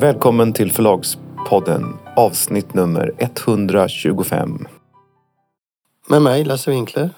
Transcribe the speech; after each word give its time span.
Välkommen 0.00 0.52
till 0.52 0.72
Förlagspodden 0.72 1.96
avsnitt 2.16 2.74
nummer 2.74 3.12
125. 3.18 4.66
Med 6.08 6.22
mig 6.22 6.44
Lasse 6.44 6.70
Winkler. 6.70 7.10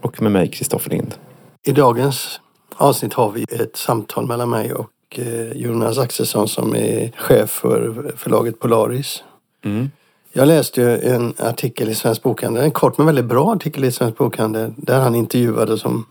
Och 0.00 0.22
med 0.22 0.32
mig 0.32 0.50
Kristoffer 0.50 0.90
Lind. 0.90 1.14
I 1.62 1.72
dagens 1.72 2.40
avsnitt 2.76 3.12
har 3.12 3.30
vi 3.30 3.42
ett 3.42 3.76
samtal 3.76 4.26
mellan 4.26 4.50
mig 4.50 4.74
och 4.74 4.90
eh, 5.18 5.52
Jonas 5.52 5.98
Axelsson 5.98 6.48
som 6.48 6.76
är 6.76 7.12
chef 7.16 7.50
för 7.50 8.12
förlaget 8.16 8.60
Polaris. 8.60 9.22
Mm. 9.64 9.90
Jag 10.32 10.48
läste 10.48 10.80
ju 10.80 10.98
en 10.98 11.34
artikel 11.38 11.88
i 11.88 11.94
Svensk 11.94 12.22
Bokhandel, 12.22 12.64
en 12.64 12.70
kort 12.70 12.98
men 12.98 13.06
väldigt 13.06 13.24
bra 13.24 13.52
artikel 13.52 13.84
i 13.84 13.92
Svensk 13.92 14.18
Bokhandel 14.18 14.72
där 14.76 15.00
han 15.00 15.14
intervjuade 15.14 15.78
som, 15.78 16.06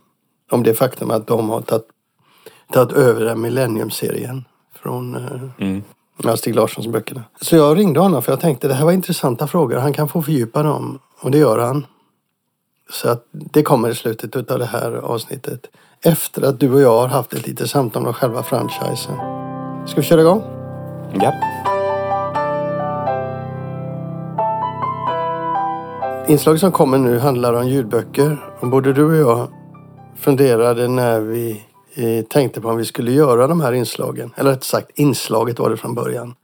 om 0.51 0.63
det 0.63 0.73
faktum 0.73 1.11
att 1.11 1.27
de 1.27 1.49
har 1.49 1.61
tagit, 1.61 1.87
tagit 2.73 2.91
över 2.91 3.25
den 3.25 3.41
Millennium-serien 3.41 4.45
från 4.83 5.15
eh, 5.15 5.65
Mm. 5.67 5.83
ja, 6.23 6.37
Stig 6.37 6.55
Larssons 6.55 6.87
böckerna. 6.87 7.23
Så 7.41 7.55
jag 7.55 7.77
ringde 7.77 7.99
honom 7.99 8.21
för 8.21 8.31
jag 8.31 8.39
tänkte 8.39 8.67
det 8.67 8.73
här 8.73 8.85
var 8.85 8.91
intressanta 8.91 9.47
frågor. 9.47 9.77
Han 9.77 9.93
kan 9.93 10.07
få 10.07 10.21
fördjupa 10.21 10.63
dem 10.63 10.99
och 11.21 11.31
det 11.31 11.37
gör 11.37 11.59
han. 11.59 11.85
Så 12.91 13.09
att 13.09 13.25
det 13.31 13.63
kommer 13.63 13.89
i 13.89 13.95
slutet 13.95 14.51
av 14.51 14.59
det 14.59 14.65
här 14.65 14.91
avsnittet. 14.91 15.67
Efter 16.03 16.41
att 16.41 16.59
du 16.59 16.73
och 16.73 16.81
jag 16.81 16.99
har 16.99 17.07
haft 17.07 17.33
ett 17.33 17.47
litet 17.47 17.69
samtal 17.69 18.07
om 18.07 18.13
själva 18.13 18.43
franchisen. 18.43 19.15
Ska 19.87 19.95
vi 20.01 20.07
köra 20.07 20.21
igång? 20.21 20.43
Ja. 21.13 21.33
Inslaget 26.27 26.59
som 26.61 26.71
kommer 26.71 26.97
nu 26.97 27.19
handlar 27.19 27.53
om 27.53 27.67
ljudböcker. 27.67 28.37
Och 28.59 28.67
både 28.67 28.93
du 28.93 29.03
och 29.05 29.15
jag 29.31 29.47
funderade 30.15 30.87
när 30.87 31.19
vi 31.19 31.61
Eh, 31.93 32.25
tänkte 32.25 32.61
på 32.61 32.69
om 32.69 32.77
vi 32.77 32.85
skulle 32.85 33.11
göra 33.11 33.47
de 33.47 33.61
här 33.61 33.73
inslagen. 33.73 34.33
Eller 34.35 34.51
rätt 34.51 34.63
sagt, 34.63 34.99
inslaget 34.99 35.59
var 35.59 35.69
det 35.69 35.77
från 35.77 35.95
början. 35.95 36.35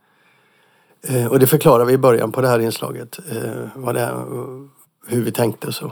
Eh, 1.08 1.28
och 1.28 1.40
det 1.40 1.48
förklarar 1.48 1.86
vi 1.86 1.94
i 1.94 1.98
början 1.98 2.32
på 2.32 2.42
det 2.42 2.48
här 2.48 2.60
inslaget. 2.60 3.20
Eh, 3.32 3.68
vad 3.76 3.96
det 3.96 4.02
är, 4.02 4.14
hur 5.08 5.23
vi 5.23 5.32
tänkte 5.32 5.68
och 5.68 5.73
så. 5.73 5.92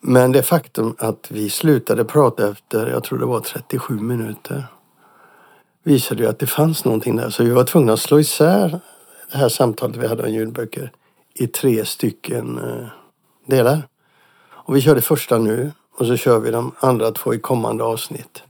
Men 0.00 0.32
det 0.32 0.42
faktum 0.42 0.94
att 0.98 1.30
vi 1.30 1.50
slutade 1.50 2.04
prata 2.04 2.50
efter, 2.50 2.90
jag 2.90 3.04
tror 3.04 3.18
det 3.18 3.26
var 3.26 3.40
37 3.40 3.94
minuter. 3.94 4.66
Visade 5.82 6.22
ju 6.22 6.28
att 6.28 6.38
det 6.38 6.46
fanns 6.46 6.84
någonting 6.84 7.16
där. 7.16 7.30
Så 7.30 7.44
vi 7.44 7.50
var 7.50 7.64
tvungna 7.64 7.92
att 7.92 8.00
slå 8.00 8.20
isär 8.20 8.80
det 9.32 9.38
här 9.38 9.48
samtalet 9.48 9.96
vi 9.96 10.06
hade 10.06 10.22
om 10.22 10.30
ljudböcker 10.30 10.92
i 11.34 11.46
tre 11.46 11.84
stycken 11.84 12.60
delar. 13.46 13.82
Och 14.50 14.76
vi 14.76 14.80
kör 14.80 14.94
det 14.94 15.02
första 15.02 15.38
nu 15.38 15.72
och 15.98 16.06
så 16.06 16.16
kör 16.16 16.38
vi 16.38 16.50
de 16.50 16.72
andra 16.78 17.10
två 17.10 17.34
i 17.34 17.38
kommande 17.38 17.84
avsnitt. 17.84 18.42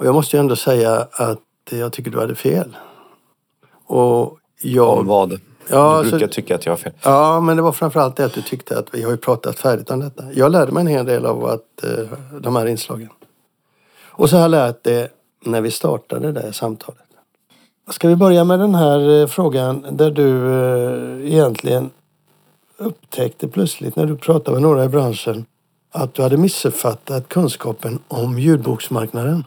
Och 0.00 0.06
jag 0.06 0.14
måste 0.14 0.36
ju 0.36 0.40
ändå 0.40 0.56
säga 0.56 1.06
att 1.12 1.38
jag 1.70 1.92
tycker 1.92 2.10
du 2.10 2.20
hade 2.20 2.34
fel. 2.34 2.76
Och 3.86 4.38
jag... 4.62 4.98
Om 4.98 5.06
vad? 5.06 5.40
Ja, 5.68 6.02
du 6.02 6.10
brukar 6.10 6.26
så- 6.26 6.32
tycka 6.32 6.54
att 6.54 6.66
jag 6.66 6.72
har 6.72 6.76
fel. 6.76 6.92
Ja, 7.02 7.40
men 7.40 7.56
det 7.56 7.62
var 7.62 7.72
framförallt 7.72 8.16
det 8.16 8.24
att 8.24 8.32
du 8.34 8.42
tyckte 8.42 8.78
att 8.78 8.94
vi 8.94 9.02
har 9.02 9.10
ju 9.10 9.16
pratat 9.16 9.58
färdigt 9.58 9.90
om 9.90 10.00
detta. 10.00 10.24
Jag 10.32 10.52
lärde 10.52 10.72
mig 10.72 10.80
en 10.80 10.86
hel 10.86 11.06
del 11.06 11.26
av 11.26 11.44
att, 11.44 11.84
eh, 11.84 12.06
de 12.40 12.56
här 12.56 12.66
inslagen. 12.66 13.08
Och 14.02 14.30
så 14.30 14.36
har 14.36 14.42
jag 14.42 14.50
lärt 14.50 14.84
det 14.84 15.12
när 15.44 15.60
vi 15.60 15.70
startade 15.70 16.32
det 16.32 16.40
här 16.40 16.52
samtalet. 16.52 17.04
Ska 17.90 18.08
vi 18.08 18.16
börja 18.16 18.44
med 18.44 18.58
den 18.58 18.74
här 18.74 19.20
eh, 19.20 19.26
frågan 19.26 19.86
där 19.90 20.10
du 20.10 20.54
eh, 20.54 21.32
egentligen 21.32 21.90
upptäckte 22.78 23.48
plötsligt 23.48 23.96
när 23.96 24.06
du 24.06 24.16
pratade 24.16 24.52
med 24.52 24.62
några 24.62 24.84
i 24.84 24.88
branschen 24.88 25.44
att 25.92 26.14
du 26.14 26.22
hade 26.22 26.36
missuppfattat 26.36 27.28
kunskapen 27.28 27.98
om 28.08 28.38
ljudboksmarknaden. 28.38 29.44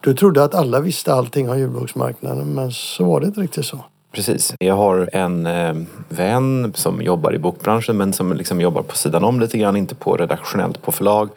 Du 0.00 0.14
trodde 0.14 0.44
att 0.44 0.54
alla 0.54 0.80
visste 0.80 1.14
allting 1.14 1.50
om 1.50 1.58
ljudboksmarknaden 1.58 2.54
men 2.54 2.72
så 2.72 3.04
var 3.04 3.20
det 3.20 3.26
inte 3.26 3.40
riktigt 3.40 3.66
så. 3.66 3.84
Precis. 4.12 4.54
Jag 4.58 4.76
har 4.76 5.10
en 5.12 5.46
eh, 5.46 5.74
vän 6.08 6.72
som 6.74 7.02
jobbar 7.02 7.34
i 7.34 7.38
bokbranschen 7.38 7.96
men 7.96 8.12
som 8.12 8.32
liksom 8.32 8.60
jobbar 8.60 8.82
på 8.82 8.96
sidan 8.96 9.24
om 9.24 9.40
lite 9.40 9.58
grann, 9.58 9.76
inte 9.76 9.94
på 9.94 10.16
redaktionellt 10.16 10.82
på 10.82 10.92
förlag. 10.92 11.28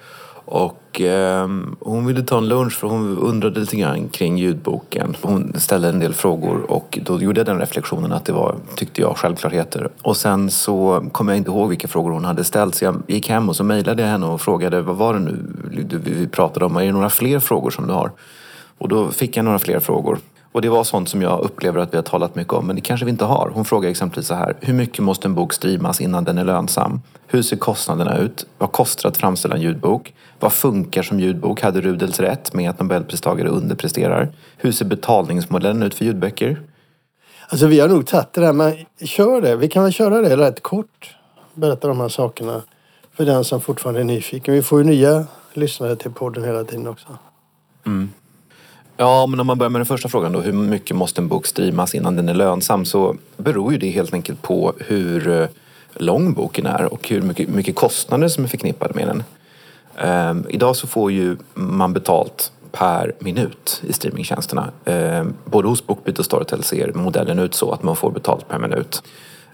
Och 0.45 1.01
eh, 1.01 1.47
hon 1.79 2.05
ville 2.05 2.23
ta 2.23 2.37
en 2.37 2.47
lunch 2.47 2.73
för 2.73 2.87
hon 2.87 3.17
undrade 3.17 3.59
lite 3.59 3.75
grann 3.75 4.09
kring 4.09 4.37
ljudboken. 4.37 5.15
Hon 5.21 5.53
ställde 5.57 5.89
en 5.89 5.99
del 5.99 6.13
frågor 6.13 6.71
och 6.71 6.99
då 7.05 7.21
gjorde 7.21 7.39
jag 7.39 7.45
den 7.45 7.59
reflektionen 7.59 8.13
att 8.13 8.25
det 8.25 8.33
var, 8.33 8.55
tyckte 8.75 9.01
jag, 9.01 9.17
självklarheter. 9.17 9.89
Och 10.01 10.17
sen 10.17 10.49
så 10.51 11.05
kom 11.11 11.27
jag 11.27 11.37
inte 11.37 11.51
ihåg 11.51 11.69
vilka 11.69 11.87
frågor 11.87 12.11
hon 12.11 12.25
hade 12.25 12.43
ställt 12.43 12.75
så 12.75 12.85
jag 12.85 13.03
gick 13.07 13.29
hem 13.29 13.49
och 13.49 13.55
så 13.55 13.63
mejlade 13.63 14.01
jag 14.01 14.09
henne 14.09 14.25
och 14.25 14.41
frågade 14.41 14.81
vad 14.81 14.95
var 14.95 15.13
det 15.13 15.19
nu 15.19 15.37
vi 16.03 16.27
pratade 16.27 16.65
om? 16.65 16.77
Är 16.77 16.85
det 16.85 16.91
några 16.91 17.09
fler 17.09 17.39
frågor 17.39 17.69
som 17.69 17.87
du 17.87 17.93
har? 17.93 18.11
Och 18.77 18.87
då 18.87 19.11
fick 19.11 19.37
jag 19.37 19.45
några 19.45 19.59
fler 19.59 19.79
frågor. 19.79 20.19
Och 20.51 20.61
det 20.61 20.69
var 20.69 20.83
sånt 20.83 21.09
som 21.09 21.21
jag 21.21 21.39
upplever 21.39 21.79
att 21.79 21.93
vi 21.93 21.97
har 21.97 22.03
talat 22.03 22.35
mycket 22.35 22.53
om, 22.53 22.67
men 22.67 22.75
det 22.75 22.81
kanske 22.81 23.05
vi 23.05 23.11
inte 23.11 23.25
har. 23.25 23.51
Hon 23.53 23.65
frågar 23.65 23.89
exempelvis 23.89 24.27
så 24.27 24.33
här, 24.33 24.55
hur 24.61 24.73
mycket 24.73 24.99
måste 24.99 25.27
en 25.27 25.35
bok 25.35 25.53
streamas 25.53 26.01
innan 26.01 26.23
den 26.23 26.37
är 26.37 26.43
lönsam? 26.43 27.01
Hur 27.27 27.41
ser 27.41 27.57
kostnaderna 27.57 28.17
ut? 28.17 28.45
Vad 28.57 28.71
kostar 28.71 29.09
att 29.09 29.17
framställa 29.17 29.55
en 29.55 29.61
ljudbok? 29.61 30.13
Vad 30.39 30.53
funkar 30.53 31.03
som 31.03 31.19
ljudbok? 31.19 31.61
Hade 31.61 31.81
Rudels 31.81 32.19
rätt 32.19 32.53
med 32.53 32.69
att 32.69 32.79
Nobelpristagare 32.79 33.49
underpresterar? 33.49 34.29
Hur 34.57 34.71
ser 34.71 34.85
betalningsmodellen 34.85 35.83
ut 35.83 35.95
för 35.95 36.05
ljudböcker? 36.05 36.61
Alltså 37.47 37.67
vi 37.67 37.79
har 37.79 37.87
nog 37.87 38.07
tagit 38.07 38.33
det 38.33 38.41
där, 38.41 38.53
men 38.53 38.73
kör 39.01 39.41
det. 39.41 39.55
Vi 39.55 39.67
kan 39.67 39.83
väl 39.83 39.93
köra 39.93 40.21
det 40.21 40.37
rätt 40.37 40.63
kort. 40.63 41.15
Berätta 41.53 41.87
de 41.87 41.99
här 41.99 42.09
sakerna 42.09 42.61
för 43.13 43.25
den 43.25 43.43
som 43.43 43.61
fortfarande 43.61 43.99
är 44.01 44.05
nyfiken. 44.05 44.53
Vi 44.53 44.61
får 44.61 44.79
ju 44.79 44.85
nya 44.85 45.27
lyssnare 45.53 45.95
till 45.95 46.11
podden 46.11 46.43
hela 46.43 46.63
tiden 46.63 46.87
också. 46.87 47.07
Ja, 48.97 49.27
men 49.27 49.39
om 49.39 49.47
man 49.47 49.57
börjar 49.57 49.69
med 49.69 49.79
den 49.79 49.85
första 49.85 50.09
frågan 50.09 50.31
då, 50.31 50.41
hur 50.41 50.53
mycket 50.53 50.95
måste 50.97 51.21
en 51.21 51.27
bok 51.27 51.45
streamas 51.45 51.95
innan 51.95 52.15
den 52.15 52.29
är 52.29 52.33
lönsam? 52.33 52.85
Så 52.85 53.15
beror 53.37 53.71
ju 53.71 53.77
det 53.77 53.89
helt 53.89 54.13
enkelt 54.13 54.41
på 54.41 54.73
hur 54.79 55.41
eh, 55.41 55.47
lång 55.93 56.33
boken 56.33 56.65
är 56.65 56.93
och 56.93 57.09
hur 57.09 57.21
mycket, 57.21 57.49
mycket 57.49 57.75
kostnader 57.75 58.27
som 58.27 58.43
är 58.43 58.47
förknippade 58.47 58.93
med 58.93 59.07
den. 59.07 59.23
Ehm, 59.97 60.45
idag 60.49 60.75
så 60.75 60.87
får 60.87 61.11
ju 61.11 61.37
man 61.53 61.93
betalt 61.93 62.51
per 62.71 63.13
minut 63.19 63.81
i 63.87 63.93
streamingtjänsterna. 63.93 64.71
Ehm, 64.85 65.33
både 65.45 65.67
hos 65.67 65.87
Bookbeat 65.87 66.19
och 66.19 66.25
Storytel 66.25 66.63
ser 66.63 66.93
modellen 66.93 67.39
ut 67.39 67.53
så 67.53 67.71
att 67.71 67.83
man 67.83 67.95
får 67.95 68.11
betalt 68.11 68.47
per 68.47 68.59
minut. 68.59 69.03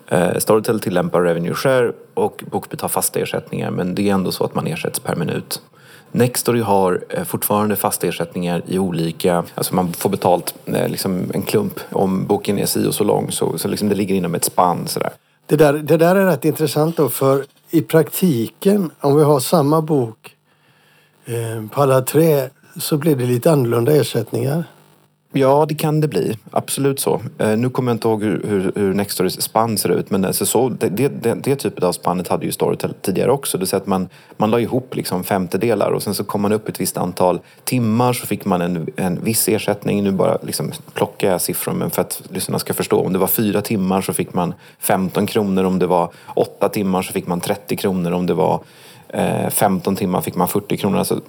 Eh, 0.07 0.37
Storytel 0.37 0.79
tillämpar 0.79 1.21
revenue 1.21 1.53
share 1.53 1.91
och 2.13 2.43
Bookbeat 2.51 2.81
har 2.81 2.89
fasta 2.89 3.19
ersättningar 3.19 3.71
men 3.71 3.95
det 3.95 4.09
är 4.09 4.13
ändå 4.13 4.31
så 4.31 4.43
att 4.43 4.55
man 4.55 4.67
ersätts 4.67 4.99
per 4.99 5.15
minut. 5.15 5.61
Nextory 6.11 6.61
har 6.61 7.03
eh, 7.09 7.23
fortfarande 7.23 7.75
fasta 7.75 8.07
ersättningar 8.07 8.61
i 8.65 8.79
olika, 8.79 9.43
alltså 9.55 9.75
man 9.75 9.93
får 9.93 10.09
betalt 10.09 10.55
eh, 10.65 10.87
liksom 10.87 11.31
en 11.33 11.41
klump 11.41 11.79
om 11.91 12.25
boken 12.25 12.59
är 12.59 12.65
si 12.65 12.87
och 12.87 12.95
så 12.95 13.03
lång 13.03 13.31
så, 13.31 13.57
så 13.57 13.67
liksom 13.67 13.89
det 13.89 13.95
ligger 13.95 14.15
inom 14.15 14.35
ett 14.35 14.43
spann 14.43 14.87
sådär. 14.87 15.11
Det 15.45 15.55
där, 15.55 15.73
det 15.73 15.97
där 15.97 16.15
är 16.15 16.25
rätt 16.25 16.45
intressant 16.45 16.97
då 16.97 17.09
för 17.09 17.45
i 17.69 17.81
praktiken 17.81 18.91
om 18.99 19.15
vi 19.15 19.23
har 19.23 19.39
samma 19.39 19.81
bok 19.81 20.35
eh, 21.25 21.69
på 21.71 21.81
alla 21.81 22.01
tre 22.01 22.49
så 22.77 22.97
blir 22.97 23.15
det 23.15 23.25
lite 23.25 23.51
annorlunda 23.51 23.95
ersättningar. 23.95 24.63
Ja, 25.33 25.65
det 25.69 25.75
kan 25.75 26.01
det 26.01 26.07
bli. 26.07 26.37
Absolut 26.51 26.99
så. 26.99 27.21
Eh, 27.37 27.57
nu 27.57 27.69
kommer 27.69 27.91
jag 27.91 27.95
inte 27.95 28.07
ihåg 28.07 28.23
hur, 28.23 28.43
hur, 28.47 28.71
hur 28.75 28.93
Nextorys 28.93 29.41
spann 29.41 29.77
ser 29.77 29.89
ut 29.89 30.09
men 30.11 30.25
alltså 30.25 30.45
så, 30.45 30.69
det, 30.69 30.89
det, 30.89 31.07
det, 31.07 31.33
det 31.33 31.55
typet 31.55 31.83
av 31.83 31.91
spannet 31.91 32.27
hade 32.27 32.45
ju 32.45 32.51
Storytel 32.51 32.93
tidigare 33.01 33.31
också. 33.31 33.57
Det 33.57 33.73
att 33.73 33.87
man, 33.87 34.09
man 34.37 34.51
la 34.51 34.59
ihop 34.59 34.95
liksom 34.95 35.23
femtedelar 35.23 35.91
och 35.91 36.03
sen 36.03 36.13
så 36.13 36.23
kom 36.23 36.41
man 36.41 36.51
upp 36.51 36.69
ett 36.69 36.81
visst 36.81 36.97
antal 36.97 37.39
timmar 37.63 38.13
så 38.13 38.27
fick 38.27 38.45
man 38.45 38.61
en, 38.61 38.87
en 38.95 39.23
viss 39.23 39.47
ersättning. 39.47 40.03
Nu 40.03 40.11
bara 40.11 40.37
liksom 40.41 40.71
plockar 40.93 41.31
jag 41.31 41.41
siffror 41.41 41.73
men 41.73 41.89
för 41.89 42.01
att 42.01 42.21
lyssnarna 42.29 42.59
ska 42.59 42.73
förstå. 42.73 43.05
Om 43.05 43.13
det 43.13 43.19
var 43.19 43.27
fyra 43.27 43.61
timmar 43.61 44.01
så 44.01 44.13
fick 44.13 44.33
man 44.33 44.53
15 44.79 45.25
kronor. 45.25 45.63
Om 45.63 45.79
det 45.79 45.87
var 45.87 46.11
åtta 46.35 46.69
timmar 46.69 47.01
så 47.01 47.13
fick 47.13 47.27
man 47.27 47.39
30 47.41 47.75
kronor. 47.75 48.11
Om 48.11 48.25
det 48.25 48.33
var 48.33 48.61
eh, 49.09 49.49
15 49.49 49.95
timmar 49.95 50.21
fick 50.21 50.35
man 50.35 50.47
40 50.47 50.77
kronor. 50.77 50.97
Alltså, 50.97 51.21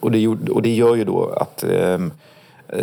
och, 0.00 0.10
det, 0.10 0.18
gjorde- 0.18 0.52
och 0.52 0.62
det 0.62 0.74
gör 0.74 0.94
ju 0.96 1.04
då 1.04 1.26
att 1.36 1.64
eh, 1.64 1.98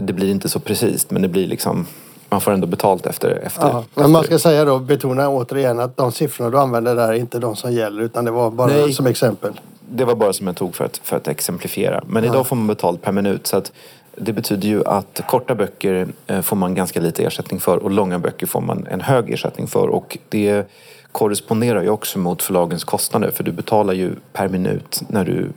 det 0.02 0.14
blir 0.14 0.32
inte 0.32 0.50
så 0.50 0.60
precis 0.60 1.12
men 1.12 1.22
det 1.22 1.28
blir 1.28 1.48
liksom 1.48 1.88
man 2.30 2.42
får 2.42 2.52
ändå 2.52 2.68
betalt 2.68 3.06
efter, 3.06 3.30
efter, 3.30 3.68
Ja, 3.68 3.84
men 3.94 4.12
man 4.12 4.22
efter 4.22 4.38
ska 4.38 4.50
säga 4.50 4.66
då, 4.66 4.80
betona 4.80 5.30
återigen 5.30 5.80
att 5.80 5.98
de 5.98 6.12
siffrorna 6.12 6.50
du 6.50 6.60
använder 6.60 6.96
där 6.96 7.08
är 7.08 7.14
inte 7.14 7.40
de 7.40 7.56
som 7.56 7.74
gäller 7.74 8.02
utan 8.02 8.26
det 8.26 8.32
var 8.32 8.52
bara 8.52 8.68
Nej. 8.68 8.94
som 8.94 9.08
exempel. 9.08 9.60
det 9.90 10.06
var 10.06 10.16
bara 10.16 10.34
som 10.34 10.48
jag 10.48 10.56
tog 10.56 10.76
för 10.76 10.86
att, 10.86 10.98
för 10.98 11.18
att 11.18 11.28
exemplifiera. 11.28 12.04
Men 12.08 12.24
idag 12.24 12.48
får 12.48 12.56
man 12.56 12.68
betalt 12.68 13.02
per 13.02 13.12
minut 13.12 13.48
så 13.48 13.58
att 13.58 13.72
det 14.18 14.34
betyder 14.34 14.68
ju 14.68 14.86
att 14.86 15.22
korta 15.28 15.56
böcker 15.56 16.08
eh, 16.28 16.42
får 16.42 16.56
man 16.56 16.76
ganska 16.76 17.00
lite 17.00 17.24
ersättning 17.24 17.60
för 17.60 17.78
och 17.78 17.92
långa 17.92 18.20
böcker 18.20 18.48
får 18.48 18.62
man 18.62 18.88
en 18.88 19.02
hög 19.02 19.34
ersättning 19.34 19.68
för. 19.68 19.88
Och 19.88 20.18
det 20.30 20.68
korresponderar 21.12 21.82
ju 21.84 21.90
också 21.90 22.20
mot 22.20 22.42
förlagens 22.42 22.84
kostnader 22.84 23.32
för 23.32 23.44
du 23.44 23.52
betalar 23.52 23.94
ju 23.94 24.12
per 24.34 24.48
minut 24.48 25.02
när 25.08 25.26
du 25.26 25.50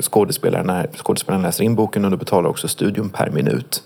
skådespelaren, 0.00 0.66
när 0.66 0.88
skådespelaren 0.96 1.42
läser 1.42 1.64
in 1.64 1.74
boken 1.74 2.04
och 2.04 2.10
du 2.10 2.16
betalar 2.16 2.50
också 2.50 2.68
studion 2.68 3.08
per 3.10 3.30
minut. 3.30 3.82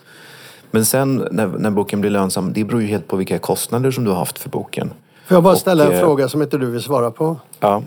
Men 0.70 0.84
sen 0.84 1.28
när, 1.30 1.46
när 1.46 1.70
boken 1.70 2.00
blir 2.00 2.10
lönsam, 2.10 2.52
det 2.52 2.64
beror 2.64 2.80
ju 2.82 2.86
helt 2.88 3.08
på 3.08 3.16
vilka 3.16 3.38
kostnader 3.38 3.90
som 3.90 4.04
du 4.04 4.10
har 4.10 4.18
haft 4.18 4.38
för 4.38 4.48
boken. 4.50 4.92
Får 5.26 5.34
jag 5.34 5.42
bara 5.42 5.52
Och, 5.54 5.58
ställa 5.60 5.84
en 5.86 5.92
eh, 5.92 6.00
fråga 6.00 6.28
som 6.28 6.42
inte 6.42 6.58
du 6.58 6.70
vill 6.70 6.82
svara 6.82 7.10
på? 7.10 7.36
Ja, 7.60 7.82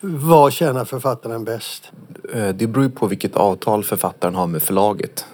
Vad 0.00 0.52
tjänar 0.52 0.84
författaren 0.84 1.44
bäst? 1.44 1.92
eh, 2.34 2.48
det 2.48 2.66
beror 2.66 2.84
ju 2.84 2.90
på 2.90 3.06
vilket 3.06 3.36
avtal 3.36 3.84
författaren 3.84 4.34
har 4.34 4.46
med 4.46 4.62
förlaget. 4.62 5.24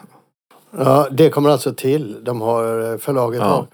Ja, 0.78 1.08
det 1.10 1.30
kommer 1.30 1.50
alltså 1.50 1.74
till. 1.74 2.24
De 2.24 2.40
har 2.40 2.92
eh, 2.92 2.98
förlaget 2.98 3.40
Ja. 3.40 3.46
har. 3.46 3.66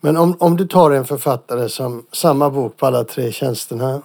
Men 0.00 0.16
om, 0.16 0.36
om 0.40 0.56
du 0.56 0.66
tar 0.66 0.90
en 0.90 1.04
författare 1.04 1.68
som 1.68 2.06
samma 2.12 2.50
bok 2.50 2.76
på 2.76 2.86
alla 2.86 3.04
tre 3.04 3.32
tjänsterna 3.32 4.02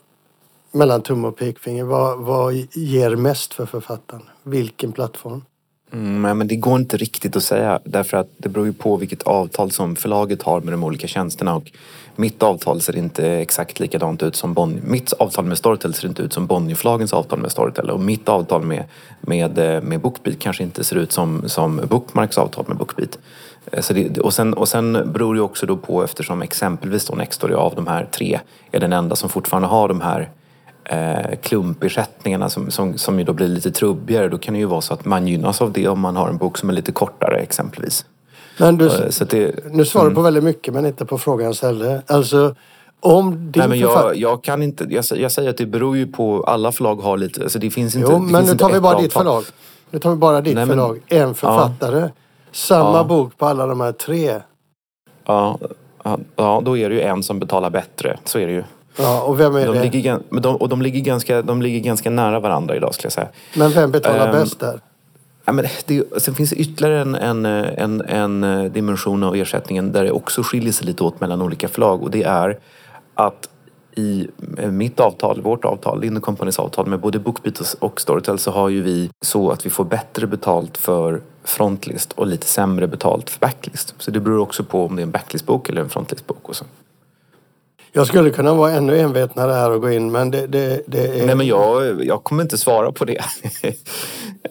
mellan 0.71 1.01
tumme 1.01 1.27
och 1.27 1.37
pekfinger. 1.37 1.83
Vad, 1.83 2.19
vad 2.19 2.53
ger 2.71 3.15
mest 3.15 3.53
för 3.53 3.65
författaren? 3.65 4.23
Vilken 4.43 4.91
plattform? 4.91 5.43
Mm, 5.93 6.21
nej, 6.21 6.33
men 6.33 6.47
det 6.47 6.55
går 6.55 6.79
inte 6.79 6.97
riktigt 6.97 7.35
att 7.35 7.43
säga 7.43 7.79
därför 7.83 8.17
att 8.17 8.29
det 8.37 8.49
beror 8.49 8.65
ju 8.65 8.73
på 8.73 8.97
vilket 8.97 9.23
avtal 9.23 9.71
som 9.71 9.95
förlaget 9.95 10.41
har 10.41 10.61
med 10.61 10.73
de 10.73 10.83
olika 10.83 11.07
tjänsterna 11.07 11.55
och 11.55 11.71
mitt 12.15 12.43
avtal 12.43 12.81
ser 12.81 12.97
inte 12.97 13.27
exakt 13.27 13.79
likadant 13.79 14.23
ut 14.23 14.35
som 14.35 14.53
Bonnier. 14.53 14.81
Mitt 14.81 15.13
avtal 15.13 15.45
med 15.45 15.57
Storytel 15.57 15.93
ser 15.93 16.07
inte 16.07 16.21
ut 16.21 16.33
som 16.33 16.47
Bonnierförlagens 16.47 17.13
avtal 17.13 17.39
med 17.39 17.51
Storytel 17.51 17.89
och 17.89 17.99
mitt 17.99 18.29
avtal 18.29 18.63
med, 18.63 18.83
med, 19.21 19.57
eh, 19.57 19.81
med 19.81 20.01
Bookbeat 20.01 20.39
kanske 20.39 20.63
inte 20.63 20.83
ser 20.83 20.95
ut 20.95 21.11
som, 21.11 21.49
som 21.49 21.81
Bookmarks 21.89 22.37
avtal 22.37 22.65
med 22.67 22.77
Bookbeat. 22.77 23.19
Eh, 23.71 23.81
så 23.81 23.93
det, 23.93 24.19
och, 24.19 24.33
sen, 24.33 24.53
och 24.53 24.67
sen 24.67 25.11
beror 25.13 25.35
det 25.35 25.41
också 25.41 25.65
då 25.65 25.77
på 25.77 26.03
eftersom 26.03 26.41
exempelvis 26.41 27.05
då 27.05 27.15
Nextory 27.15 27.53
av 27.53 27.75
de 27.75 27.87
här 27.87 28.05
tre 28.11 28.39
är 28.71 28.79
den 28.79 28.93
enda 28.93 29.15
som 29.15 29.29
fortfarande 29.29 29.67
har 29.67 29.87
de 29.87 30.01
här 30.01 30.29
eh, 30.83 31.35
klumpersättningarna 31.41 32.49
som, 32.49 32.71
som, 32.71 32.97
som 32.97 33.19
ju 33.19 33.25
då 33.25 33.33
blir 33.33 33.47
lite 33.47 33.71
trubbigare. 33.71 34.29
Då 34.29 34.37
kan 34.37 34.53
det 34.53 34.59
ju 34.59 34.65
vara 34.65 34.81
så 34.81 34.93
att 34.93 35.05
man 35.05 35.27
gynnas 35.27 35.61
av 35.61 35.71
det 35.71 35.87
om 35.87 35.99
man 35.99 36.15
har 36.15 36.29
en 36.29 36.37
bok 36.37 36.57
som 36.57 36.69
är 36.69 36.73
lite 36.73 36.91
kortare 36.91 37.37
exempelvis. 37.37 38.05
Men 38.59 38.77
du, 38.77 38.85
Eh, 38.85 39.09
Så 39.09 39.25
det, 39.25 39.65
nu 39.71 39.85
svarar 39.85 40.09
du 40.09 40.15
på 40.15 40.21
väldigt 40.21 40.43
mycket 40.43 40.73
men 40.73 40.85
inte 40.85 41.05
på 41.05 41.17
frågan 41.17 41.45
jag 41.45 41.55
ställde. 41.55 42.01
Alltså, 42.07 42.55
om 42.99 43.51
din 43.51 43.59
Nej, 43.59 43.67
men 43.69 43.79
jag, 43.79 44.15
jag 44.15 44.43
kan 44.43 44.63
inte, 44.63 44.85
jag, 44.89 45.05
jag 45.15 45.31
säger 45.31 45.49
att 45.49 45.57
det 45.57 45.65
beror 45.65 45.97
ju 45.97 46.07
på, 46.07 46.43
alla 46.43 46.71
förlag 46.71 46.95
har 46.95 47.17
lite, 47.17 47.41
alltså 47.43 47.59
det 47.59 47.69
finns 47.69 47.95
inte 47.95 48.07
Jo, 48.11 48.19
men 48.19 48.31
nu 48.31 48.51
inte 48.51 48.63
tar 48.63 48.71
vi 48.71 48.79
bara 48.79 49.01
ditt 49.01 49.13
förlag. 49.13 49.43
Nu 49.89 49.99
tar 49.99 50.09
vi 50.09 50.15
bara 50.15 50.41
ditt 50.41 50.59
förlag. 50.59 50.99
En 51.07 51.33
författare. 51.35 52.09
Samma 52.51 52.97
Ja. 52.97 53.03
bok 53.03 53.37
på 53.37 53.45
alla 53.45 53.65
de 53.67 53.81
här 53.81 53.91
tre. 53.91 54.39
Ja, 55.25 55.59
ja, 56.03 56.19
ja, 56.35 56.61
då 56.65 56.77
är 56.77 56.89
det 56.89 56.95
ju 56.95 57.01
en 57.01 57.23
som 57.23 57.39
betalar 57.39 57.69
bättre, 57.69 58.17
så 58.25 58.39
är 58.39 58.47
det 58.47 58.53
ju. 58.53 58.63
Ja, 58.97 59.21
och 59.21 59.39
vem 59.39 59.55
är 59.55 59.65
De 59.67 59.75
det? 59.75 59.83
ligger, 59.83 60.19
men 60.29 60.41
de, 60.41 60.55
och 60.55 60.69
de 60.69 60.81
ligger, 60.81 61.01
ganska, 61.01 61.41
de 61.41 61.61
ligger 61.61 61.79
ganska 61.79 62.09
nära 62.09 62.39
varandra 62.39 62.75
idag 62.75 62.93
skulle 62.93 63.05
jag 63.05 63.13
säga. 63.13 63.27
Men 63.55 63.71
vem 63.71 63.91
betalar 63.91 64.25
Ehm, 64.27 64.31
bäst 64.31 64.59
där? 64.59 64.79
Ja, 65.45 65.51
men 65.53 65.65
det, 65.85 66.21
sen 66.21 66.33
finns 66.35 66.49
det 66.49 66.55
ytterligare 66.55 67.01
en, 67.01 67.15
en, 67.15 67.45
en, 67.45 68.01
en 68.01 68.43
eh, 68.43 68.71
dimension 68.71 69.23
av 69.23 69.35
ersättningen 69.35 69.91
där 69.91 70.03
det 70.03 70.11
också 70.11 70.41
skiljer 70.43 70.73
sig 70.73 70.85
lite 70.87 71.03
åt 71.03 71.19
mellan 71.19 71.41
olika 71.41 71.67
förlag 71.67 72.03
och 72.03 72.11
det 72.11 72.23
är 72.23 72.59
att 73.15 73.49
i 73.95 74.27
eh, 74.57 74.71
mitt 74.71 74.99
avtal, 74.99 75.41
vårt 75.41 75.65
avtal, 75.65 76.01
Lind 76.01 76.21
Companys 76.21 76.59
avtal 76.59 76.87
med 76.87 76.99
både 76.99 77.19
Bookbeat 77.19 77.59
och- 77.59 77.83
och 77.83 78.01
Storytel 78.01 78.39
så 78.39 78.51
har 78.51 78.69
ju 78.69 78.81
vi 78.81 79.09
så 79.21 79.51
att 79.51 79.65
vi 79.65 79.69
får 79.69 79.83
bättre 79.85 80.27
betalt 80.27 80.77
för 80.77 81.21
frontlist 81.43 82.11
och 82.13 82.27
lite 82.27 82.47
sämre 82.47 82.87
betalt 82.87 83.29
för 83.29 83.39
backlist. 83.39 83.95
Så 83.97 84.11
det 84.11 84.19
beror 84.19 84.39
också 84.39 84.63
på 84.63 84.85
om 84.85 84.95
det 84.95 85.01
är 85.01 85.03
en 85.03 85.11
backlistbok 85.11 85.69
eller 85.69 85.81
en 85.81 85.89
frontlistbok. 85.89 86.49
Och 86.49 86.55
så. 86.55 86.65
Jag 87.93 88.07
skulle 88.07 88.29
kunna 88.29 88.53
vara 88.53 88.71
ännu 88.71 88.99
envetnare 88.99 89.51
här 89.51 89.71
och 89.71 89.81
gå 89.81 89.91
in 89.91 90.11
men 90.11 90.31
det, 90.31 90.47
det, 90.47 90.81
det 90.87 91.07
är... 91.07 91.25
Nej 91.25 91.35
men 91.35 91.47
jag, 91.47 92.05
jag 92.05 92.23
kommer 92.23 92.43
inte 92.43 92.57
svara 92.57 92.91
på 92.91 93.05
det. 93.05 93.21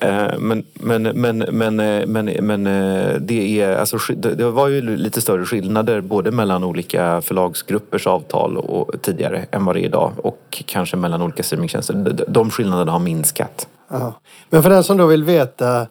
Eh, 0.01 0.39
men, 0.39 0.65
men, 0.75 1.03
men, 1.03 1.39
men, 1.39 1.81
eh, 1.81 2.07
men, 2.07 2.25
men 2.41 2.67
eh, 2.67 3.15
det, 3.21 3.61
är, 3.61 3.77
alltså, 3.77 3.99
det 4.15 4.51
var 4.51 4.69
ju 4.69 4.97
lite 4.97 5.21
större 5.21 5.45
skillnader 5.47 6.01
både 6.01 6.31
mellan 6.31 6.65
olika 6.65 7.21
förlagsgruppers 7.21 8.07
avtal 8.07 8.57
och, 8.57 9.03
tidigare 9.03 9.47
än 9.51 9.65
vad 9.65 9.77
det 9.77 9.81
är 9.81 9.85
idag 9.85 10.13
och 10.17 10.63
kanske 10.67 10.97
mellan 10.97 11.23
olika 11.23 11.43
streamingtjänster. 11.43 11.95
De, 11.95 12.11
de- 12.11 12.25
de 12.29 12.51
skillnaderna 12.51 12.93
har 12.93 12.99
minskat. 12.99 13.69
Ja. 13.89 14.15
Men 14.51 14.63
för 14.63 14.71
den 14.71 14.85
som 14.85 14.97
då 14.97 15.07
vill 15.07 15.25
veta 15.25 15.87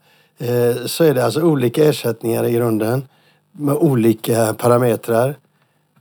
så 0.85 1.03
är 1.03 1.13
det 1.13 1.25
alltså 1.25 1.41
olika 1.41 1.83
ersättningar 1.83 2.43
i 2.43 2.51
grunden 2.51 3.07
med 3.51 3.75
olika 3.75 4.53
parametrar. 4.53 5.35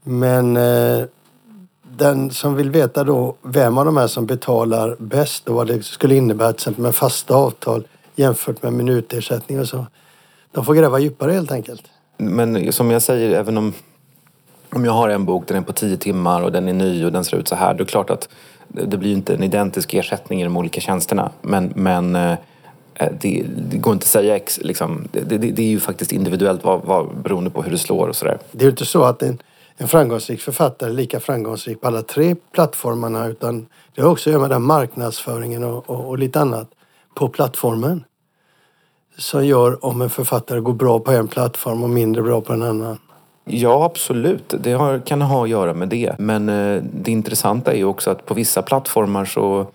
Men 0.05 0.59
den 1.99 2.31
som 2.31 2.55
vill 2.55 2.71
veta 2.71 3.05
då 3.05 3.35
vem 3.43 3.79
av 3.79 3.85
de 3.85 3.97
här 3.97 4.07
som 4.07 4.27
betalar 4.27 4.97
bäst 4.99 5.49
och 5.49 5.55
vad 5.55 5.67
det 5.67 5.85
skulle 5.85 6.15
innebära 6.15 6.53
till 6.53 6.57
exempel 6.57 6.83
med 6.83 6.95
fasta 6.95 7.35
avtal 7.35 7.87
jämfört 8.17 8.63
med 8.63 8.73
minutersättning 8.73 9.61
och 9.61 9.69
så. 9.69 9.87
De 10.53 10.65
får 10.65 10.75
gräva 10.75 10.99
djupare 10.99 11.33
helt 11.33 11.53
enkelt. 11.53 11.83
Men 12.17 12.73
som 12.73 12.91
jag 12.91 13.03
säger, 13.03 13.39
även 13.39 13.59
om, 13.59 13.73
om 14.71 14.85
jag 14.85 14.93
har 14.93 15.09
en 15.09 15.25
bok, 15.25 15.45
den 15.47 15.57
är 15.57 15.61
på 15.61 15.73
tio 15.73 15.97
timmar 15.97 16.43
och 16.43 16.53
den 16.53 16.69
är 16.69 16.73
ny 16.73 17.05
och 17.05 17.13
den 17.13 17.25
ser 17.25 17.37
ut 17.37 17.49
så 17.49 17.55
här. 17.55 17.75
Då 17.75 17.83
är 17.83 17.85
det 17.87 17.91
klart 17.91 18.11
att 18.11 18.29
det 18.69 18.97
blir 18.97 19.13
inte 19.13 19.35
en 19.35 19.43
identisk 19.43 19.95
ersättning 19.95 20.41
i 20.41 20.45
de 20.45 20.57
olika 20.57 20.81
tjänsterna. 20.81 21.31
Men, 21.43 21.73
men 21.75 22.17
eh, 22.17 22.39
det, 23.21 23.45
det 23.71 23.77
går 23.77 23.93
inte 23.93 24.05
att 24.05 24.09
säga 24.09 24.37
ex, 24.37 24.59
liksom. 24.63 25.09
det, 25.13 25.21
det, 25.21 25.39
det 25.39 25.63
är 25.63 25.69
ju 25.69 25.81
faktiskt 25.81 26.13
individuellt 26.13 26.65
vad, 26.65 26.81
vad, 26.85 27.17
beroende 27.17 27.51
på 27.51 27.63
hur 27.63 27.71
det 27.71 27.79
slår 27.79 28.09
och 28.09 28.17
sådär. 28.17 28.39
Det 28.53 28.59
är 28.59 28.65
ju 28.65 28.71
inte 28.71 28.87
så 28.87 29.05
att 29.05 29.23
en, 29.23 29.39
en 29.81 29.89
framgångsrik 29.89 30.41
författare 30.41 30.93
lika 30.93 31.21
framgångsrik 31.21 31.81
på 31.81 31.87
alla 31.87 32.03
tre 32.03 32.35
plattformarna 32.53 33.27
utan 33.27 33.67
det 33.95 34.03
har 34.03 34.11
också 34.11 34.31
att 34.31 34.33
göra 34.33 34.41
med 34.41 34.51
den 34.51 34.63
marknadsföringen 34.63 35.65
och, 35.65 35.91
och, 35.91 36.09
och 36.09 36.19
lite 36.19 36.41
annat 36.41 36.69
på 37.15 37.29
plattformen. 37.29 38.05
Som 39.17 39.47
gör 39.47 39.85
om 39.85 40.03
en 40.03 40.11
författare 40.11 40.61
går 40.61 40.73
bra 40.73 41.01
på 41.01 41.11
en 41.11 41.29
plattform 41.29 41.83
och 41.83 41.91
mindre 41.91 42.23
bra 42.23 42.41
på 42.41 42.53
en 42.53 42.63
annan. 42.63 42.99
Ja, 43.45 43.85
absolut. 43.85 44.55
Det 44.61 44.73
har, 44.73 44.99
kan 44.99 45.23
ha 45.23 45.43
att 45.43 45.49
göra 45.49 45.75
med 45.75 45.89
det. 45.89 46.19
Men 46.19 46.49
eh, 46.49 46.83
det 46.93 47.11
intressanta 47.11 47.73
är 47.73 47.77
ju 47.77 47.85
också 47.85 48.11
att 48.11 48.27
på 48.27 48.35
vissa 48.35 48.63
plattformar 48.63 49.25
så 49.25 49.67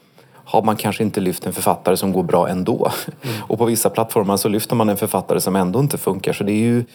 har 0.46 0.64
man 0.64 0.76
kanske 0.76 1.04
inte 1.04 1.20
lyft 1.20 1.46
en 1.46 1.54
författare 1.54 1.98
som 1.98 2.14
går 2.14 2.24
bra 2.24 2.50
ändå. 2.50 2.92
Och 3.40 3.58
på 3.58 3.66
vissa 3.66 3.90
plattformar 3.90 4.38
så 4.38 4.50
lyfter 4.50 4.76
man 4.76 4.90
en 4.90 4.98
författare 4.98 5.40
som 5.40 5.56
ändå 5.56 5.80
inte 5.80 5.98
funkar. 5.98 6.34
Så 6.34 6.44
det 6.44 6.52
är 6.52 6.64
ju 6.64 6.86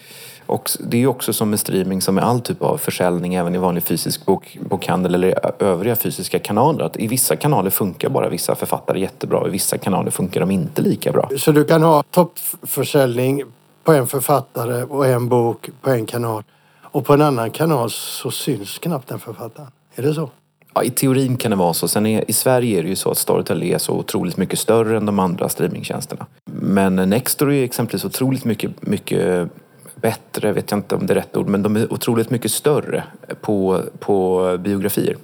också, 0.51 0.83
det 0.83 0.97
är 0.97 1.01
ju 1.01 1.07
också 1.07 1.33
som 1.33 1.51
med 1.51 1.61
streaming 1.61 2.03
som 2.03 2.15
med 2.15 2.25
all 2.25 2.41
typ 2.41 2.63
av 2.63 2.79
försäljning, 2.79 3.35
även 3.35 3.55
i 3.55 3.59
vanlig 3.59 3.83
fysisk 3.83 4.27
bok, 4.27 4.59
bokhandel 4.71 5.15
eller 5.15 5.63
övriga 5.63 5.97
fysiska 5.97 6.39
kanaler. 6.39 6.85
Att 6.85 6.97
I 6.97 7.07
vissa 7.07 7.37
kanaler 7.37 7.71
funkar 7.71 8.09
bara 8.09 8.29
vissa 8.29 8.55
författare 8.55 9.01
jättebra 9.01 9.39
och 9.39 9.49
i 9.49 9.51
vissa 9.51 9.79
kanaler 9.79 10.11
funkar 10.11 10.41
de 10.41 10.51
inte 10.51 10.83
lika 10.83 11.13
bra. 11.13 11.31
Så 11.39 11.53
du 11.53 11.65
kan 11.65 11.83
ha 11.83 12.03
toppförsäljning 12.03 13.43
på 13.85 13.93
en 13.93 14.07
författare 14.07 14.83
och 14.83 15.07
en 15.07 15.29
bok 15.29 15.71
på 15.81 15.91
en 15.91 16.07
kanal. 16.07 16.43
Och 16.83 17.05
på 17.05 17.15
en 17.15 17.23
annan 17.23 17.51
kanal 17.51 17.91
så 17.91 18.31
syns 18.31 18.79
knappt 18.79 19.09
den 19.09 19.19
författaren. 19.19 19.71
Är 19.95 20.03
det 20.03 20.15
så? 20.15 20.31
Ja, 20.75 20.83
I 20.83 20.91
teorin 20.91 21.37
kan 21.37 21.51
det 21.51 21.57
vara 21.57 21.75
så. 21.75 21.89
Sen 21.89 22.07
är, 22.07 22.31
i 22.31 22.33
Sverige 22.33 22.79
är 22.79 22.83
det 22.83 22.89
ju 22.89 22.97
så 22.97 23.11
att 23.11 23.19
Storytel 23.19 23.63
är 23.63 23.79
så 23.79 23.93
otroligt 23.93 24.37
mycket 24.37 24.59
större 24.59 24.97
än 24.97 25.07
de 25.07 25.19
andra 25.19 25.49
streamingtjänsterna. 25.49 26.27
Men 26.53 26.97
Nextory 26.97 27.61
är 27.61 27.65
exempelvis 27.65 28.05
otroligt 28.05 28.45
mycket, 28.45 28.83
mycket 28.83 29.49
bättre, 30.01 30.53
vet 30.53 30.71
jag 30.71 30.79
inte 30.79 30.95
om 30.95 31.07
det 31.07 31.13
är 31.13 31.15
rätt 31.15 31.37
ord, 31.37 31.49
men 31.49 31.63
de 31.63 31.77
är 31.77 31.93
otroligt 31.93 32.31
mycket 32.31 32.51
större 32.51 33.05
på, 33.41 33.83
på 33.99 34.57
biografier. 34.61 35.17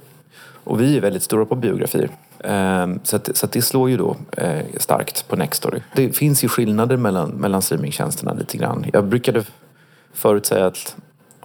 Och 0.63 0.81
vi 0.81 0.97
är 0.97 1.01
väldigt 1.01 1.23
stora 1.23 1.45
på 1.45 1.55
biografier. 1.55 2.09
Ehm, 2.43 2.99
så, 3.03 3.15
att, 3.15 3.37
så 3.37 3.45
att 3.45 3.51
det 3.51 3.61
slår 3.61 3.89
ju 3.89 3.97
då 3.97 4.15
eh, 4.37 4.65
starkt 4.77 5.27
på 5.27 5.35
Nextory. 5.35 5.79
Det 5.95 6.17
finns 6.17 6.43
ju 6.43 6.47
skillnader 6.47 6.97
mellan, 6.97 7.29
mellan 7.29 7.61
streamingtjänsterna 7.61 8.33
lite 8.33 8.57
grann. 8.57 8.85
Jag 8.93 9.05
brukade 9.05 9.43
förut 10.13 10.45
säga 10.45 10.65
att 10.65 10.95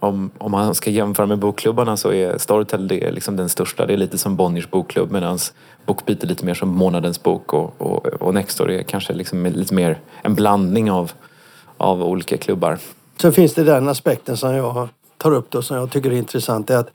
om, 0.01 0.31
om 0.39 0.51
man 0.51 0.75
ska 0.75 0.91
jämföra 0.91 1.27
med 1.27 1.39
bokklubbarna 1.39 1.97
så 1.97 2.13
är 2.13 2.39
Storytel 2.39 2.89
det 2.89 3.05
är 3.05 3.13
liksom 3.13 3.37
den 3.37 3.49
största. 3.49 3.87
Det 3.87 3.93
är 3.93 3.97
lite 3.97 4.19
som 4.19 4.37
Bonniers 4.37 4.71
bokklubb 4.71 5.11
medan 5.11 5.39
Bookbeat 5.87 6.23
är 6.23 6.27
lite 6.27 6.45
mer 6.45 6.55
som 6.55 6.69
månadens 6.69 7.23
bok 7.23 7.53
och, 7.53 7.81
och, 7.81 8.07
och 8.07 8.35
Nextory 8.35 8.77
är 8.77 8.83
kanske 8.83 9.13
liksom 9.13 9.47
lite 9.47 9.75
mer 9.75 10.01
en 10.23 10.35
blandning 10.35 10.91
av, 10.91 11.13
av 11.77 12.03
olika 12.03 12.37
klubbar. 12.37 12.79
Så 13.21 13.33
finns 13.33 13.55
det 13.55 13.65
den 13.65 13.89
aspekten 13.89 14.37
som 14.37 14.55
jag 14.55 14.89
tar 15.17 15.33
upp 15.33 15.51
då 15.51 15.63
som 15.63 15.77
jag 15.77 15.91
tycker 15.91 16.11
är 16.11 16.17
intressant. 16.17 16.67
Det 16.69 16.75
är 16.75 16.79
att 16.79 16.91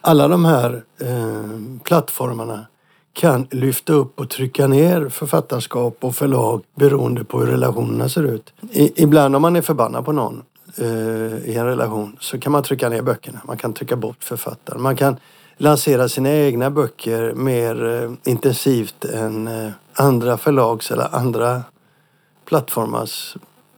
alla 0.00 0.28
de 0.28 0.44
här 0.44 0.84
eh, 1.00 1.80
plattformarna 1.82 2.66
kan 3.12 3.46
lyfta 3.50 3.92
upp 3.92 4.20
och 4.20 4.30
trycka 4.30 4.66
ner 4.66 5.08
författarskap 5.08 5.96
och 6.00 6.14
förlag 6.14 6.62
beroende 6.74 7.24
på 7.24 7.40
hur 7.40 7.46
relationerna 7.46 8.08
ser 8.08 8.22
ut. 8.22 8.52
I, 8.70 9.02
ibland 9.02 9.36
om 9.36 9.42
man 9.42 9.56
är 9.56 9.62
förbannad 9.62 10.04
på 10.04 10.12
någon 10.12 10.42
eh, 10.76 10.86
i 11.44 11.54
en 11.56 11.66
relation 11.66 12.16
så 12.20 12.38
kan 12.38 12.52
man 12.52 12.62
trycka 12.62 12.88
ner 12.88 13.02
böckerna. 13.02 13.40
Man 13.44 13.56
kan 13.56 13.72
trycka 13.72 13.96
bort 13.96 14.24
författaren. 14.24 14.82
Man 14.82 14.96
kan 14.96 15.16
lansera 15.56 16.08
sina 16.08 16.30
egna 16.30 16.70
böcker 16.70 17.34
mer 17.34 17.84
eh, 17.84 18.32
intensivt 18.32 19.04
än 19.04 19.48
eh, 19.48 19.70
andra 19.92 20.38
förlags 20.38 20.90
eller 20.90 21.14
andra 21.14 21.62
plattformars 22.44 23.36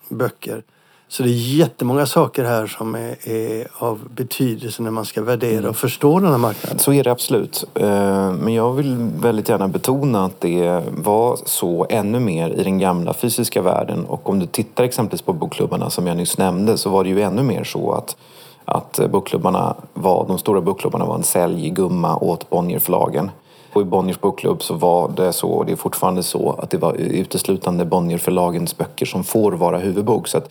böcker. 0.09 0.63
Så 1.09 1.23
det 1.23 1.29
är 1.29 1.57
jättemånga 1.59 2.07
saker 2.07 2.45
här 2.45 2.67
som 2.67 2.95
är, 2.95 3.29
är 3.29 3.67
av 3.79 4.01
betydelse 4.15 4.83
när 4.83 4.91
man 4.91 5.05
ska 5.05 5.23
värdera 5.23 5.69
och 5.69 5.77
förstå 5.77 6.19
den 6.21 6.31
här 6.31 6.39
marknaden. 6.39 6.79
Så 6.79 6.93
är 6.93 7.05
det 7.05 7.11
absolut. 7.11 7.65
Eh, 7.75 8.33
Men 8.33 8.55
jag 8.55 8.73
vill 8.73 8.97
väldigt 9.21 9.49
gärna 9.49 9.69
betona 9.69 10.25
att 10.25 10.41
det 10.41 10.83
var 10.97 11.39
så 11.45 11.87
ännu 11.91 12.21
mer 12.21 12.51
i 12.51 12.63
den 12.65 12.79
gamla 12.79 13.15
fysiska 13.15 13.63
världen. 13.63 14.05
Och 14.05 14.31
om 14.31 14.39
du 14.39 14.47
tittar 14.47 14.85
exempelvis 14.85 15.23
på 15.23 15.33
bokklubbarna 15.33 15.91
som 15.91 16.07
jag 16.07 16.17
nyss 16.17 16.39
nämnde 16.39 16.79
så 16.79 16.91
var 16.91 17.05
det 17.05 17.11
ju 17.11 17.21
ännu 17.23 17.43
mer 17.43 17.65
så 17.65 17.93
att, 17.93 18.17
att 18.65 19.01
bokklubbarna 19.11 19.75
var, 19.95 20.25
de 20.29 20.39
stora 20.39 20.61
bokklubbarna 20.61 21.05
var 21.05 21.15
en 21.15 21.23
säljgumma 21.23 22.17
åt 22.17 22.51
Bonnierförlagen. 22.51 23.31
På 23.77 23.83
i 23.83 23.85
Bonniers 23.85 24.21
bokklubb 24.21 24.63
så 24.63 24.75
var 24.75 25.09
det 25.09 25.33
så, 25.33 25.49
och 25.49 25.67
det 25.67 25.73
är 25.73 25.77
fortfarande 25.77 26.23
så, 26.23 26.53
att 26.53 26.71
det 26.71 26.79
var 26.79 26.95
uteslutande 26.95 27.85
Bonnierförlagens 27.85 28.77
böcker 28.77 29.07
som 29.07 29.25
får 29.25 29.53
vara 29.53 29.79
huvudbok. 29.79 30.29
Så 30.29 30.39
att 30.39 30.51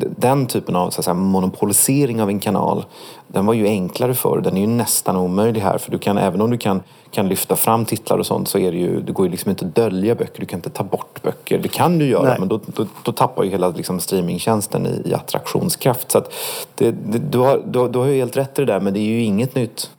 den 0.00 0.46
typen 0.46 0.76
av 0.76 0.90
så 0.90 1.02
säga, 1.02 1.14
monopolisering 1.14 2.22
av 2.22 2.28
en 2.28 2.40
kanal, 2.40 2.84
den 3.26 3.46
var 3.46 3.54
ju 3.54 3.66
enklare 3.66 4.14
förr. 4.14 4.40
Den 4.44 4.56
är 4.56 4.60
ju 4.60 4.66
nästan 4.66 5.16
omöjlig 5.16 5.60
här. 5.60 5.78
För 5.78 5.90
du 5.90 5.98
kan, 5.98 6.18
även 6.18 6.40
om 6.40 6.50
du 6.50 6.58
kan, 6.58 6.82
kan 7.10 7.28
lyfta 7.28 7.56
fram 7.56 7.84
titlar 7.84 8.18
och 8.18 8.26
sånt 8.26 8.48
så 8.48 8.58
är 8.58 8.72
det 8.72 8.78
ju, 8.78 9.00
det 9.00 9.12
går 9.12 9.26
ju 9.26 9.30
liksom 9.30 9.50
inte 9.50 9.66
att 9.66 9.74
dölja 9.74 10.14
böcker. 10.14 10.40
Du 10.40 10.46
kan 10.46 10.58
inte 10.58 10.70
ta 10.70 10.84
bort 10.84 11.22
böcker. 11.22 11.58
Det 11.58 11.68
kan 11.68 11.98
du 11.98 12.06
göra, 12.06 12.28
Nej. 12.28 12.36
men 12.38 12.48
då, 12.48 12.60
då, 12.66 12.86
då 13.02 13.12
tappar 13.12 13.44
ju 13.44 13.50
hela 13.50 13.68
liksom, 13.68 14.00
streamingtjänsten 14.00 14.86
i, 14.86 15.02
i 15.10 15.14
attraktionskraft. 15.14 16.10
Så 16.10 16.18
att 16.18 16.34
det, 16.74 16.90
det, 16.90 17.18
du, 17.18 17.38
har, 17.38 17.62
du, 17.66 17.88
du 17.88 17.98
har 17.98 18.06
ju 18.06 18.18
helt 18.18 18.36
rätt 18.36 18.58
i 18.58 18.64
det 18.64 18.72
där, 18.72 18.80
men 18.80 18.94
det 18.94 19.00
är 19.00 19.10
ju 19.10 19.22
inget 19.22 19.54
nytt. 19.54 19.90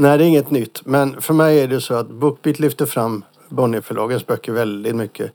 Nej, 0.00 0.18
det 0.18 0.24
är 0.24 0.28
inget 0.28 0.50
nytt. 0.50 0.80
Men 0.86 1.20
för 1.20 1.34
mig 1.34 1.60
är 1.60 1.68
det 1.68 1.80
så 1.80 1.94
att 1.94 2.08
Bookbeat 2.10 2.58
lyfter 2.58 2.86
fram 2.86 3.24
Bonnierförlagens 3.48 4.26
böcker 4.26 4.52
väldigt 4.52 4.96
mycket. 4.96 5.32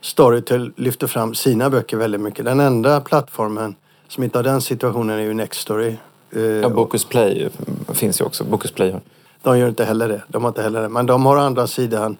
Storytel 0.00 0.72
lyfter 0.76 1.06
fram 1.06 1.34
sina 1.34 1.70
böcker 1.70 1.96
väldigt 1.96 2.20
mycket. 2.20 2.44
Den 2.44 2.60
enda 2.60 3.00
plattformen 3.00 3.74
som 4.08 4.24
inte 4.24 4.38
har 4.38 4.42
den 4.42 4.60
situationen 4.62 5.18
är 5.18 5.22
ju 5.22 5.34
Nextory. 5.34 5.96
Eh, 6.30 6.40
Ja, 6.42 6.68
Bokus 6.68 7.04
Play 7.04 7.48
finns 7.88 8.20
ju 8.20 8.24
också. 8.24 8.44
Bokus 8.44 8.70
Play. 8.72 8.94
De 9.42 9.58
gör 9.58 9.68
inte 9.68 9.84
heller 9.84 10.08
det. 10.08 10.22
De 10.28 10.42
har 10.42 10.48
inte 10.50 10.62
heller 10.62 10.82
det. 10.82 10.88
Men 10.88 11.06
de 11.06 11.26
har 11.26 11.36
å 11.36 11.40
andra 11.40 11.66
sidan 11.66 12.16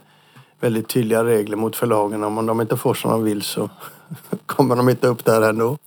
väldigt 0.60 0.88
tydliga 0.88 1.24
regler 1.24 1.56
mot 1.56 1.76
förlagen. 1.76 2.24
Om 2.24 2.46
de 2.46 2.60
inte 2.60 2.76
får 2.76 2.94
som 2.94 3.10
de 3.10 3.22
vill 3.24 3.42
så 3.42 3.70
kommer 4.46 4.76
de 4.76 4.88
inte 4.88 5.06
upp 5.08 5.24
där 5.24 5.42
ändå. 5.42 5.78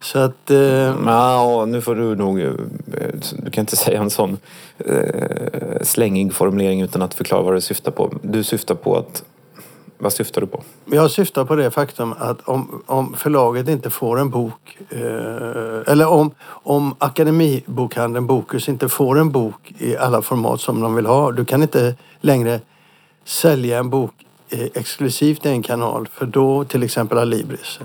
Så 0.00 0.18
att... 0.18 0.50
Eh, 0.50 0.58
Ja, 1.06 1.64
nu 1.68 1.80
får 1.80 1.94
du 1.94 2.16
nog... 2.16 2.40
eh, 2.40 2.52
Du 3.32 3.50
kan 3.50 3.62
inte 3.62 3.76
säga 3.76 4.00
en 4.00 4.10
sån 4.10 4.38
eh, 4.78 5.82
slängig 5.82 6.32
formulering 6.32 6.82
utan 6.82 7.02
att 7.02 7.14
förklara 7.14 7.42
vad 7.42 7.54
du 7.54 7.60
syftar 7.60 7.90
på. 7.90 8.12
Du 8.22 8.44
syftar 8.44 8.74
på 8.74 8.96
att... 8.96 9.24
Vad 9.98 10.12
syftar 10.12 10.40
du 10.40 10.46
på? 10.46 10.62
Jag 10.84 11.10
syftar 11.10 11.44
på 11.44 11.56
det 11.56 11.70
faktum 11.70 12.14
att 12.18 12.48
om, 12.48 12.82
om 12.86 13.14
förlaget 13.14 13.68
inte 13.68 13.90
får 13.90 14.20
en 14.20 14.30
bok 14.30 14.78
eh, 14.90 15.92
eller 15.92 16.06
om, 16.06 16.30
om 16.46 16.94
Akademibokhandeln 16.98 18.26
Bokus 18.26 18.68
inte 18.68 18.88
får 18.88 19.18
en 19.18 19.30
bok 19.30 19.72
i 19.78 19.96
alla 19.96 20.22
format 20.22 20.60
som 20.60 20.80
de 20.80 20.94
vill 20.94 21.06
ha. 21.06 21.32
Du 21.32 21.44
kan 21.44 21.62
inte 21.62 21.94
längre 22.20 22.60
sälja 23.24 23.78
en 23.78 23.90
bok 23.90 24.14
eh, 24.48 24.66
exklusivt 24.74 25.46
i 25.46 25.48
en 25.48 25.62
kanal 25.62 26.08
för 26.12 26.26
då 26.26 26.64
till 26.64 26.82
exempel 26.82 27.18
Alibris. 27.18 27.78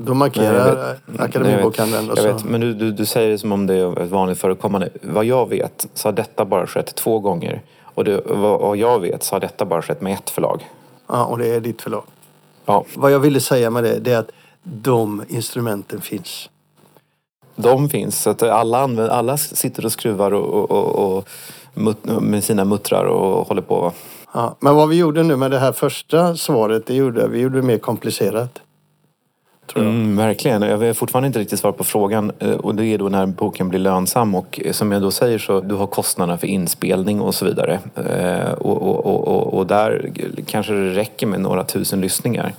Då 0.00 0.14
markerar 0.14 0.74
Nej, 0.74 0.94
jag 1.06 1.12
vet. 1.12 1.20
Akademibokhandeln. 1.20 2.10
Jag 2.16 2.22
vet, 2.22 2.44
men 2.44 2.60
du, 2.60 2.74
du, 2.74 2.92
du 2.92 3.06
säger 3.06 3.30
det 3.30 3.38
som 3.38 3.52
om 3.52 3.66
det 3.66 3.74
är 3.74 4.00
ett 4.00 4.10
vanligt 4.10 4.38
förekommande. 4.38 4.88
Vad 5.02 5.24
jag 5.24 5.48
vet 5.48 5.86
så 5.94 6.08
har 6.08 6.12
detta 6.12 6.44
bara 6.44 6.66
skett 6.66 6.94
två 6.94 7.18
gånger. 7.18 7.62
Och 7.94 8.04
det, 8.04 8.22
vad, 8.26 8.76
jag 8.76 9.00
vet 9.00 9.22
så 9.22 9.34
har 9.34 9.40
detta 9.40 9.64
bara 9.64 9.82
skett 9.82 10.00
med 10.00 10.14
ett 10.14 10.30
förlag. 10.30 10.68
Ja, 11.06 11.24
och 11.24 11.38
det 11.38 11.46
är 11.46 11.60
ditt 11.60 11.82
förlag. 11.82 12.02
Ja, 12.64 12.84
Vad 12.94 13.10
jag 13.12 13.20
ville 13.20 13.40
säga 13.40 13.70
med 13.70 13.84
det, 13.84 13.98
det 13.98 14.12
är 14.12 14.18
att 14.18 14.30
de 14.62 15.24
instrumenten 15.28 16.00
finns. 16.00 16.50
de 17.56 17.88
finns. 17.88 18.22
Så 18.22 18.30
att 18.30 18.42
alla, 18.42 18.80
använder, 18.80 19.12
alla 19.12 19.36
sitter 19.36 19.84
och 19.84 19.92
skruvar 19.92 20.34
och, 20.34 20.70
och, 20.70 20.88
och, 20.88 21.16
och 21.16 21.28
med 22.22 22.44
sina 22.44 22.64
muttrar 22.64 23.04
och 23.04 23.48
håller 23.48 23.62
på. 23.62 23.92
Ja, 24.34 24.56
men 24.60 24.74
vad 24.74 24.88
vi 24.88 24.96
gjorde 24.96 25.22
nu 25.22 25.36
med 25.36 25.50
det 25.50 25.58
här 25.58 25.72
första 25.72 26.36
svaret, 26.36 26.86
det 26.86 26.94
gjorde 26.94 27.28
vi 27.28 27.40
gjorde 27.40 27.56
det 27.56 27.62
mer 27.62 27.78
komplicerat. 27.78 28.60
Tror 29.72 29.84
jag. 29.84 29.94
Mm, 29.94 30.16
verkligen. 30.16 30.62
Jag 30.62 30.78
har 30.78 30.92
fortfarande 30.92 31.26
inte 31.26 31.38
riktigt 31.38 31.58
svar 31.58 31.72
på 31.72 31.84
frågan. 31.84 32.30
Och 32.60 32.74
det 32.74 32.86
är 32.86 32.98
då 32.98 33.08
när 33.08 33.26
boken 33.26 33.68
blir 33.68 33.80
lönsam. 33.80 34.34
Och 34.34 34.60
som 34.70 34.92
jag 34.92 35.02
då 35.02 35.10
säger 35.10 35.38
så 35.38 35.60
du 35.60 35.74
har 35.74 35.86
kostnaderna 35.86 36.38
för 36.38 36.46
inspelning 36.46 37.20
och 37.20 37.34
så 37.34 37.44
vidare. 37.44 37.80
Och, 38.58 38.82
och, 38.82 39.06
och, 39.06 39.28
och, 39.28 39.58
och 39.58 39.66
där 39.66 40.10
kanske 40.46 40.72
det 40.72 40.90
räcker 40.90 41.26
med 41.26 41.40
några 41.40 41.64
tusen 41.64 42.00
lyssningar. 42.00 42.52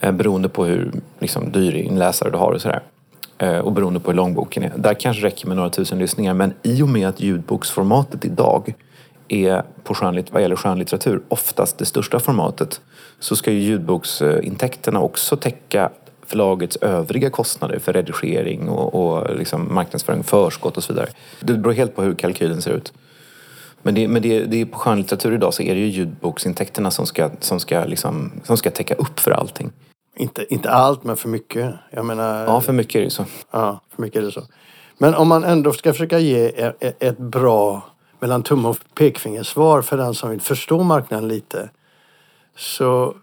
Beroende 0.00 0.48
på 0.48 0.64
hur 0.64 0.92
liksom, 1.18 1.52
dyr 1.52 1.74
inläsare 1.74 2.30
du 2.30 2.36
har 2.36 2.52
och 2.52 2.60
sådär. 2.60 2.82
Och 3.62 3.72
beroende 3.72 4.00
på 4.00 4.10
hur 4.10 4.16
lång 4.16 4.34
boken 4.34 4.62
är. 4.62 4.72
Där 4.76 4.94
kanske 4.94 5.22
det 5.22 5.26
räcker 5.26 5.48
med 5.48 5.56
några 5.56 5.70
tusen 5.70 5.98
lyssningar. 5.98 6.34
Men 6.34 6.54
i 6.62 6.82
och 6.82 6.88
med 6.88 7.08
att 7.08 7.20
ljudboksformatet 7.20 8.24
idag 8.24 8.74
är 9.28 9.62
på 9.84 9.94
skönlit, 9.94 10.32
vad 10.32 10.42
gäller 10.42 10.56
skönlitteratur 10.56 11.22
oftast 11.28 11.78
det 11.78 11.84
största 11.84 12.18
formatet 12.18 12.80
så 13.20 13.36
ska 13.36 13.52
ju 13.52 13.58
ljudboksintäkterna 13.58 15.00
också 15.00 15.36
täcka 15.36 15.90
förlagets 16.30 16.76
övriga 16.76 17.30
kostnader 17.30 17.78
för 17.78 17.92
redigering 17.92 18.68
och, 18.68 18.94
och 18.94 19.36
liksom 19.36 19.74
marknadsföring, 19.74 20.22
förskott 20.24 20.76
och 20.76 20.84
så 20.84 20.92
vidare. 20.92 21.08
Det 21.40 21.52
beror 21.52 21.72
helt 21.72 21.96
på 21.96 22.02
hur 22.02 22.14
kalkylen 22.14 22.62
ser 22.62 22.70
ut. 22.72 22.92
Men, 23.82 23.94
det, 23.94 24.08
men 24.08 24.22
det, 24.22 24.44
det 24.44 24.60
är 24.60 24.64
på 24.64 24.78
skönlitteratur 24.78 25.34
idag 25.34 25.54
så 25.54 25.62
är 25.62 25.74
det 25.74 25.80
ju 25.80 25.86
ljudboksintäkterna 25.86 26.90
som 26.90 27.06
ska, 27.06 27.30
som 27.40 27.60
ska, 27.60 27.84
liksom, 27.84 28.32
som 28.44 28.56
ska 28.56 28.70
täcka 28.70 28.94
upp 28.94 29.20
för 29.20 29.30
allting. 29.30 29.72
Inte, 30.16 30.54
inte 30.54 30.70
allt, 30.70 31.04
men 31.04 31.16
för 31.16 31.28
mycket. 31.28 31.74
Jag 31.90 32.04
menar, 32.04 32.44
Ja, 32.44 32.60
för 32.60 32.72
mycket 32.72 32.94
är 33.00 33.04
det 33.04 33.10
så. 33.10 33.24
ja, 33.50 33.80
för 33.94 34.02
mycket 34.02 34.18
är 34.18 34.22
det 34.26 34.32
så. 34.32 34.42
Men 34.98 35.14
om 35.14 35.28
man 35.28 35.44
ändå 35.44 35.72
ska 35.72 35.92
försöka 35.92 36.18
ge 36.18 36.46
e- 36.46 36.72
e- 36.80 36.92
ett 37.00 37.18
bra 37.18 37.82
mellan 38.20 38.42
tumme 38.42 38.68
och 38.68 38.78
pekfingersvar 38.94 39.82
för 39.82 39.96
den 39.96 40.14
som 40.14 40.30
vill 40.30 40.40
förstå 40.40 40.82
marknaden 40.82 41.28
lite. 41.28 41.70
Så 42.56 43.14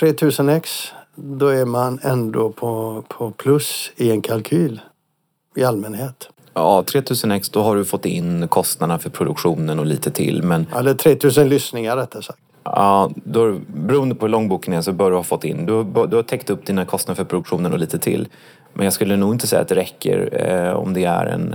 3000x, 0.00 0.88
då 1.16 1.48
är 1.48 1.64
man 1.64 1.98
ändå 2.02 2.50
på, 2.50 3.02
på 3.08 3.30
plus 3.30 3.90
i 3.96 4.10
en 4.10 4.22
kalkyl 4.22 4.80
i 5.56 5.64
allmänhet. 5.64 6.28
Ja, 6.54 6.84
3000x 6.86 7.50
då 7.52 7.62
har 7.62 7.76
du 7.76 7.84
fått 7.84 8.06
in 8.06 8.48
kostnaderna 8.48 8.98
för 8.98 9.10
produktionen 9.10 9.78
och 9.78 9.86
lite 9.86 10.10
till. 10.10 10.42
Men 10.42 10.66
Eller 10.76 10.94
3000 10.94 11.48
lyssningar 11.48 11.96
rättare 11.96 12.22
sagt. 12.22 12.38
Ja, 12.64 13.10
då, 13.14 13.58
beroende 13.66 14.14
på 14.14 14.26
hur 14.26 14.30
lång 14.30 14.48
boken 14.48 14.74
är 14.74 14.82
så 14.82 14.92
bör 14.92 15.10
du 15.10 15.16
ha 15.16 15.22
fått 15.22 15.44
in. 15.44 15.66
Du, 15.66 15.72
har- 15.72 16.06
du 16.06 16.16
har 16.16 16.22
täckt 16.22 16.50
upp 16.50 16.66
dina 16.66 16.84
kostnader 16.84 17.16
för 17.16 17.24
produktionen 17.24 17.72
och 17.72 17.78
lite 17.78 17.98
till. 17.98 18.28
Men 18.72 18.84
jag 18.84 18.92
skulle 18.92 19.16
nog 19.16 19.34
inte 19.34 19.46
säga 19.46 19.62
att 19.62 19.68
det 19.68 19.74
räcker 19.74 20.28
eh, 20.50 20.72
om 20.72 20.92
det 20.94 21.04
är 21.04 21.26
en 21.26 21.54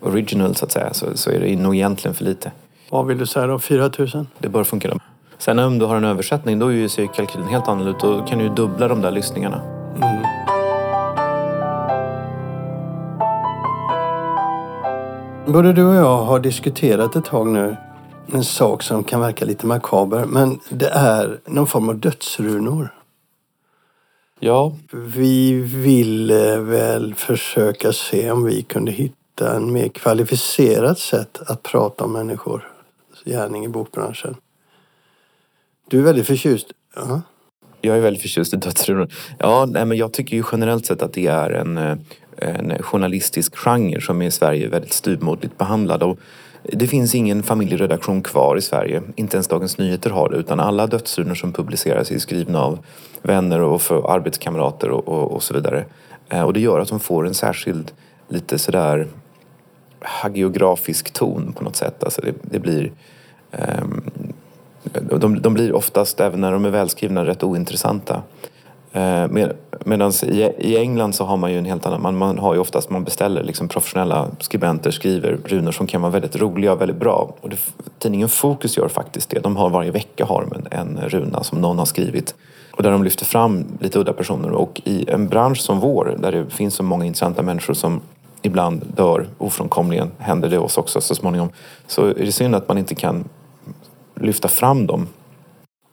original 0.00 0.54
så 0.54 0.64
att 0.64 0.72
säga. 0.72 0.94
Så, 0.94 1.06
så 1.16 1.30
är 1.30 1.40
det 1.40 1.56
nog 1.56 1.74
egentligen 1.74 2.14
för 2.14 2.24
lite. 2.24 2.52
Vad 2.90 3.06
vill 3.06 3.18
du 3.18 3.26
säga 3.26 3.46
då? 3.46 3.58
4000? 3.58 4.26
Det 4.38 4.48
bör 4.48 4.64
funka. 4.64 4.88
Då. 4.88 4.98
Sen 5.44 5.58
om 5.58 5.78
du 5.78 5.84
har 5.86 5.96
en 5.96 6.04
översättning 6.04 6.58
då 6.58 6.66
är 6.66 6.72
ju- 6.72 6.88
ser 6.88 7.02
ju 7.02 7.08
kalkylen 7.08 7.48
helt 7.48 7.68
annorlunda. 7.68 7.98
Då 8.00 8.24
kan 8.26 8.38
du 8.38 8.44
ju 8.44 8.50
dubbla 8.54 8.88
de 8.88 9.00
där 9.00 9.10
lyssningarna. 9.10 9.62
Både 15.46 15.72
du 15.72 15.84
och 15.84 15.94
jag 15.94 16.16
har 16.22 16.40
diskuterat 16.40 17.16
ett 17.16 17.24
tag 17.24 17.46
nu 17.46 17.76
en 18.32 18.44
sak 18.44 18.82
som 18.82 19.04
kan 19.04 19.20
verka 19.20 19.44
lite 19.44 19.66
makaber. 19.66 20.24
Men 20.24 20.60
det 20.68 20.88
är 20.88 21.40
någon 21.46 21.66
form 21.66 21.88
av 21.88 21.98
dödsrunor. 21.98 22.94
Ja, 24.40 24.72
Vi 24.92 25.52
ville 25.60 26.58
väl 26.58 27.14
försöka 27.14 27.92
se 27.92 28.30
om 28.30 28.44
vi 28.44 28.62
kunde 28.62 28.92
hitta 28.92 29.56
en 29.56 29.72
mer 29.72 29.88
kvalificerat 29.88 30.98
sätt 30.98 31.42
att 31.46 31.62
prata 31.62 32.04
om 32.04 32.12
människors 32.12 32.62
gärning 33.24 33.64
i 33.64 33.68
bokbranschen. 33.68 34.36
Du 35.90 35.98
är 35.98 36.02
väldigt 36.02 36.26
förtjust. 36.26 36.66
Ja. 36.96 37.22
Jag 37.80 37.96
är 37.96 38.00
väldigt 38.00 38.22
förtjust 38.22 38.54
i 38.54 38.56
dödsrunor. 38.56 39.08
Ja, 39.38 39.66
nej, 39.70 39.84
men 39.84 39.98
jag 39.98 40.12
tycker 40.12 40.36
ju 40.36 40.42
generellt 40.52 40.86
sett 40.86 41.02
att 41.02 41.12
det 41.12 41.26
är 41.26 41.50
en, 41.50 41.78
eh, 41.78 41.96
en 42.36 42.82
journalistisk 42.82 43.56
genre 43.56 44.00
som 44.00 44.22
i 44.22 44.30
Sverige 44.30 44.66
är 44.66 44.70
väldigt 44.70 44.92
styvmoderligt 44.92 45.58
behandlad. 45.58 46.02
Och 46.02 46.18
det 46.62 46.86
finns 46.86 47.14
ingen 47.14 47.42
familjeredaktion 47.42 48.22
kvar 48.22 48.56
i 48.56 48.60
Sverige. 48.60 49.02
Inte 49.16 49.36
ens 49.36 49.48
Dagens 49.48 49.78
Nyheter 49.78 50.10
har 50.10 50.28
det. 50.28 50.36
Utan 50.36 50.60
alla 50.60 50.86
dödsrunor 50.86 51.34
som 51.34 51.52
publiceras 51.52 52.10
är 52.10 52.18
skrivna 52.18 52.62
av 52.62 52.78
vänner 53.22 53.60
och 53.60 53.82
för 53.82 54.14
arbetskamrater 54.14 54.90
och, 54.90 55.08
och, 55.08 55.32
och 55.32 55.42
så 55.42 55.54
vidare. 55.54 55.84
Eh, 56.28 56.42
och 56.42 56.52
det 56.52 56.60
gör 56.60 56.80
att 56.80 56.88
de 56.88 57.00
får 57.00 57.26
en 57.26 57.34
särskild, 57.34 57.92
lite 58.28 58.58
sådär 58.58 59.08
hagiografisk 60.00 61.12
ton 61.12 61.52
på 61.52 61.64
något 61.64 61.76
sätt. 61.76 62.04
Alltså 62.04 62.20
det, 62.20 62.34
det 62.42 62.58
blir... 62.58 62.92
Ehm, 63.52 64.10
de, 64.92 65.42
de 65.42 65.54
blir 65.54 65.74
oftast, 65.74 66.20
även 66.20 66.40
när 66.40 66.52
de 66.52 66.64
är 66.64 66.70
välskrivna, 66.70 67.26
rätt 67.26 67.42
ointressanta. 67.42 68.22
Eh, 68.92 69.28
med, 69.28 69.52
Medan 69.84 70.12
i, 70.22 70.50
i 70.58 70.76
England 70.76 71.14
så 71.14 71.24
har 71.24 71.36
man 71.36 71.52
ju 71.52 71.58
en 71.58 71.64
helt 71.64 71.86
annan... 71.86 72.02
Man, 72.02 72.16
man 72.16 72.38
har 72.38 72.54
ju 72.54 72.60
oftast, 72.60 72.90
man 72.90 73.04
beställer 73.04 73.42
liksom 73.42 73.68
professionella 73.68 74.28
skribenter 74.40 74.90
skriver 74.90 75.38
runor 75.44 75.72
som 75.72 75.86
kan 75.86 76.02
vara 76.02 76.12
väldigt 76.12 76.36
roliga 76.36 76.72
och 76.72 76.80
väldigt 76.80 76.96
bra. 76.96 77.34
Och 77.40 77.48
det, 77.48 77.56
tidningen 77.98 78.28
Fokus 78.28 78.76
gör 78.76 78.88
faktiskt 78.88 79.30
det. 79.30 79.38
De 79.40 79.56
har 79.56 79.70
varje 79.70 79.90
vecka 79.90 80.24
har 80.24 80.46
de 80.50 80.76
en, 80.76 80.96
en 80.98 81.08
runa 81.08 81.44
som 81.44 81.60
någon 81.60 81.78
har 81.78 81.86
skrivit. 81.86 82.34
Och 82.70 82.82
där 82.82 82.90
de 82.90 83.04
lyfter 83.04 83.24
fram 83.24 83.64
lite 83.80 83.98
udda 83.98 84.12
personer. 84.12 84.50
Och 84.50 84.80
i 84.84 85.10
en 85.10 85.28
bransch 85.28 85.60
som 85.60 85.80
vår, 85.80 86.16
där 86.18 86.32
det 86.32 86.50
finns 86.50 86.74
så 86.74 86.82
många 86.82 87.04
intressanta 87.04 87.42
människor 87.42 87.74
som 87.74 88.00
ibland 88.42 88.86
dör 88.96 89.26
ofrånkomligen, 89.38 90.10
händer 90.18 90.48
det 90.48 90.58
oss 90.58 90.78
också 90.78 91.00
så 91.00 91.14
småningom. 91.14 91.48
Så 91.86 92.06
är 92.06 92.14
det 92.14 92.32
synd 92.32 92.54
att 92.54 92.68
man 92.68 92.78
inte 92.78 92.94
kan 92.94 93.24
lyfta 94.24 94.48
fram 94.48 94.86
dem. 94.86 95.06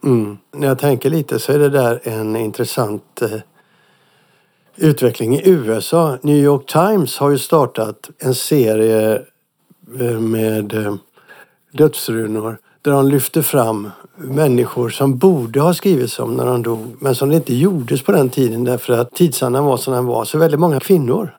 Mm. 0.04 0.38
När 0.52 0.68
jag 0.68 0.80
tänker 0.80 1.10
lite 1.10 1.40
så 1.40 1.52
är 1.52 1.60
det 1.60 1.70
där 1.70 2.00
en 2.04 2.36
intressant 2.36 3.22
eh, 3.22 3.40
utveckling 4.76 5.36
i 5.36 5.50
USA. 5.50 6.18
New 6.22 6.38
York 6.38 6.66
Times 6.66 7.18
har 7.18 7.30
ju 7.30 7.38
startat 7.38 8.10
en 8.20 8.36
serie 8.36 9.22
eh, 10.00 10.20
med 10.20 10.74
eh, 10.74 10.96
dödsrunor 11.72 12.58
där 12.82 12.92
de 12.92 13.08
lyfter 13.08 13.42
fram 13.42 13.92
människor 14.16 14.90
som 14.90 15.18
borde 15.18 15.62
ha 15.62 15.74
skrivits 15.74 16.20
om 16.20 16.36
när 16.36 16.46
de 16.46 16.64
dog 16.64 16.96
men 17.00 17.16
som 17.16 17.30
det 17.30 17.36
inte 17.36 17.56
gjordes 17.56 18.04
på 18.04 18.12
den 18.12 18.30
tiden 18.30 18.64
därför 18.64 18.94
att 18.94 19.14
tidsandan 19.14 19.66
var 19.66 19.78
som 19.78 19.94
den 19.94 20.06
var. 20.06 20.26
Så 20.26 20.38
väldigt 20.38 20.60
många 20.60 20.80
kvinnor 20.80 21.38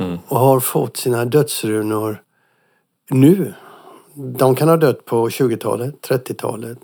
Mm. 0.00 0.18
och 0.28 0.38
har 0.38 0.60
fått 0.60 0.96
sina 0.96 1.24
dödsrunor 1.24 2.22
nu. 3.10 3.54
De 4.22 4.54
kan 4.54 4.68
ha 4.68 4.76
dött 4.76 5.04
på 5.04 5.28
20-talet, 5.28 5.94
30-talet. 6.08 6.78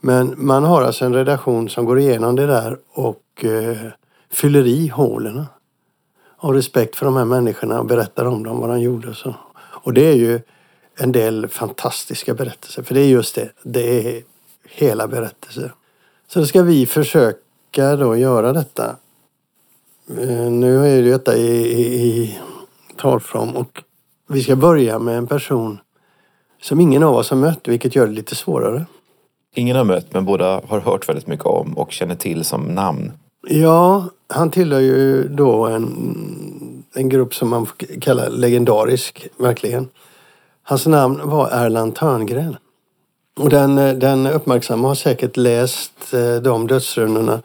Men 0.00 0.34
man 0.36 0.64
har 0.64 0.82
alltså 0.82 1.04
en 1.04 1.14
redaktion 1.14 1.68
som 1.68 1.84
går 1.84 1.98
igenom 1.98 2.36
det 2.36 2.46
där 2.46 2.78
och 2.92 3.44
eh, 3.44 3.76
fyller 4.30 4.66
i 4.66 4.88
hålen. 4.88 5.46
Av 6.36 6.54
respekt 6.54 6.96
för 6.96 7.06
de 7.06 7.16
här 7.16 7.24
människorna 7.24 7.80
och 7.80 7.86
berättar 7.86 8.24
om 8.24 8.42
dem, 8.42 8.60
vad 8.60 8.70
de 8.70 8.80
gjorde 8.80 9.08
och 9.08 9.16
så. 9.16 9.34
Och 9.58 9.92
det 9.92 10.06
är 10.06 10.14
ju 10.14 10.40
en 10.98 11.12
del 11.12 11.48
fantastiska 11.48 12.34
berättelser. 12.34 12.82
För 12.82 12.94
det 12.94 13.00
är 13.00 13.08
just 13.08 13.34
det, 13.34 13.50
det 13.62 14.16
är 14.16 14.22
hela 14.68 15.08
berättelser. 15.08 15.72
Så 16.28 16.40
då 16.40 16.46
ska 16.46 16.62
vi 16.62 16.86
försöka 16.86 17.96
då 17.96 18.16
göra 18.16 18.52
detta. 18.52 18.96
Eh, 20.18 20.50
Nu 20.50 20.86
är 20.86 21.02
det 21.02 21.10
detta 21.10 21.36
i, 21.36 21.72
i, 21.72 22.08
i 22.08 22.38
talform 22.96 23.56
och 23.56 23.82
vi 24.28 24.42
ska 24.42 24.56
börja 24.56 24.98
med 24.98 25.18
en 25.18 25.26
person 25.26 25.78
som 26.62 26.80
ingen 26.80 27.02
av 27.02 27.14
oss 27.14 27.30
har 27.30 27.36
mött, 27.36 27.68
vilket 27.68 27.96
gör 27.96 28.06
det 28.06 28.12
lite 28.12 28.34
svårare. 28.34 28.86
Ingen 29.54 29.76
har 29.76 29.84
mött 29.84 30.14
men 30.14 30.24
båda 30.24 30.60
har 30.68 30.80
hört 30.80 31.08
väldigt 31.08 31.26
mycket 31.26 31.46
om 31.46 31.78
och 31.78 31.92
känner 31.92 32.14
till 32.14 32.44
som 32.44 32.62
namn. 32.62 33.12
Ja, 33.48 34.04
han 34.28 34.50
tillhör 34.50 34.80
ju 34.80 35.28
då 35.28 35.66
en, 35.66 36.84
en 36.94 37.08
grupp 37.08 37.34
som 37.34 37.48
man 37.48 37.66
får 37.66 38.00
kalla 38.00 38.28
legendarisk, 38.28 39.28
verkligen. 39.36 39.88
Hans 40.62 40.86
namn 40.86 41.20
var 41.24 41.48
Erland 41.50 41.94
Törngren. 41.94 42.56
Och 43.38 43.50
den, 43.50 43.74
den 43.98 44.26
uppmärksamma 44.26 44.88
har 44.88 44.94
säkert 44.94 45.36
läst 45.36 46.14
eh, 46.14 46.42
de 46.42 46.66
dödsrunorna 46.66 47.42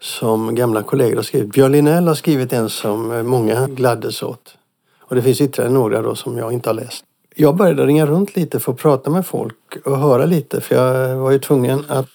som 0.00 0.54
gamla 0.54 0.82
kollegor 0.82 1.16
har 1.16 1.22
skrivit. 1.22 1.52
Björn 1.52 1.72
Linell 1.72 2.08
har 2.08 2.14
skrivit 2.14 2.52
en 2.52 2.70
som 2.70 3.26
många 3.26 3.66
gladdes 3.66 4.22
åt. 4.22 4.56
Och 5.00 5.14
det 5.14 5.22
finns 5.22 5.40
ytterligare 5.40 5.72
några 5.72 6.02
då 6.02 6.14
som 6.14 6.38
jag 6.38 6.52
inte 6.52 6.68
har 6.68 6.74
läst. 6.74 7.04
Jag 7.38 7.56
började 7.56 7.86
ringa 7.86 8.06
runt 8.06 8.36
lite 8.36 8.60
för 8.60 8.72
att 8.72 8.78
prata 8.78 9.10
med 9.10 9.26
folk 9.26 9.76
och 9.84 9.98
höra 9.98 10.26
lite 10.26 10.60
för 10.60 10.74
jag 10.74 11.16
var 11.16 11.30
ju 11.30 11.38
tvungen 11.38 11.84
att 11.88 12.08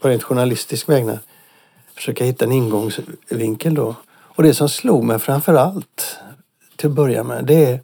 på 0.00 0.08
rent 0.08 0.22
journalistisk 0.22 0.88
vägnar 0.88 1.18
försöka 1.94 2.24
hitta 2.24 2.44
en 2.44 2.52
ingångsvinkel 2.52 3.74
då. 3.74 3.94
Och 4.08 4.42
det 4.42 4.54
som 4.54 4.68
slog 4.68 5.04
mig 5.04 5.18
framför 5.18 5.54
allt 5.54 6.18
till 6.76 6.88
att 6.88 6.94
börja 6.94 7.24
med 7.24 7.44
det 7.44 7.64
är 7.64 7.80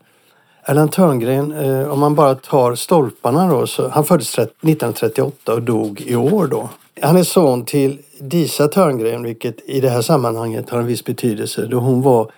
Erland 0.64 0.92
Törngren, 0.92 1.52
eh, 1.52 1.88
om 1.88 2.00
man 2.00 2.14
bara 2.14 2.34
tar 2.34 2.74
stolparna 2.74 3.48
då, 3.48 3.66
så 3.66 3.88
han 3.88 4.04
föddes 4.04 4.38
1938 4.38 5.52
och 5.52 5.62
dog 5.62 6.00
i 6.00 6.16
år 6.16 6.46
då. 6.46 6.68
Han 7.00 7.16
är 7.16 7.24
son 7.24 7.64
till 7.64 7.98
Disa 8.20 8.68
Törngren, 8.68 9.22
vilket 9.22 9.68
i 9.68 9.80
det 9.80 9.88
här 9.88 10.02
sammanhanget 10.02 10.70
har 10.70 10.78
en 10.78 10.86
viss 10.86 11.04
betydelse 11.04 11.66
då 11.66 11.78
hon 11.78 12.02
var 12.02 12.32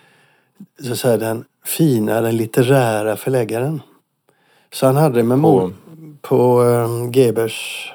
så 0.83 0.93
att 0.93 0.99
säga, 0.99 1.17
den 1.17 1.45
fina, 1.64 2.21
den 2.21 2.37
litterära 2.37 3.17
förläggaren. 3.17 3.81
Så 4.75 4.87
han 4.87 4.97
hade 4.97 5.23
med 5.23 5.38
mor 5.38 5.73
på 6.23 6.62
um, 6.62 7.12
Gebers. 7.12 7.93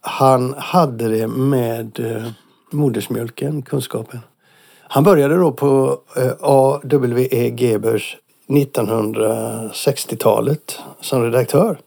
Han 0.00 0.54
hade 0.58 1.08
det 1.08 1.26
med 1.26 2.00
uh, 2.00 2.28
modersmjölken, 2.70 3.62
kunskapen. 3.62 4.20
Han 4.82 5.04
började 5.04 5.36
då 5.36 5.52
på 5.52 5.98
uh, 6.18 6.32
A.W.E. 6.40 7.54
Gebers 7.56 8.16
1960-talet 8.48 10.78
som 11.00 11.22
redaktör. 11.22 11.78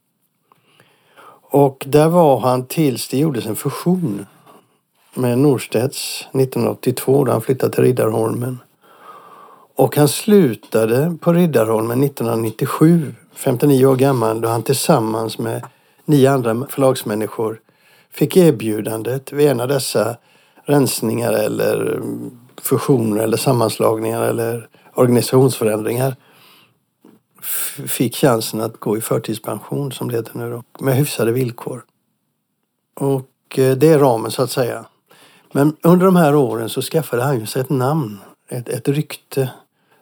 Och 1.50 1.84
där 1.88 2.10
var 2.10 2.40
han 2.40 2.66
tills 2.66 3.08
det 3.08 3.18
gjordes 3.18 3.46
en 3.46 3.56
fusion 3.56 4.26
med 5.14 5.38
Norstedts 5.38 6.22
1982 6.22 7.26
då 7.26 7.32
han 7.32 7.42
flyttade 7.42 7.74
till 7.74 7.84
Riddarholmen. 7.84 8.58
Och 9.82 9.96
han 9.96 10.08
slutade 10.08 11.18
på 11.22 11.34
Riddarholmen 11.34 12.04
1997, 12.04 13.16
59 13.34 13.86
år 13.86 13.96
gammal, 13.96 14.42
då 14.42 14.48
han 14.48 14.64
tillsammans 14.64 15.38
med 15.38 15.66
nio 16.06 16.32
andra 16.32 16.68
förlagsmänniskor 16.70 17.60
fick 18.12 18.38
erbjudandet 18.38 19.32
vid 19.32 19.48
en 19.48 19.60
av 19.60 19.68
dessa 19.68 20.18
rensningar 20.66 21.34
eller 21.34 22.02
fusioner 22.62 23.24
eller 23.24 23.38
sammanslagningar 23.38 24.22
eller 24.22 24.68
organisationsförändringar 24.94 26.16
fick 27.88 28.16
chansen 28.16 28.62
att 28.62 28.80
gå 28.80 28.98
i 28.98 29.02
förtidspension 29.02 29.92
som 29.92 30.10
det 30.10 30.16
heter 30.16 30.38
nu 30.38 30.52
då, 30.52 30.64
med 30.86 30.96
hyfsade 30.96 31.32
villkor. 31.32 31.84
Och 32.96 33.60
eh, 33.60 33.78
det 33.78 33.88
är 33.88 34.00
ramen 34.00 34.32
så 34.32 34.44
att 34.44 34.52
säga. 34.52 34.86
Men 35.52 35.76
under 35.82 36.06
de 36.06 36.16
här 36.16 36.36
åren 36.36 36.70
så 36.70 36.82
skaffade 36.82 37.24
han 37.24 37.40
ju 37.40 37.46
sig 37.46 37.62
ett 37.62 37.70
namn, 37.70 38.20
ett, 38.50 38.70
ett 38.70 38.88
rykte 38.88 39.50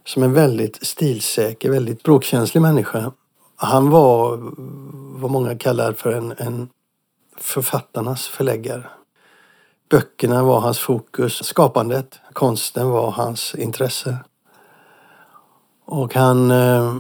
som 0.10 0.24
en 0.24 0.34
väldigt 0.34 0.86
stilsäker, 0.86 1.70
väldigt 1.70 2.00
språkkänslig 2.00 2.62
människa. 2.62 3.12
Han 3.56 3.90
var 3.90 4.40
vad 5.20 5.32
många 5.32 5.58
kallar 5.58 5.94
för 5.94 6.12
en, 6.12 6.34
en 6.38 6.70
författarnas 7.38 8.28
förläggare. 8.28 8.84
Böckerna 9.90 10.44
var 10.44 10.60
hans 10.60 10.80
fokus, 10.80 11.44
skapandet, 11.44 12.20
konsten 12.34 12.90
var 12.90 13.12
hans 13.12 13.56
intresse. 13.56 14.18
Och 15.86 16.16
han, 16.16 16.52
eh, 16.52 16.96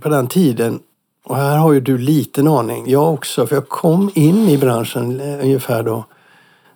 på 0.00 0.08
den 0.08 0.28
tiden, 0.28 0.80
och 1.24 1.36
här 1.36 1.58
har 1.58 1.72
ju 1.72 1.80
du 1.80 1.98
liten 1.98 2.48
aning, 2.48 2.90
jag 2.90 3.14
också, 3.14 3.46
för 3.46 3.56
jag 3.56 3.68
kom 3.68 4.10
in 4.14 4.48
i 4.48 4.58
branschen 4.58 5.20
eh, 5.20 5.40
ungefär 5.40 5.82
då. 5.82 6.04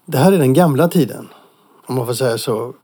Det 0.05 0.19
här 0.19 0.33
är 0.33 0.39
den 0.39 0.55
gamla 0.55 0.89
tiden, 0.89 1.29
om 1.87 1.95
man 1.95 2.07
får 2.07 2.15
säga 2.15 2.39
så. 2.39 2.75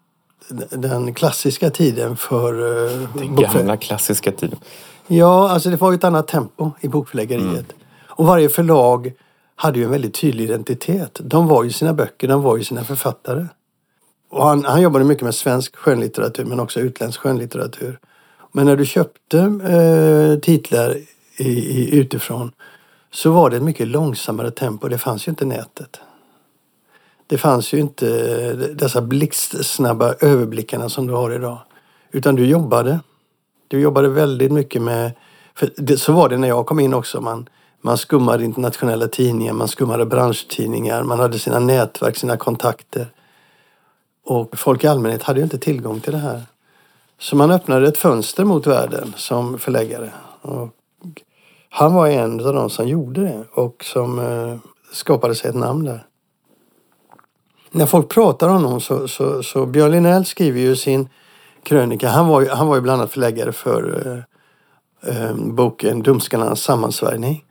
Den 0.70 1.14
klassiska 1.14 1.70
tiden 1.70 2.16
för 2.16 2.52
eh, 2.52 3.08
Den 3.14 3.36
gamla 3.36 3.76
klassiska 3.76 4.32
tiden. 4.32 4.58
Ja, 5.06 5.50
alltså 5.50 5.70
det 5.70 5.76
var 5.76 5.92
ett 5.92 6.04
annat 6.04 6.28
tempo 6.28 6.70
i 6.80 6.88
bokförläggeriet. 6.88 7.72
Och 8.08 8.26
varje 8.26 8.48
förlag 8.48 9.12
hade 9.56 9.78
ju 9.78 9.84
en 9.84 9.90
väldigt 9.90 10.14
tydlig 10.14 10.44
identitet. 10.44 11.20
De 11.22 11.46
var 11.46 11.64
ju 11.64 11.70
sina 11.70 11.94
böcker, 11.94 12.28
de 12.28 12.42
var 12.42 12.56
ju 12.56 12.64
sina 12.64 12.84
författare. 12.84 13.46
Och 14.30 14.46
han, 14.46 14.64
han 14.64 14.82
jobbade 14.82 15.04
mycket 15.04 15.24
med 15.24 15.34
svensk 15.34 15.76
skönlitteratur 15.76 16.44
men 16.44 16.60
också 16.60 16.80
utländsk 16.80 17.20
skönlitteratur. 17.20 17.98
Men 18.52 18.66
när 18.66 18.76
du 18.76 18.86
köpte 18.86 19.38
eh, 19.38 20.40
titlar 20.40 20.96
i, 21.36 21.48
i, 21.48 21.98
utifrån 21.98 22.52
så 23.12 23.30
var 23.30 23.50
det 23.50 23.56
ett 23.56 23.62
mycket 23.62 23.88
långsammare 23.88 24.50
tempo. 24.50 24.88
Det 24.88 24.98
fanns 24.98 25.28
ju 25.28 25.30
inte 25.30 25.44
nätet. 25.44 26.00
Det 27.26 27.38
fanns 27.38 27.74
ju 27.74 27.78
inte 27.78 28.08
eh, 28.08 28.56
dessa 28.56 29.02
blixtsnabba 29.02 30.14
överblickarna 30.20 30.88
som 30.88 31.06
du 31.06 31.12
har 31.12 31.30
idag. 31.30 31.58
Utan 32.10 32.34
du 32.34 32.46
jobbade. 32.46 33.00
Du 33.68 33.80
jobbade 33.80 34.08
väldigt 34.08 34.52
mycket 34.52 34.82
med... 34.82 35.12
För 35.54 35.70
det, 35.76 35.96
så 35.96 36.12
var 36.12 36.28
det 36.28 36.36
när 36.36 36.48
jag 36.48 36.66
kom 36.66 36.80
in 36.80 36.94
också. 36.94 37.20
Man, 37.20 37.48
man 37.80 37.98
skummade 37.98 38.44
internationella 38.44 39.08
tidningar, 39.08 39.52
man 39.52 39.68
skummade 39.68 40.06
branschtidningar, 40.06 41.02
man 41.02 41.20
hade 41.20 41.38
sina 41.38 41.58
nätverk, 41.58 42.16
sina 42.16 42.36
kontakter. 42.36 43.06
Och 44.24 44.58
folk 44.58 44.84
i 44.84 44.86
allmänhet 44.86 45.22
hade 45.22 45.40
ju 45.40 45.44
inte 45.44 45.58
tillgång 45.58 46.00
till 46.00 46.12
det 46.12 46.18
här. 46.18 46.42
Så 47.18 47.36
man 47.36 47.50
öppnade 47.50 47.88
ett 47.88 47.98
fönster 47.98 48.44
mot 48.44 48.66
världen 48.66 49.14
som 49.16 49.58
förläggare. 49.58 50.10
Och 50.42 50.68
han 51.68 51.94
var 51.94 52.08
en 52.08 52.46
av 52.46 52.54
de 52.54 52.70
som 52.70 52.88
gjorde 52.88 53.20
det 53.20 53.44
och 53.52 53.84
som 53.84 54.18
eh, 54.18 54.56
skapade 54.92 55.34
sig 55.34 55.50
ett 55.50 55.56
namn 55.56 55.84
där. 55.84 56.06
När 57.76 57.86
folk 57.86 58.08
pratar 58.08 58.48
om 58.48 58.54
honom 58.54 58.80
så, 58.80 59.08
så, 59.08 59.42
så 59.42 59.66
Björn 59.66 59.90
Linell 59.90 60.24
skriver 60.24 60.60
ju 60.60 60.76
sin 60.76 61.08
krönika. 61.62 62.08
Han 62.08 62.28
var 62.28 62.40
ju, 62.40 62.48
han 62.48 62.66
var 62.66 62.76
ju 62.76 62.82
bland 62.82 63.00
annat 63.00 63.12
förläggare 63.12 63.52
för 63.52 64.02
eh, 65.02 65.28
eh, 65.28 65.34
boken 65.34 66.02
Dumskallarnas 66.02 66.60
sammansvärjning. 66.60 67.44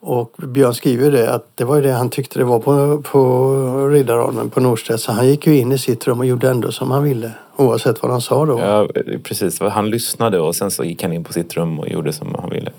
Och 0.00 0.34
Björn 0.36 0.74
skriver 0.74 1.10
det 1.10 1.34
att 1.34 1.46
det 1.54 1.64
var 1.64 1.76
ju 1.76 1.82
det 1.82 1.92
han 1.92 2.10
tyckte 2.10 2.38
det 2.38 2.44
var 2.44 2.58
på, 2.58 3.02
på 3.02 3.88
Riddarholmen 3.88 4.50
på 4.50 4.60
Norstedt. 4.60 5.00
Så 5.00 5.12
han 5.12 5.28
gick 5.28 5.46
ju 5.46 5.58
in 5.58 5.72
i 5.72 5.78
sitt 5.78 6.06
rum 6.06 6.18
och 6.18 6.26
gjorde 6.26 6.50
ändå 6.50 6.72
som 6.72 6.90
han 6.90 7.02
ville. 7.02 7.32
Oavsett 7.56 8.02
vad 8.02 8.12
han 8.12 8.20
sa 8.20 8.46
då. 8.46 8.58
Ja, 8.58 8.88
precis. 9.22 9.60
Han 9.60 9.90
lyssnade 9.90 10.40
och 10.40 10.56
sen 10.56 10.70
så 10.70 10.84
gick 10.84 11.02
han 11.02 11.12
in 11.12 11.24
på 11.24 11.32
sitt 11.32 11.56
rum 11.56 11.80
och 11.80 11.88
gjorde 11.88 12.12
som 12.12 12.34
han 12.40 12.50
ville. 12.50 12.70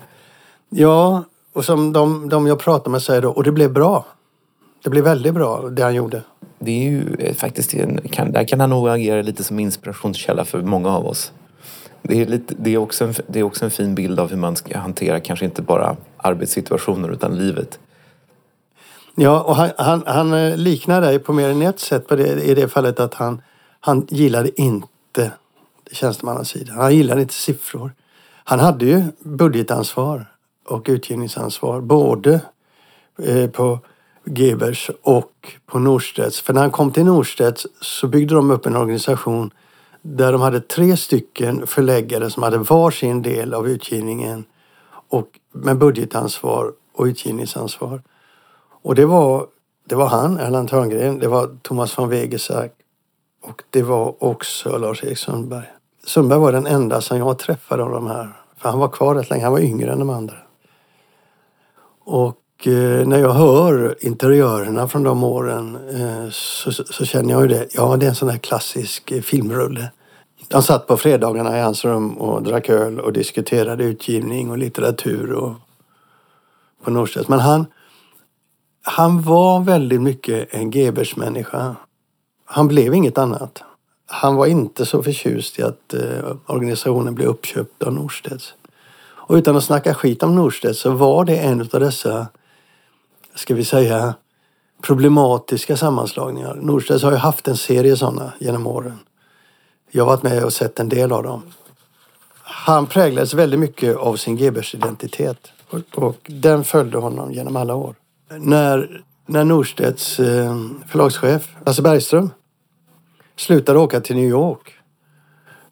Ja, 0.68 1.24
och 1.52 1.64
som 1.64 1.92
de, 1.92 2.28
de 2.28 2.46
jag 2.46 2.58
pratade 2.58 2.90
med 2.90 3.02
säger 3.02 3.22
då, 3.22 3.30
och 3.30 3.44
det 3.44 3.52
blev 3.52 3.72
bra. 3.72 4.04
Det 4.84 4.90
blev 4.90 5.04
väldigt 5.04 5.34
bra 5.34 5.68
det 5.68 5.82
han 5.82 5.94
gjorde. 5.94 6.22
Det 6.64 6.70
är 6.70 6.90
ju 6.90 7.16
eh, 7.18 7.34
faktiskt, 7.34 7.74
en, 7.74 8.00
kan, 8.10 8.32
där 8.32 8.44
kan 8.44 8.60
han 8.60 8.70
nog 8.70 8.88
agera 8.88 9.22
lite 9.22 9.44
som 9.44 9.58
inspirationskälla 9.58 10.44
för 10.44 10.62
många 10.62 10.88
av 10.88 11.06
oss. 11.06 11.32
Det 12.02 12.22
är, 12.22 12.26
lite, 12.26 12.54
det, 12.58 12.74
är 12.74 12.78
också 12.78 13.04
en, 13.04 13.14
det 13.26 13.38
är 13.38 13.42
också 13.42 13.64
en 13.64 13.70
fin 13.70 13.94
bild 13.94 14.20
av 14.20 14.30
hur 14.30 14.36
man 14.36 14.56
ska 14.56 14.78
hantera 14.78 15.20
kanske 15.20 15.44
inte 15.44 15.62
bara 15.62 15.96
arbetssituationer 16.16 17.12
utan 17.12 17.36
livet. 17.36 17.78
Ja, 19.14 19.40
och 19.40 19.56
han, 19.56 19.70
han, 19.76 20.02
han 20.06 20.32
eh, 20.32 20.56
liknar 20.56 21.00
dig 21.00 21.18
på 21.18 21.32
mer 21.32 21.48
än 21.48 21.62
ett 21.62 21.80
sätt 21.80 22.08
på 22.08 22.16
det, 22.16 22.42
i 22.42 22.54
det 22.54 22.68
fallet 22.68 23.00
att 23.00 23.14
han, 23.14 23.42
han 23.80 24.06
gillade 24.10 24.60
inte 24.60 25.32
tjänstemannasidan. 25.92 26.76
Han 26.76 26.96
gillade 26.96 27.20
inte 27.20 27.34
siffror. 27.34 27.92
Han 28.44 28.60
hade 28.60 28.84
ju 28.84 29.02
budgetansvar 29.18 30.26
och 30.68 30.86
utgivningsansvar 30.88 31.80
både 31.80 32.40
eh, 33.18 33.50
på 33.50 33.78
Gebers 34.24 34.90
och 35.02 35.56
på 35.66 35.78
Norstedts. 35.78 36.40
För 36.40 36.52
när 36.52 36.60
han 36.60 36.70
kom 36.70 36.92
till 36.92 37.04
Norstedts 37.04 37.66
så 37.80 38.06
byggde 38.08 38.34
de 38.34 38.50
upp 38.50 38.66
en 38.66 38.76
organisation 38.76 39.50
där 40.02 40.32
de 40.32 40.40
hade 40.40 40.60
tre 40.60 40.96
stycken 40.96 41.66
förläggare 41.66 42.30
som 42.30 42.42
hade 42.42 42.58
var 42.58 42.90
sin 42.90 43.22
del 43.22 43.54
av 43.54 43.68
utgivningen 43.68 44.44
och 45.08 45.28
med 45.52 45.78
budgetansvar 45.78 46.72
och 46.92 47.04
utgivningsansvar. 47.04 48.02
Och 48.82 48.94
det 48.94 49.06
var, 49.06 49.46
det 49.88 49.94
var 49.94 50.06
han, 50.06 50.38
Erland 50.38 50.68
Törngren, 50.68 51.18
det 51.18 51.28
var 51.28 51.56
Thomas 51.62 51.98
von 51.98 52.08
Wegesack 52.08 52.72
och 53.42 53.62
det 53.70 53.82
var 53.82 54.24
också 54.24 54.78
Lars-Erik 54.78 55.18
Sundberg. 55.18 55.66
Sundberg 56.04 56.38
var 56.38 56.52
den 56.52 56.66
enda 56.66 57.00
som 57.00 57.18
jag 57.18 57.38
träffade 57.38 57.82
av 57.82 57.90
de 57.90 58.06
här. 58.06 58.36
För 58.56 58.68
han 58.68 58.78
var 58.78 58.88
kvar 58.88 59.14
rätt 59.14 59.30
länge, 59.30 59.44
han 59.44 59.52
var 59.52 59.60
yngre 59.60 59.92
än 59.92 59.98
de 59.98 60.10
andra. 60.10 60.36
Och 62.04 62.41
eh, 62.66 63.06
när 63.06 63.18
jag 63.18 63.32
hör 63.32 63.96
interiörerna 64.00 64.88
från 64.88 65.02
de 65.02 65.24
åren 65.24 65.78
eh, 65.94 66.30
så, 66.30 66.72
så, 66.72 67.04
känner 67.04 67.30
jag 67.30 67.42
ju 67.42 67.48
det. 67.48 67.66
Ja, 67.72 67.96
det 67.96 68.06
är 68.06 68.08
en 68.08 68.14
sån 68.14 68.28
här 68.28 68.38
klassisk 68.38 69.10
eh, 69.10 69.22
filmrulle. 69.22 69.90
De 70.48 70.62
satt 70.62 70.86
på 70.86 70.96
fredagarna 70.96 71.58
i 71.58 71.60
hans 71.60 71.84
rum 71.84 72.12
och 72.12 72.42
drack 72.42 72.68
öl 72.68 73.00
och 73.00 73.12
diskuterade 73.12 73.84
utgivning 73.84 74.50
och 74.50 74.58
litteratur 74.58 75.32
och 75.32 75.54
på 76.84 76.90
Norstedts. 76.90 77.28
Men 77.28 77.40
han, 77.40 77.66
han 78.82 79.22
var 79.22 79.60
väldigt 79.60 80.02
mycket 80.02 80.54
en 80.54 80.70
Gebers-människa. 80.70 81.76
Han 82.44 82.68
blev 82.68 82.94
inget 82.94 83.18
annat. 83.18 83.62
Han 84.06 84.36
var 84.36 84.46
inte 84.46 84.86
så 84.86 85.02
förtjust 85.02 85.58
i 85.58 85.62
att 85.62 85.94
eh, 85.94 86.36
organisationen 86.46 87.14
blev 87.14 87.28
uppköpt 87.28 87.82
av 87.82 87.92
Norstedts. 87.92 88.54
Och 89.24 89.34
utan 89.34 89.56
att 89.56 89.64
snacka 89.64 89.94
skit 89.94 90.22
om 90.22 90.34
Norstedts 90.34 90.80
så 90.80 90.90
var 90.90 91.24
det 91.24 91.36
en 91.36 91.60
av 91.60 91.80
dessa, 91.80 92.26
ska 93.34 93.54
vi 93.54 93.64
säga, 93.64 94.14
problematiska 94.82 95.76
sammanslagningar. 95.76 96.54
Norstedts 96.54 97.02
har 97.02 97.10
ju 97.10 97.16
haft 97.16 97.48
en 97.48 97.56
serie 97.56 97.96
sådana 97.96 98.32
genom 98.38 98.66
åren. 98.66 98.98
Jag 99.90 100.04
har 100.04 100.10
varit 100.10 100.22
med 100.22 100.44
och 100.44 100.52
sett 100.52 100.80
en 100.80 100.88
del 100.88 101.12
av 101.12 101.22
dem. 101.22 101.42
Han 102.42 102.86
präglades 102.86 103.34
väldigt 103.34 103.60
mycket 103.60 103.96
av 103.96 104.16
sin 104.16 104.36
Gebers 104.36 104.74
identitet 104.74 105.52
och, 105.70 105.80
och 105.94 106.30
den 106.30 106.64
följde 106.64 106.98
honom 106.98 107.32
genom 107.32 107.56
alla 107.56 107.74
år. 107.74 107.94
När, 108.38 109.02
när 109.26 109.44
Norstedts 109.44 110.20
eh, 110.20 110.56
förlagschef 110.88 111.48
Lasse 111.66 111.82
Bergström 111.82 112.30
slutade 113.36 113.78
åka 113.78 114.00
till 114.00 114.16
New 114.16 114.28
York 114.28 114.72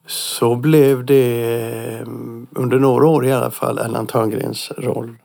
så 0.06 0.56
blev 0.56 1.04
det 1.04 1.98
mm, 1.98 2.46
under 2.54 2.78
några 2.78 3.06
år 3.06 3.26
i 3.26 3.32
alla 3.32 3.50
fall 3.50 3.78
Erland 3.78 4.08
Törngrens 4.08 4.72
roll. 4.78 5.16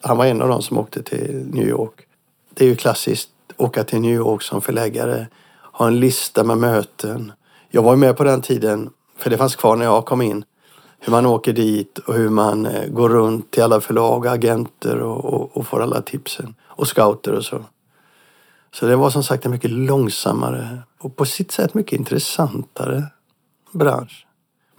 Han 0.00 0.16
var 0.16 0.26
en 0.26 0.42
av 0.42 0.48
dem 0.48 0.62
som 0.62 0.78
åkte 0.78 1.02
till 1.02 1.48
New 1.52 1.68
York. 1.68 2.06
Det 2.54 2.64
är 2.64 2.68
ju 2.68 2.76
klassiskt 2.76 3.30
åka 3.56 3.84
till 3.84 4.00
New 4.00 4.14
York 4.14 4.42
som 4.42 4.62
förläggare, 4.62 5.26
ha 5.72 5.86
en 5.86 6.00
lista 6.00 6.44
med 6.44 6.58
möten. 6.58 7.32
Jag 7.70 7.82
var 7.82 7.92
ju 7.92 7.96
med 7.96 8.16
på 8.16 8.24
den 8.24 8.42
tiden, 8.42 8.90
för 9.16 9.30
det 9.30 9.38
fanns 9.38 9.56
kvar 9.56 9.76
när 9.76 9.84
jag 9.84 10.06
kom 10.06 10.22
in, 10.22 10.44
hur 10.98 11.10
man 11.10 11.26
åker 11.26 11.52
dit 11.52 11.98
och 11.98 12.14
hur 12.14 12.28
man 12.28 12.66
eh, 12.66 12.88
går 12.88 13.08
runt 13.08 13.50
till 13.50 13.62
alla 13.62 13.80
förlag, 13.80 14.26
agenter 14.26 14.98
och, 15.00 15.24
och, 15.24 15.56
och 15.56 15.66
får 15.66 15.82
alla 15.82 16.02
tipsen. 16.02 16.54
Och 16.62 16.88
scouter 16.88 17.32
och 17.32 17.44
så. 17.44 17.64
Så 18.72 18.86
det 18.86 18.96
var 18.96 19.10
som 19.10 19.22
sagt 19.22 19.44
en 19.44 19.50
mycket 19.50 19.70
långsammare 19.70 20.78
och 20.98 21.16
på 21.16 21.24
sitt 21.24 21.52
sätt 21.52 21.74
mycket 21.74 21.98
intressantare 21.98 23.04
bransch. 23.72 24.26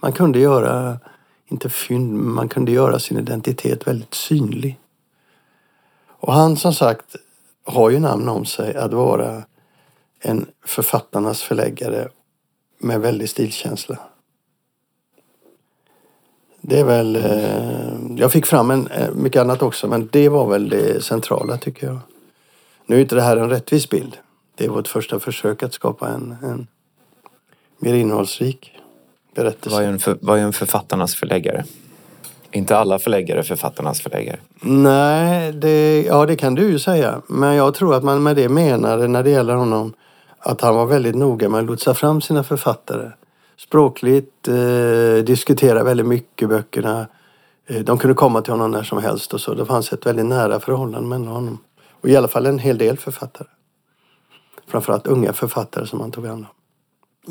Man 0.00 0.12
kunde 0.12 0.38
göra, 0.38 0.98
inte 1.46 1.70
fynd, 1.70 2.12
men 2.12 2.34
man 2.34 2.48
kunde 2.48 2.72
göra 2.72 2.98
sin 2.98 3.18
identitet 3.18 3.86
väldigt 3.86 4.14
synlig. 4.14 4.78
Och 6.22 6.32
han 6.32 6.56
som 6.56 6.74
sagt 6.74 7.16
har 7.64 7.90
ju 7.90 7.98
namn 7.98 8.28
om 8.28 8.44
sig 8.44 8.76
att 8.76 8.92
vara 8.92 9.42
en 10.20 10.46
författarnas 10.64 11.42
förläggare 11.42 12.08
med 12.78 13.00
väldig 13.00 13.28
stilkänsla. 13.28 13.98
Det 16.60 16.80
är 16.80 16.84
väl, 16.84 17.16
eh, 17.16 18.16
jag 18.16 18.32
fick 18.32 18.46
fram 18.46 18.70
en, 18.70 18.86
eh, 18.86 19.10
mycket 19.14 19.40
annat 19.40 19.62
också 19.62 19.88
men 19.88 20.08
det 20.12 20.28
var 20.28 20.50
väl 20.50 20.68
det 20.68 21.04
centrala 21.04 21.58
tycker 21.58 21.86
jag. 21.86 21.98
Nu 22.86 22.96
är 22.96 23.00
inte 23.00 23.14
det 23.14 23.22
här 23.22 23.36
en 23.36 23.50
rättvis 23.50 23.88
bild. 23.88 24.16
Det 24.54 24.64
är 24.64 24.68
vårt 24.68 24.88
första 24.88 25.20
försök 25.20 25.62
att 25.62 25.74
skapa 25.74 26.08
en, 26.08 26.36
en 26.42 26.66
mer 27.78 27.94
innehållsrik 27.94 28.72
berättelse. 29.34 29.76
Vad 29.76 29.84
är, 29.84 29.88
en 29.88 29.98
för, 29.98 30.18
vad 30.20 30.38
är 30.38 30.42
en 30.42 30.52
författarnas 30.52 31.14
förläggare? 31.14 31.64
Inte 32.52 32.76
alla 32.76 32.98
förläggare 32.98 33.42
författarnas 33.42 34.00
förläggare. 34.00 34.38
Nej, 34.60 35.52
det, 35.52 36.02
ja 36.02 36.26
det 36.26 36.36
kan 36.36 36.54
du 36.54 36.70
ju 36.70 36.78
säga. 36.78 37.22
Men 37.26 37.54
jag 37.54 37.74
tror 37.74 37.94
att 37.94 38.02
man 38.02 38.22
med 38.22 38.36
det 38.36 38.48
menade 38.48 39.08
när 39.08 39.22
det 39.22 39.30
gäller 39.30 39.54
honom 39.54 39.92
att 40.38 40.60
han 40.60 40.74
var 40.74 40.86
väldigt 40.86 41.14
noga 41.14 41.48
med 41.48 41.60
att 41.60 41.66
lotsa 41.66 41.94
fram 41.94 42.20
sina 42.20 42.44
författare. 42.44 43.10
Språkligt, 43.56 44.48
eh, 44.48 45.24
diskutera 45.24 45.84
väldigt 45.84 46.06
mycket 46.06 46.48
böckerna. 46.48 47.06
Eh, 47.66 47.80
de 47.80 47.98
kunde 47.98 48.14
komma 48.14 48.42
till 48.42 48.52
honom 48.52 48.70
när 48.70 48.82
som 48.82 48.98
helst 48.98 49.34
och 49.34 49.40
så. 49.40 49.54
Det 49.54 49.66
fanns 49.66 49.92
ett 49.92 50.06
väldigt 50.06 50.26
nära 50.26 50.60
förhållande 50.60 51.08
mellan 51.08 51.26
honom. 51.26 51.58
Och 52.00 52.08
i 52.08 52.16
alla 52.16 52.28
fall 52.28 52.46
en 52.46 52.58
hel 52.58 52.78
del 52.78 52.98
författare. 52.98 53.48
Framförallt 54.66 55.06
unga 55.06 55.32
författare 55.32 55.86
som 55.86 56.00
han 56.00 56.10
tog 56.10 56.26
hand 56.26 56.44
om. 56.44 56.50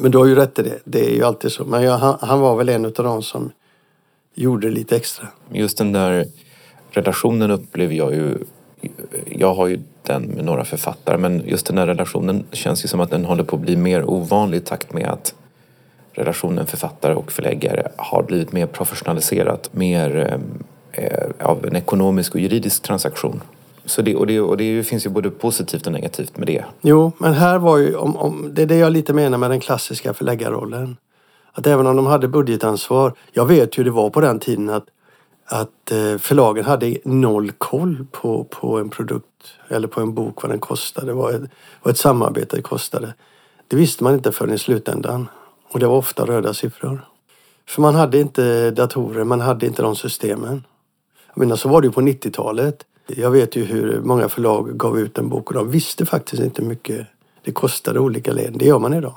Men 0.01 0.12
du 0.12 0.17
har 0.17 0.25
ju 0.25 0.36
rätt 0.36 0.60
i 0.60 0.62
det. 0.62 0.79
Det 0.84 1.05
är 1.10 1.15
ju 1.15 1.23
alltid 1.23 1.51
så. 1.51 1.65
Men 1.65 1.84
jag, 1.84 1.97
han, 1.97 2.17
han, 2.21 2.39
var 2.39 2.55
väl 2.55 2.69
en 2.69 2.86
av 2.86 2.91
de 2.91 3.23
som 3.23 3.51
gjorde 4.33 4.69
lite 4.69 4.95
extra. 4.95 5.27
Just 5.51 5.77
den 5.77 5.91
där 5.91 6.25
relationen 6.91 7.51
upplever 7.51 7.95
jag 7.95 8.13
ju. 8.13 8.37
Jag 9.25 9.53
har 9.53 9.67
ju 9.67 9.79
den 10.03 10.23
med 10.23 10.45
några 10.45 10.65
författare 10.65 11.17
men 11.17 11.43
just 11.47 11.65
den 11.65 11.75
där 11.75 11.87
relationen 11.87 12.45
känns 12.51 12.83
ju 12.83 12.87
som 12.87 12.99
att 12.99 13.09
den 13.09 13.25
håller 13.25 13.43
på 13.43 13.55
att 13.55 13.61
bli 13.61 13.75
mer 13.75 14.09
ovanlig 14.09 14.57
i 14.57 14.61
takt 14.61 14.93
med 14.93 15.07
att 15.07 15.33
relationen 16.13 16.65
författare 16.65 17.13
och 17.13 17.31
förläggare 17.31 17.91
har 17.95 18.23
blivit 18.23 18.51
mer 18.51 18.67
professionaliserat. 18.67 19.69
Mer 19.73 20.39
eh, 20.91 21.47
av 21.47 21.65
en 21.65 21.75
ekonomisk 21.75 22.35
och 22.35 22.41
juridisk 22.41 22.83
transaktion. 22.83 23.41
Så 23.85 24.01
det, 24.01 24.15
och 24.15 24.27
det, 24.27 24.39
och 24.39 24.57
det 24.57 24.83
finns 24.83 25.05
ju 25.05 25.09
både 25.09 25.29
positivt 25.29 25.87
och 25.87 25.93
negativt 25.93 26.37
med 26.37 26.47
det. 26.47 26.65
Jo, 26.81 27.11
men 27.17 27.33
här 27.33 27.59
var 27.59 27.77
ju, 27.77 27.95
om, 27.95 28.17
om, 28.17 28.51
det 28.53 28.61
är 28.61 28.65
det 28.65 28.75
jag 28.75 28.91
lite 28.91 29.13
menar 29.13 29.37
med 29.37 29.49
den 29.49 29.59
klassiska 29.59 30.13
förläggarrollen. 30.13 30.97
Att 31.53 31.67
även 31.67 31.87
om 31.87 31.95
de 31.95 32.05
hade 32.05 32.27
budgetansvar, 32.27 33.13
jag 33.31 33.45
vet 33.45 33.77
ju 33.77 33.79
hur 33.79 33.85
det 33.85 33.91
var 33.91 34.09
på 34.09 34.21
den 34.21 34.39
tiden 34.39 34.69
att, 34.69 34.85
att 35.45 35.91
eh, 35.91 36.17
förlagen 36.17 36.65
hade 36.65 36.97
noll 37.03 37.51
koll 37.51 38.05
på, 38.11 38.43
på 38.43 38.79
en 38.79 38.89
produkt 38.89 39.27
eller 39.67 39.87
på 39.87 40.01
en 40.01 40.13
bok 40.13 40.43
vad 40.43 40.51
den 40.51 40.59
kostade, 40.59 41.13
vad 41.13 41.35
ett, 41.35 41.41
vad 41.83 41.91
ett 41.91 41.97
samarbete 41.97 42.61
kostade. 42.61 43.13
Det 43.67 43.75
visste 43.75 44.03
man 44.03 44.13
inte 44.13 44.31
förrän 44.31 44.53
i 44.53 44.57
slutändan. 44.57 45.27
Och 45.71 45.79
det 45.79 45.87
var 45.87 45.97
ofta 45.97 46.25
röda 46.25 46.53
siffror. 46.53 47.05
För 47.67 47.81
man 47.81 47.95
hade 47.95 48.19
inte 48.19 48.71
datorer, 48.71 49.23
man 49.23 49.41
hade 49.41 49.65
inte 49.65 49.81
de 49.81 49.95
systemen. 49.95 50.63
Jag 51.33 51.37
menar, 51.37 51.55
så 51.55 51.69
var 51.69 51.81
det 51.81 51.85
ju 51.85 51.91
på 51.91 52.01
90-talet. 52.01 52.85
Jag 53.07 53.31
vet 53.31 53.55
ju 53.55 53.65
hur 53.65 54.01
många 54.01 54.29
förlag 54.29 54.77
gav 54.77 54.99
ut 54.99 55.17
en 55.17 55.29
bok 55.29 55.47
och 55.47 55.53
de 55.53 55.71
visste 55.71 56.05
faktiskt 56.05 56.43
inte 56.43 56.61
hur 56.61 56.69
mycket 56.69 57.07
det 57.43 57.51
kostade 57.51 57.99
olika 57.99 58.33
led. 58.33 58.55
Det 58.59 58.65
gör 58.65 58.79
man 58.79 58.93
idag. 58.93 59.15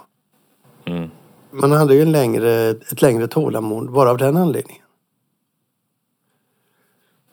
Mm. 0.84 1.10
Man 1.54 1.72
hade 1.72 1.94
ju 1.94 2.02
en 2.02 2.12
längre, 2.12 2.70
ett 2.70 3.02
längre 3.02 3.26
tålamod 3.26 3.90
bara 3.92 4.10
av 4.10 4.18
den 4.18 4.36
anledningen. 4.36 4.82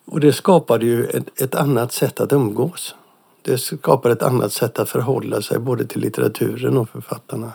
Och 0.05 0.19
det 0.19 0.34
skapade 0.34 0.86
ju 0.86 1.05
ett, 1.05 1.41
ett, 1.41 1.55
annat 1.55 1.91
sätt 1.91 2.19
att 2.19 2.34
umgås. 2.34 2.95
Det 3.41 3.57
skapade 3.57 4.13
ett 4.13 4.23
annat 4.23 4.53
sätt 4.53 4.79
att 4.79 4.89
förhålla 4.89 5.41
sig 5.41 5.60
både 5.60 5.86
till 5.86 6.01
litteraturen 6.01 6.77
och 6.77 6.89
författarna. 6.89 7.51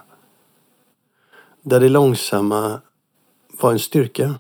Där 1.62 1.80
det 1.80 1.88
långsamma 1.88 2.80
var 3.60 3.72
en 3.72 3.78
styrka. 3.78 4.34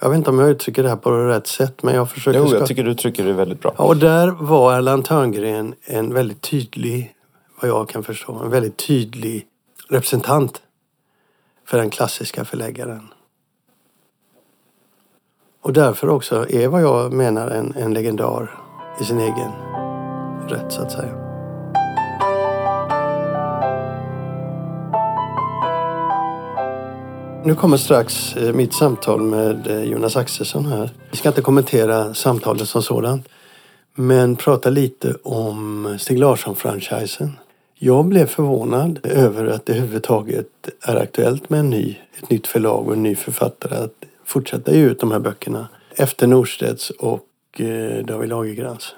Jag 0.00 0.08
vet 0.08 0.16
inte 0.16 0.30
om 0.30 0.38
jag 0.38 0.50
uttrycker 0.50 0.82
det 0.82 0.88
här 0.88 0.96
på 0.96 1.10
rätt 1.10 1.46
sätt 1.46 1.82
men 1.82 1.94
jag 1.94 2.10
försöker... 2.10 2.38
Jo, 2.38 2.54
jag 2.54 2.66
tycker 2.66 2.84
du 2.84 2.90
uttrycker 2.90 3.24
det 3.24 3.32
väldigt 3.32 3.60
bra. 3.60 3.74
Ja, 3.78 3.84
och 3.84 3.96
där 3.96 4.28
var 4.28 4.74
Erland 4.76 5.04
Törngren 5.04 5.74
en 5.84 6.14
väldigt 6.14 6.40
tydlig, 6.40 7.14
vad 7.60 7.70
jag 7.70 7.88
kan 7.88 8.02
förstå, 8.02 8.34
en 8.34 8.50
väldigt 8.50 8.76
tydlig 8.76 9.46
representant 9.88 10.62
för 11.64 11.78
den 11.78 11.90
klassiska 11.90 12.44
förläggaren. 12.44 13.08
Och 15.60 15.72
därför 15.72 16.08
också 16.08 16.50
är 16.50 16.68
vad 16.68 16.82
jag 16.82 17.12
menar 17.12 17.50
en, 17.50 17.74
en 17.76 17.94
legendar 17.94 18.60
i 19.00 19.04
sin 19.04 19.20
egen 19.20 19.50
rätt 20.48 20.72
så 20.72 20.82
att 20.82 20.92
säga. 20.92 21.26
Nu 27.44 27.54
kommer 27.54 27.76
strax 27.76 28.36
eh, 28.36 28.52
mitt 28.52 28.74
samtal 28.74 29.22
med 29.22 29.66
eh, 29.66 29.82
Jonas 29.82 30.16
Axelsson 30.16 30.66
här. 30.66 30.90
Vi 31.10 31.16
ska 31.16 31.28
inte 31.28 31.42
kommentera 31.42 32.14
samtalet 32.14 32.68
som 32.68 32.82
sådant. 32.82 33.28
Men 33.94 34.36
prata 34.36 34.70
lite 34.70 35.14
om 35.22 35.96
Stig 36.00 36.18
Larsson-franchisen. 36.18 37.32
Jag 37.78 38.04
blev 38.04 38.26
förvånad 38.26 38.98
över 39.02 39.46
att 39.46 39.66
det 39.66 39.72
överhuvudtaget 39.72 40.46
är 40.82 40.96
aktuellt 40.96 41.50
med 41.50 41.60
en 41.60 41.70
ny, 41.70 41.96
ett 42.18 42.30
nytt 42.30 42.46
förlag 42.46 42.86
och 42.86 42.92
en 42.92 43.02
ny 43.02 43.14
författare 43.14 43.74
att 43.74 43.94
fortsätta 44.24 44.74
ge 44.74 44.80
ut 44.80 45.00
de 45.00 45.10
här 45.12 45.18
böckerna 45.18 45.68
efter 45.96 46.26
Norstedts 46.26 46.90
och 46.90 47.60
eh, 47.60 48.04
David 48.04 48.28
Lagercrantz. 48.28 48.94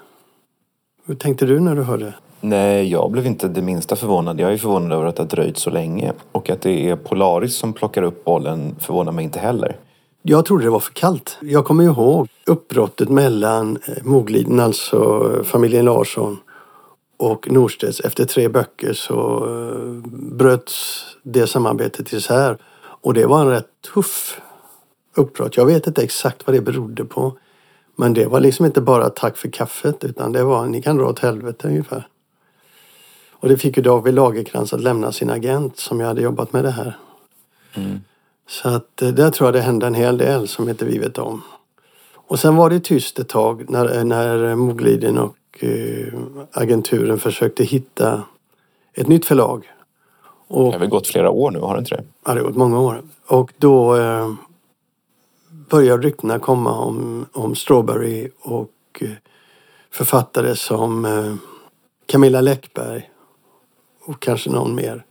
Hur 1.05 1.15
tänkte 1.15 1.45
du 1.45 1.59
när 1.59 1.75
du 1.75 1.81
hörde? 1.81 2.13
Nej, 2.41 2.91
jag 2.91 3.11
blev 3.11 3.25
inte 3.25 3.47
det 3.47 3.61
minsta 3.61 3.95
förvånad. 3.95 4.39
Jag 4.39 4.53
är 4.53 4.57
förvånad 4.57 4.91
över 4.91 5.05
att 5.05 5.15
det 5.15 5.23
har 5.23 5.27
dröjt 5.27 5.57
så 5.57 5.69
länge. 5.69 6.13
Och 6.31 6.49
att 6.49 6.61
det 6.61 6.89
är 6.89 6.95
Polaris 6.95 7.55
som 7.55 7.73
plockar 7.73 8.03
upp 8.03 8.25
bollen 8.25 8.75
förvånar 8.79 9.11
mig 9.11 9.23
inte 9.23 9.39
heller. 9.39 9.75
Jag 10.21 10.45
trodde 10.45 10.63
det 10.63 10.69
var 10.69 10.79
för 10.79 10.93
kallt. 10.93 11.37
Jag 11.41 11.65
kommer 11.65 11.83
ihåg 11.83 12.27
uppbrottet 12.45 13.09
mellan 13.09 13.77
eh, 13.87 14.03
Mogliden, 14.03 14.59
alltså 14.59 15.29
familjen 15.43 15.85
Larsson 15.85 16.37
och 17.19 17.51
Norstedts. 17.51 17.99
Efter 17.99 18.25
tre 18.25 18.47
böcker 18.47 18.93
så 18.93 19.45
eh, 19.45 20.09
bröts 20.11 21.05
det 21.23 21.47
samarbetet 21.47 22.13
isär. 22.13 22.57
Och 23.01 23.13
det 23.13 23.25
var 23.25 23.41
en 23.41 23.49
rätt 23.49 23.81
tuff 23.93 24.41
uppbrott. 25.15 25.57
Jag 25.57 25.65
vet 25.65 25.87
inte 25.87 26.03
exakt 26.03 26.47
vad 26.47 26.55
det 26.55 26.61
berodde 26.61 27.05
på. 27.05 27.37
Men 27.95 28.13
det 28.13 28.25
var 28.25 28.39
liksom 28.39 28.65
inte 28.65 28.81
bara 28.81 29.09
tack 29.09 29.37
för 29.37 29.49
kaffet 29.49 30.03
utan 30.03 30.31
det 30.31 30.43
var 30.43 30.65
ni 30.65 30.81
kan 30.81 30.97
dra 30.97 31.05
åt 31.05 31.19
helvete 31.19 31.67
ungefär. 31.67 32.07
Och 33.31 33.49
det 33.49 33.57
fick 33.57 33.77
ju 33.77 33.83
David 33.83 34.13
Lagercrantz 34.13 34.73
att 34.73 34.81
lämna 34.81 35.11
sin 35.11 35.29
agent 35.29 35.77
som 35.77 35.99
jag 35.99 36.07
hade 36.07 36.21
jobbat 36.21 36.53
med 36.53 36.63
det 36.63 36.71
här. 36.71 36.97
Mm. 37.73 37.99
Så 38.47 38.69
att 38.69 39.01
eh, 39.01 39.09
där 39.09 39.31
tror 39.31 39.47
jag 39.47 39.53
det 39.53 39.61
hände 39.61 39.87
en 39.87 39.93
hel 39.93 40.17
del 40.17 40.47
som 40.47 40.69
inte 40.69 40.85
vi 40.85 40.97
vet 40.97 41.17
om. 41.17 41.41
Och 42.13 42.39
sen 42.39 42.55
var 42.55 42.69
det 42.69 42.79
tyst 42.79 43.19
ett 43.19 43.29
tag 43.29 43.69
när, 43.69 44.03
när 44.03 44.55
Mogliden 44.55 45.17
och 45.17 45.35
eh, 45.63 46.13
agenturen 46.51 47.19
försökte 47.19 47.63
hitta 47.63 48.23
ett 48.93 49.07
nytt 49.07 49.25
förlag. 49.25 49.69
Och, 50.47 50.65
Det 50.65 50.71
har 50.71 50.79
väl 50.79 50.89
gått 50.89 51.07
flera 51.07 51.29
år 51.29 51.51
nu, 51.51 51.59
har 51.59 51.73
det 51.73 51.79
inte 51.79 51.95
det? 51.95 52.03
Ja, 52.25 52.33
det 52.33 52.39
har 52.39 52.47
gått 52.47 52.57
många 52.57 52.79
år. 52.79 53.01
Och 53.27 53.53
då 53.57 53.95
eh, 53.95 54.33
började 55.69 56.07
ryktena 56.07 56.39
komma 56.39 56.79
om, 56.79 57.25
om 57.31 57.55
Strawberry 57.55 58.29
och 58.41 58.71
eh, 59.01 59.09
författare 59.91 60.55
som 60.55 61.05
eh, 61.05 61.35
Camilla 62.05 62.41
Läckberg 62.41 63.09
och 64.05 64.19
kanske 64.19 64.49
någon 64.49 64.75
mer. 64.75 65.05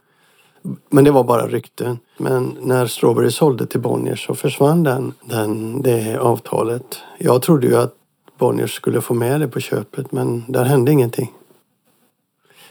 Men 0.88 1.04
det 1.04 1.10
var 1.10 1.24
bara 1.24 1.46
rykten. 1.46 1.98
Men 2.16 2.56
när 2.60 2.86
Strawberry 2.86 3.30
sålde 3.30 3.66
till 3.66 3.80
Bonniers 3.80 4.26
så 4.26 4.34
försvann 4.34 4.82
den, 4.82 5.14
den, 5.24 5.82
det 5.82 6.18
avtalet. 6.18 6.98
Jag 7.18 7.42
trodde 7.42 7.66
ju 7.66 7.76
att 7.76 7.94
Bonniers 8.38 8.74
skulle 8.74 9.00
få 9.00 9.14
med 9.14 9.40
det 9.40 9.48
på 9.48 9.60
köpet 9.60 10.12
men 10.12 10.44
där 10.48 10.64
hände 10.64 10.92
ingenting. 10.92 11.32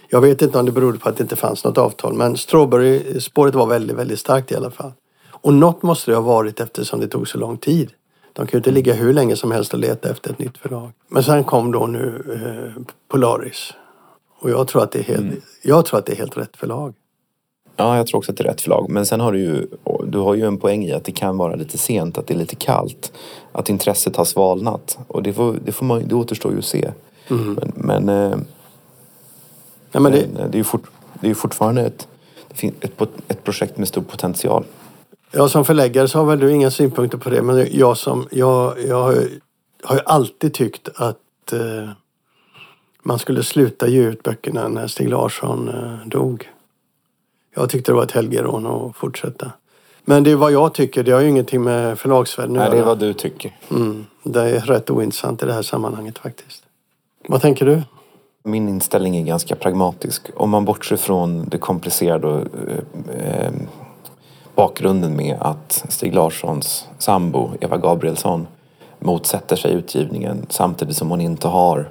Jag 0.10 0.22
vet 0.22 0.42
inte 0.42 0.60
om 0.60 0.66
det 0.66 0.72
berodde 0.72 1.00
på 1.00 1.10
att 1.10 1.18
det 1.18 1.24
inte 1.24 1.36
fanns 1.36 1.64
något 1.64 1.78
avtal 1.78 2.14
men 2.14 2.38
Strawberry-spåret 2.38 3.56
var 3.56 3.68
väldigt, 3.68 3.98
väldigt 3.98 4.20
starkt 4.20 4.52
i 4.52 4.56
alla 4.56 4.72
fall. 4.72 4.92
Och 5.30 5.54
något 5.54 5.84
måste 5.84 6.12
det 6.12 6.16
ha 6.16 6.22
varit 6.22 6.60
eftersom 6.60 7.00
det 7.00 7.08
tog 7.08 7.28
så 7.28 7.38
lång 7.38 7.58
tid. 7.58 7.92
De 8.34 8.48
kan 8.48 8.52
ju 8.52 8.58
inte 8.58 8.72
ligga 8.72 8.94
hur 8.94 9.14
länge 9.14 9.36
som 9.36 9.52
helst 9.52 9.74
och 9.74 9.80
leta 9.80 10.10
efter 10.10 10.32
ett 10.32 10.40
nytt 10.40 10.58
förlag. 10.58 10.92
Men 11.08 11.24
sen 11.24 11.44
kom 11.44 11.72
då 11.72 11.86
nu 11.86 12.24
eh, 12.34 12.84
Polaris. 13.08 13.74
Och 14.40 14.50
jag 14.50 14.68
tror, 14.68 14.84
att 14.84 14.92
det 14.92 15.00
är 15.00 15.04
helt, 15.04 15.44
jag 15.62 15.86
tror 15.86 16.00
att 16.00 16.06
det 16.06 16.12
är 16.12 16.18
helt 16.18 16.38
rätt 16.38 16.58
förlag. 16.58 16.94
Ja, 17.76 17.98
jag 17.98 18.08
tror 18.08 18.18
också 18.18 18.32
att 18.32 18.38
det 18.38 18.44
är 18.44 18.48
rätt 18.48 18.62
förlag. 18.62 18.90
Men 18.90 19.06
sen 19.06 19.20
har 19.20 19.32
du 19.32 19.40
ju, 19.40 19.68
du 20.08 20.18
har 20.18 20.36
ju 20.36 20.46
en 20.46 20.58
poäng 20.58 20.86
i 20.86 20.92
att 20.94 21.04
det 21.04 21.12
kan 21.12 21.38
vara 21.38 21.56
lite 21.56 21.78
sent, 21.78 22.18
att 22.18 22.28
det 22.28 22.34
är 22.34 22.38
lite 22.38 22.56
kallt. 22.56 23.12
Att 23.52 23.70
intresset 23.70 24.16
har 24.16 24.26
svalnat. 24.26 24.98
Och 25.08 25.24
det, 25.24 25.34
får, 25.34 25.56
det, 25.66 25.72
får 25.72 25.86
man, 25.86 26.08
det 26.08 26.16
återstår 26.16 26.52
ju 26.52 26.58
att 26.58 26.66
se. 26.66 26.92
Men, 27.28 27.72
men, 27.76 28.10
eh, 28.10 28.38
Ja, 29.92 30.00
men 30.00 30.12
det, 30.12 30.28
men 30.34 30.42
eh, 30.44 30.50
det, 30.50 30.56
är 30.56 30.60
ju 30.60 30.64
fort, 30.64 30.84
det 31.22 31.30
är 31.30 31.34
fortfarande 31.34 31.82
ett, 31.82 32.08
ett, 32.82 33.02
ett 33.28 33.44
projekt 33.44 33.78
med 33.78 33.88
stor 33.88 34.02
potential. 34.02 34.64
Ja, 35.32 35.50
som 35.50 35.66
förläggare 35.66 36.08
så 36.08 36.20
har 36.20 36.26
väl 36.26 36.40
du 36.40 36.52
inga 36.52 36.72
synpunkter 36.72 37.18
på 37.18 37.30
det. 37.30 37.42
Men 37.42 37.68
jag, 37.72 37.98
som, 37.98 38.28
jag, 38.32 38.74
jag 38.88 39.04
har 39.04 39.12
ju- 39.14 39.40
har 39.84 39.96
ju 39.96 40.02
alltid 40.06 40.54
tyckt 40.54 40.90
att 40.96 41.54
eh, 41.54 41.90
man 43.04 43.20
skulle 43.20 43.44
sluta 43.44 43.88
ge 43.88 44.00
ut 44.02 44.24
böckerna 44.24 44.68
när 44.68 44.88
Stig 44.88 45.10
Larsson 45.10 45.70
eh, 45.70 46.08
dog. 46.08 46.50
Jag 47.56 47.70
tyckte 47.70 47.92
det 47.92 47.96
var 47.96 48.04
ett 48.04 48.12
helgerån 48.12 48.66
att 48.68 48.96
fortsätta. 48.96 49.52
Men 50.10 50.24
det 50.24 50.32
är 50.32 50.36
vad 50.36 50.52
jag 50.52 50.74
tycker. 50.74 51.04
Det 51.04 51.12
har 51.12 51.22
ju 51.22 51.30
ingenting 51.30 51.64
med 51.64 52.00
förlagsvärlden 52.00 52.56
att 52.56 52.62
Nej, 52.62 52.70
det 52.70 52.76
är 52.76 52.78
göra. 52.78 52.88
vad 52.88 53.00
du 53.00 53.14
tycker. 53.14 53.52
Mm, 53.72 54.06
det 54.24 54.42
är 54.42 54.60
rätt 54.60 54.90
ointressant 54.90 55.44
i 55.44 55.46
det 55.46 55.54
här 55.54 55.62
sammanhanget 55.62 56.18
faktiskt. 56.18 56.64
Vad 57.28 57.42
tänker 57.42 57.66
du? 57.66 57.82
Min 58.44 58.70
inställning 58.70 59.18
är 59.18 59.24
ganska 59.24 59.56
pragmatisk. 59.56 60.30
Om 60.36 60.50
man 60.50 60.66
bortser 60.66 60.96
från 60.98 61.50
det 61.50 61.58
komplicerade 61.58 62.28
och, 62.28 62.42
eh, 62.42 63.46
eh, 63.46 63.52
bakgrunden 64.56 65.16
med 65.16 65.38
att 65.40 65.86
Stig 65.90 66.16
Larssons 66.16 66.88
sambo 66.98 67.52
Eva 67.62 67.78
Gabrielsson 67.78 68.48
motsätter 69.00 69.56
sig 69.56 69.74
utgivningen 69.74 70.46
samtidigt 70.50 70.98
som 70.98 71.10
hon 71.10 71.22
inte 71.22 71.48
har 71.48 71.90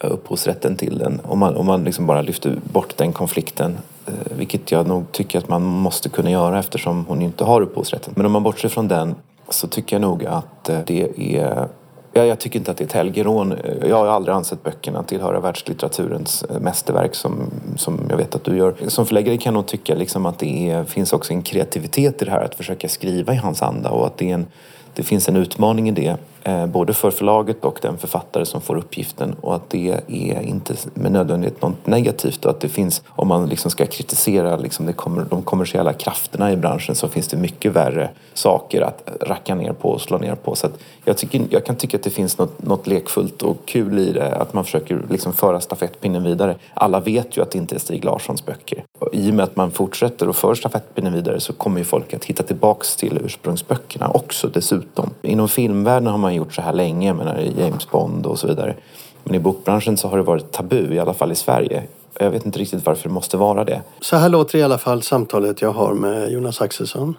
upphovsrätten 0.00 0.76
till 0.76 0.98
den. 0.98 1.20
Om 1.24 1.38
man, 1.38 1.56
om 1.56 1.66
man 1.66 1.84
liksom 1.84 2.06
bara 2.06 2.22
lyfter 2.22 2.58
bort 2.72 2.96
den 2.96 3.12
konflikten, 3.12 3.78
Eh, 4.06 4.36
vilket 4.36 4.72
jag 4.72 4.86
nog 4.86 5.12
tycker 5.12 5.38
att 5.38 5.48
man 5.48 5.62
måste 5.62 6.08
kunna 6.08 6.30
göra 6.30 6.58
eftersom 6.58 7.04
hon 7.08 7.22
inte 7.22 7.44
har 7.44 7.60
upphovsrätten. 7.60 8.12
Men 8.16 8.26
om 8.26 8.32
man 8.32 8.42
bortser 8.42 8.68
från 8.68 8.88
den 8.88 9.14
så 9.48 9.68
tycker 9.68 9.96
jag 9.96 10.00
nog 10.00 10.24
att 10.24 10.68
eh, 10.68 10.78
det 10.86 11.36
är 11.36 11.68
Ja, 12.14 12.24
jag 12.24 12.38
tycker 12.38 12.58
inte 12.58 12.70
att 12.70 12.76
det 12.76 12.84
är 12.84 12.86
ett 12.86 12.92
helgerån. 12.92 13.52
Eh, 13.52 13.88
jag 13.88 13.96
har 13.96 14.06
aldrig 14.06 14.34
ansett 14.34 14.62
böckerna 14.62 15.02
tillhöra 15.02 15.40
världslitteraturens 15.40 16.44
mästerverk 16.60 17.14
som, 17.14 17.50
som 17.76 18.00
jag 18.10 18.16
vet 18.16 18.34
att 18.34 18.44
du 18.44 18.56
gör. 18.56 18.74
Som 18.88 19.06
förläggare 19.06 19.36
kan 19.36 19.54
jag 19.54 19.58
nog 19.58 19.66
tycka 19.66 19.94
liksom 19.94 20.26
att 20.26 20.38
det 20.38 20.70
är, 20.70 20.84
finns 20.84 21.12
också 21.12 21.32
en 21.32 21.42
kreativitet 21.42 22.22
i 22.22 22.24
det 22.24 22.30
här 22.30 22.44
att 22.44 22.54
försöka 22.54 22.88
skriva 22.88 23.32
i 23.32 23.36
hans 23.36 23.62
anda 23.62 23.90
och 23.90 24.06
att 24.06 24.18
det, 24.18 24.30
är 24.30 24.34
en, 24.34 24.46
det 24.94 25.02
finns 25.02 25.28
en 25.28 25.36
utmaning 25.36 25.88
i 25.88 25.92
det. 25.92 26.16
Eh, 26.44 26.66
både 26.66 26.94
för 26.94 27.10
förlaget 27.10 27.64
och 27.64 27.78
den 27.82 27.98
författare 27.98 28.46
som 28.46 28.60
får 28.60 28.76
uppgiften 28.76 29.36
och 29.40 29.54
att 29.54 29.70
det 29.70 30.00
är 30.08 30.42
inte 30.42 30.74
med 30.94 31.12
nödvändighet 31.12 31.62
något 31.62 31.86
negativt 31.86 32.44
och 32.44 32.50
att 32.50 32.60
det 32.60 32.68
finns, 32.68 33.02
om 33.08 33.28
man 33.28 33.46
liksom 33.46 33.70
ska 33.70 33.86
kritisera 33.86 34.56
liksom 34.56 34.86
det 34.86 34.92
kommer, 34.92 35.26
de 35.30 35.42
kommersiella 35.42 35.92
krafterna 35.92 36.52
i 36.52 36.56
branschen 36.56 36.94
så 36.94 37.08
finns 37.08 37.28
det 37.28 37.36
mycket 37.36 37.72
värre 37.72 38.10
saker 38.34 38.80
att 38.80 39.08
racka 39.20 39.54
ner 39.54 39.72
på 39.72 39.88
och 39.88 40.00
slå 40.00 40.18
ner 40.18 40.34
på. 40.34 40.54
Så 40.54 40.66
att 40.66 40.78
jag, 41.04 41.16
tycker, 41.16 41.46
jag 41.50 41.66
kan 41.66 41.76
tycka 41.76 41.96
att 41.96 42.02
det 42.02 42.10
finns 42.10 42.38
något, 42.38 42.62
något 42.62 42.86
lekfullt 42.86 43.42
och 43.42 43.56
kul 43.64 43.98
i 43.98 44.12
det, 44.12 44.34
att 44.36 44.52
man 44.52 44.64
försöker 44.64 45.02
liksom 45.10 45.32
föra 45.32 45.60
stafettpinnen 45.60 46.22
vidare. 46.22 46.56
Alla 46.74 47.00
vet 47.00 47.36
ju 47.36 47.42
att 47.42 47.50
det 47.50 47.58
inte 47.58 47.74
är 47.74 47.78
Stig 47.78 48.04
Larssons 48.04 48.46
böcker. 48.46 48.84
Och 48.98 49.08
I 49.12 49.30
och 49.30 49.34
med 49.34 49.44
att 49.44 49.56
man 49.56 49.70
fortsätter 49.70 50.28
och 50.28 50.36
för 50.36 50.54
stafettpinnen 50.54 51.12
vidare 51.12 51.40
så 51.40 51.52
kommer 51.52 51.78
ju 51.78 51.84
folk 51.84 52.14
att 52.14 52.24
hitta 52.24 52.42
tillbaks 52.42 52.96
till 52.96 53.20
ursprungsböckerna 53.24 54.08
också 54.08 54.48
dessutom. 54.48 55.10
Inom 55.22 55.48
filmvärlden 55.48 56.06
har 56.06 56.18
man 56.18 56.31
gjort 56.34 56.54
så 56.54 56.62
här 56.62 56.72
länge, 56.72 57.14
menar 57.14 57.38
James 57.38 57.90
Bond 57.90 58.26
och 58.26 58.38
så 58.38 58.46
vidare. 58.46 58.76
Men 59.24 59.34
i 59.34 59.38
bokbranschen 59.38 59.96
så 59.96 60.08
har 60.08 60.16
det 60.16 60.22
varit 60.22 60.52
tabu, 60.52 60.94
i 60.94 60.98
alla 60.98 61.14
fall 61.14 61.32
i 61.32 61.34
Sverige. 61.34 61.86
Jag 62.18 62.30
vet 62.30 62.46
inte 62.46 62.58
riktigt 62.58 62.86
varför 62.86 63.08
det 63.08 63.14
måste 63.14 63.36
vara 63.36 63.64
det. 63.64 63.82
Så 64.00 64.16
här 64.16 64.28
låter 64.28 64.58
i 64.58 64.62
alla 64.62 64.78
fall 64.78 65.02
samtalet 65.02 65.62
jag 65.62 65.72
har 65.72 65.94
med 65.94 66.32
Jonas 66.32 66.60
Axelsson. 66.60 67.14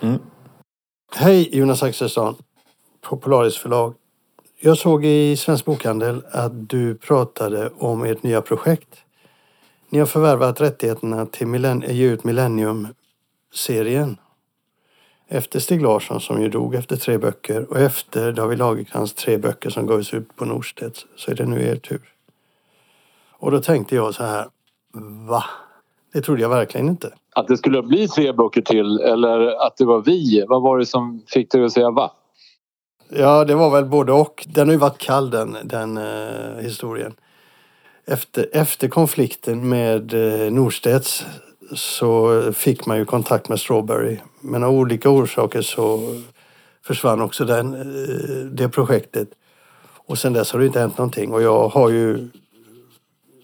Mm. 0.00 0.18
Hej 1.16 1.56
Jonas 1.58 1.82
Axelsson 1.82 2.34
på 3.00 3.16
Polaris 3.16 3.56
förlag. 3.56 3.94
Jag 4.60 4.78
såg 4.78 5.04
i 5.04 5.36
Svensk 5.36 5.64
Bokhandel 5.64 6.22
att 6.30 6.68
du 6.68 6.94
pratade 6.94 7.70
om 7.78 8.04
ert 8.04 8.22
nya 8.22 8.42
projekt. 8.42 8.88
Ni 9.90 9.98
har 9.98 10.06
förvärvat 10.06 10.60
rättigheterna 10.60 11.26
till 11.26 11.46
millenn- 11.46 11.92
ge 11.92 12.04
ut 12.04 12.24
Millennium-serien. 12.24 14.16
Efter 15.30 15.60
Stig 15.60 15.82
Larsson 15.82 16.20
som 16.20 16.42
ju 16.42 16.48
dog 16.48 16.74
efter 16.74 16.96
tre 16.96 17.18
böcker 17.18 17.70
och 17.70 17.78
efter 17.78 18.32
David 18.32 18.58
Lagercrantz 18.58 19.14
tre 19.14 19.38
böcker 19.38 19.70
som 19.70 19.86
gavs 19.86 20.14
ut 20.14 20.36
på 20.36 20.44
Norstedts 20.44 21.06
så 21.16 21.30
är 21.30 21.34
det 21.34 21.46
nu 21.46 21.62
er 21.62 21.76
tur. 21.76 22.12
Och 23.38 23.50
då 23.50 23.60
tänkte 23.60 23.94
jag 23.94 24.14
så 24.14 24.24
här, 24.24 24.46
va? 25.28 25.44
Det 26.12 26.20
trodde 26.20 26.42
jag 26.42 26.48
verkligen 26.48 26.88
inte. 26.88 27.12
Att 27.34 27.48
det 27.48 27.56
skulle 27.56 27.82
bli 27.82 28.08
tre 28.08 28.32
böcker 28.32 28.62
till 28.62 29.00
eller 29.00 29.66
att 29.66 29.76
det 29.76 29.84
var 29.84 30.00
vi. 30.00 30.44
Vad 30.48 30.62
var 30.62 30.78
det 30.78 30.86
som 30.86 31.22
fick 31.26 31.50
dig 31.50 31.64
att 31.64 31.72
säga 31.72 31.90
va? 31.90 32.12
Ja, 33.08 33.44
det 33.44 33.54
var 33.54 33.70
väl 33.70 33.84
både 33.84 34.12
och. 34.12 34.46
Den 34.48 34.68
har 34.68 34.72
ju 34.72 34.78
varit 34.78 34.98
kall 34.98 35.30
den, 35.30 35.56
den 35.64 35.96
eh, 35.96 36.56
historien. 36.60 37.14
Efter, 38.06 38.48
efter 38.52 38.88
konflikten 38.88 39.68
med 39.68 40.14
eh, 40.14 40.52
Norstedts 40.52 41.26
så 41.72 42.42
fick 42.52 42.86
man 42.86 42.98
ju 42.98 43.04
kontakt 43.04 43.48
med 43.48 43.60
Strawberry. 43.60 44.18
Men 44.40 44.64
av 44.64 44.74
olika 44.74 45.10
orsaker 45.10 45.62
så 45.62 46.00
försvann 46.82 47.20
också 47.20 47.44
den, 47.44 47.74
eh, 47.74 48.46
det 48.46 48.68
projektet. 48.68 49.28
Och 49.80 50.18
sen 50.18 50.32
dess 50.32 50.52
har 50.52 50.60
det 50.60 50.66
inte 50.66 50.80
hänt 50.80 50.98
någonting. 50.98 51.32
Och 51.32 51.42
jag 51.42 51.68
har 51.68 51.90
ju... 51.90 52.28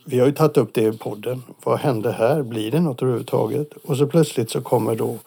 Vi 0.07 0.19
har 0.19 0.27
ju 0.27 0.33
tagit 0.33 0.57
upp 0.57 0.75
det 0.75 0.83
i 0.83 0.99
podden. 0.99 1.43
Vad 1.65 1.79
hände 1.79 2.13
här? 2.13 2.43
Blir 2.43 2.71
det 2.71 2.81
något 2.81 3.03
överhuvudtaget? 3.03 3.73
Och 3.85 3.97
så 3.97 4.07
plötsligt 4.07 4.51
så 4.51 4.61
kommer 4.61 4.97
då 4.97 5.19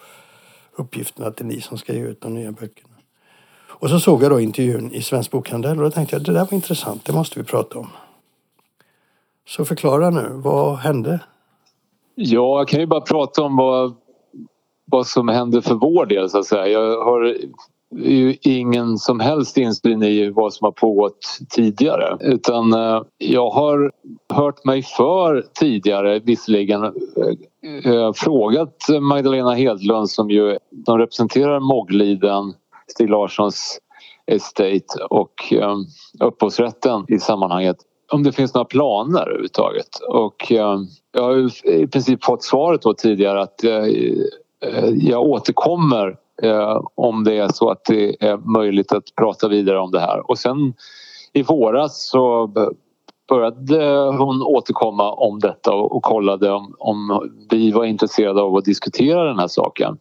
uppgiften 0.76 1.26
att 1.26 1.38
det 1.38 1.44
är 1.44 1.46
ni 1.46 1.62
som 1.62 1.78
ska 1.78 1.94
ge 1.94 2.00
ut 2.00 2.22
de 2.22 2.34
nya 2.34 2.52
böckerna. 2.52 2.94
Och 3.80 3.90
så 3.90 4.00
såg 4.00 4.24
jag 4.24 4.32
då 4.32 4.40
intervjun 4.40 4.92
i 4.92 5.02
Svensk 5.02 5.32
Bokhandel 5.32 5.78
och 5.78 5.84
då 5.84 5.92
tänkte 5.92 6.16
jag 6.16 6.24
det 6.24 6.34
där 6.34 6.46
var 6.46 6.54
intressant, 6.54 7.06
det 7.06 7.14
måste 7.14 7.40
vi 7.40 7.46
prata 7.46 7.80
om. 7.80 7.88
Så 9.48 9.66
förklara 9.66 10.10
nu, 10.10 10.30
vad 10.34 10.78
hände? 10.78 11.20
Ja, 12.20 12.58
jag 12.58 12.68
kan 12.68 12.80
ju 12.80 12.86
bara 12.86 13.02
prata 13.02 13.44
om 13.44 13.56
vad, 13.56 13.96
vad 14.86 15.08
som 15.08 15.28
hände 15.28 15.62
för 15.62 15.76
vår 15.76 16.06
del 16.06 16.30
så 16.30 16.40
att 16.40 16.46
säga. 16.46 16.68
Jag 16.68 17.04
har 17.04 17.36
ju 17.96 18.36
ingen 18.42 18.98
som 18.98 19.20
helst 19.20 19.58
insyn 19.58 20.04
i 20.04 20.30
vad 20.30 20.54
som 20.54 20.66
har 20.66 20.72
pågått 20.72 21.20
tidigare 21.50 22.18
utan 22.20 22.74
eh, 22.74 23.02
jag 23.18 23.50
har 23.50 23.92
hört 24.34 24.66
mig 24.66 24.84
för 24.84 25.46
tidigare 25.60 26.20
visserligen 26.20 26.84
eh, 26.84 28.14
frågat 28.16 28.76
Magdalena 29.02 29.54
Hedlund 29.54 30.10
som 30.10 30.30
ju 30.30 30.58
de 30.72 30.98
representerar 30.98 31.60
Mogliden, 31.60 32.54
Stig 32.88 33.10
Larssons 33.10 33.80
estate 34.26 35.04
och 35.10 35.54
eh, 35.54 35.76
upphovsrätten 36.20 37.06
i 37.08 37.20
sammanhanget 37.20 37.78
om 38.12 38.24
det 38.24 38.32
finns 38.32 38.54
några 38.54 38.66
planer 38.66 39.22
överhuvudtaget. 39.22 40.00
Och 40.10 40.52
eh, 40.52 40.80
jag 41.12 41.24
har 41.24 41.68
i 41.70 41.88
princip 41.88 42.24
fått 42.24 42.44
svaret 42.44 42.82
då 42.82 42.94
tidigare 42.94 43.42
att 43.42 43.64
eh, 43.64 43.86
jag 44.96 45.22
återkommer 45.22 46.18
eh, 46.44 46.82
om 46.96 47.24
det 47.24 47.38
är 47.38 47.48
så 47.48 47.70
att 47.70 47.86
det 47.86 48.24
är 48.26 48.38
möjligt 48.38 48.92
att 48.92 49.16
prata 49.16 49.48
vidare 49.48 49.80
om 49.80 49.92
det 49.92 50.00
här. 50.00 50.32
Och 50.32 50.38
sen 50.40 50.74
i 51.34 51.44
våras 51.44 52.10
så 52.10 52.52
började 53.30 53.96
hon 54.18 54.42
återkomma 54.42 55.12
om 55.12 55.40
detta 55.40 55.74
och, 55.74 55.96
och 55.96 56.04
kollade 56.04 56.52
om, 56.52 56.76
om 56.80 57.30
vi 57.50 57.72
var 57.72 57.86
intresserade 57.86 58.42
av 58.42 58.56
att 58.56 58.66
diskutera 58.66 59.24
den 59.24 59.40
här 59.40 59.48
saken. 59.48 59.98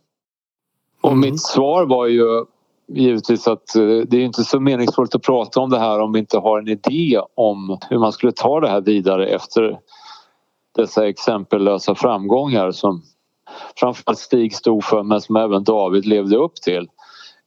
Och 1.01 1.13
mm. 1.13 1.21
mitt 1.21 1.43
svar 1.43 1.85
var 1.87 2.07
ju 2.07 2.45
givetvis 2.89 3.49
att 3.49 3.77
eh, 3.77 3.83
det 3.83 4.17
är 4.17 4.25
inte 4.25 4.45
så 4.45 4.61
meningsfullt 4.61 5.15
att 5.15 5.23
prata 5.23 5.61
om 5.61 5.71
det 5.71 5.79
här 5.79 6.01
om 6.01 6.13
vi 6.13 6.19
inte 6.19 6.39
har 6.39 6.59
en 6.59 6.69
idé 6.69 7.21
om 7.35 7.79
hur 7.91 7.99
man 7.99 8.13
skulle 8.13 8.33
ta 8.33 8.61
det 8.61 8.69
här 8.69 8.81
vidare 8.81 9.27
efter 9.27 9.79
dessa 10.77 11.09
exempellösa 11.09 11.95
framgångar 11.95 12.71
som 12.71 13.03
framförallt 13.77 14.19
Stig 14.19 14.55
stod 14.55 14.85
för 14.85 15.03
men 15.03 15.21
som 15.21 15.37
även 15.37 15.65
David 15.65 16.07
levde 16.07 16.37
upp 16.37 16.55
till. 16.55 16.89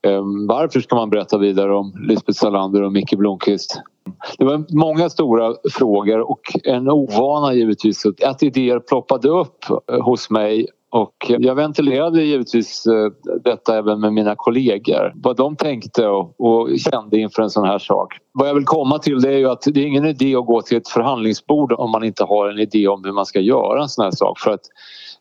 Ehm, 0.02 0.46
varför 0.46 0.80
ska 0.80 0.96
man 0.96 1.10
berätta 1.10 1.38
vidare 1.38 1.74
om 1.74 1.92
Lisbeth 2.08 2.38
Salander 2.38 2.82
och 2.82 2.92
Micke 2.92 3.14
Blomqvist? 3.18 3.80
Det 4.38 4.44
var 4.44 4.64
många 4.78 5.10
stora 5.10 5.54
frågor 5.72 6.30
och 6.30 6.40
en 6.64 6.88
ovana 6.88 7.54
givetvis 7.54 8.06
att 8.24 8.42
idéer 8.42 8.78
ploppade 8.78 9.28
upp 9.28 9.64
eh, 9.92 10.00
hos 10.00 10.30
mig 10.30 10.66
och 10.90 11.14
jag 11.28 11.54
ventilerade 11.54 12.22
givetvis 12.22 12.86
eh, 12.86 13.32
detta 13.44 13.78
även 13.78 14.00
med 14.00 14.12
mina 14.12 14.34
kollegor. 14.36 15.12
Vad 15.14 15.36
de 15.36 15.56
tänkte 15.56 16.06
och, 16.06 16.68
kände 16.78 17.18
inför 17.18 17.42
en 17.42 17.50
sån 17.50 17.68
här 17.68 17.78
sak. 17.78 18.18
Vad 18.32 18.48
jag 18.48 18.54
vill 18.54 18.64
komma 18.64 18.98
till 18.98 19.20
det 19.20 19.28
är 19.28 19.38
ju 19.38 19.50
att 19.50 19.62
det 19.62 19.80
är 19.80 19.86
ingen 19.86 20.06
idé 20.06 20.36
att 20.36 20.46
gå 20.46 20.62
till 20.62 20.76
ett 20.76 20.88
förhandlingsbord 20.88 21.72
om 21.72 21.90
man 21.90 22.04
inte 22.04 22.24
har 22.24 22.48
en 22.48 22.58
idé 22.58 22.88
om 22.88 23.04
hur 23.04 23.12
man 23.12 23.26
ska 23.26 23.40
göra 23.40 23.82
en 23.82 23.88
sån 23.88 24.04
här 24.04 24.10
sak. 24.10 24.38
För 24.38 24.50
att 24.50 24.60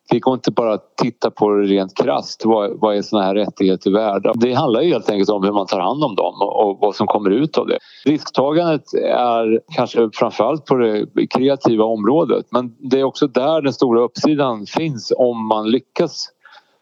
det 0.09 0.19
går 0.19 0.33
inte 0.33 0.51
bara 0.51 0.73
att 0.73 0.97
titta 0.97 1.31
på 1.31 1.49
det 1.49 1.63
rent 1.63 1.97
krasst. 1.97 2.45
Vad, 2.45 2.79
vad 2.79 2.95
är 2.97 3.01
såna 3.01 3.23
här 3.23 3.35
rättigheter 3.35 3.91
värda? 3.91 4.33
Det 4.35 4.53
handlar 4.53 4.81
ju 4.81 4.89
helt 4.89 5.09
enkelt 5.09 5.29
om 5.29 5.43
hur 5.43 5.51
man 5.51 5.67
tar 5.67 5.79
hand 5.79 6.03
om 6.03 6.15
dem 6.15 6.41
och, 6.41 6.77
vad 6.81 6.95
som 6.95 7.07
kommer 7.07 7.29
ut 7.29 7.57
av 7.57 7.67
det. 7.67 7.77
Risktagandet 8.05 8.93
är 9.03 9.61
kanske 9.75 10.09
framförallt 10.13 10.65
på 10.65 10.75
det 10.75 11.27
kreativa 11.27 11.85
området 11.85 12.45
men 12.51 12.75
det 12.79 12.99
är 12.99 13.03
också 13.03 13.27
där 13.27 13.61
den 13.61 13.73
stora 13.73 14.01
uppsidan 14.01 14.65
finns 14.65 15.13
om 15.17 15.47
man 15.47 15.71
lyckas 15.71 16.29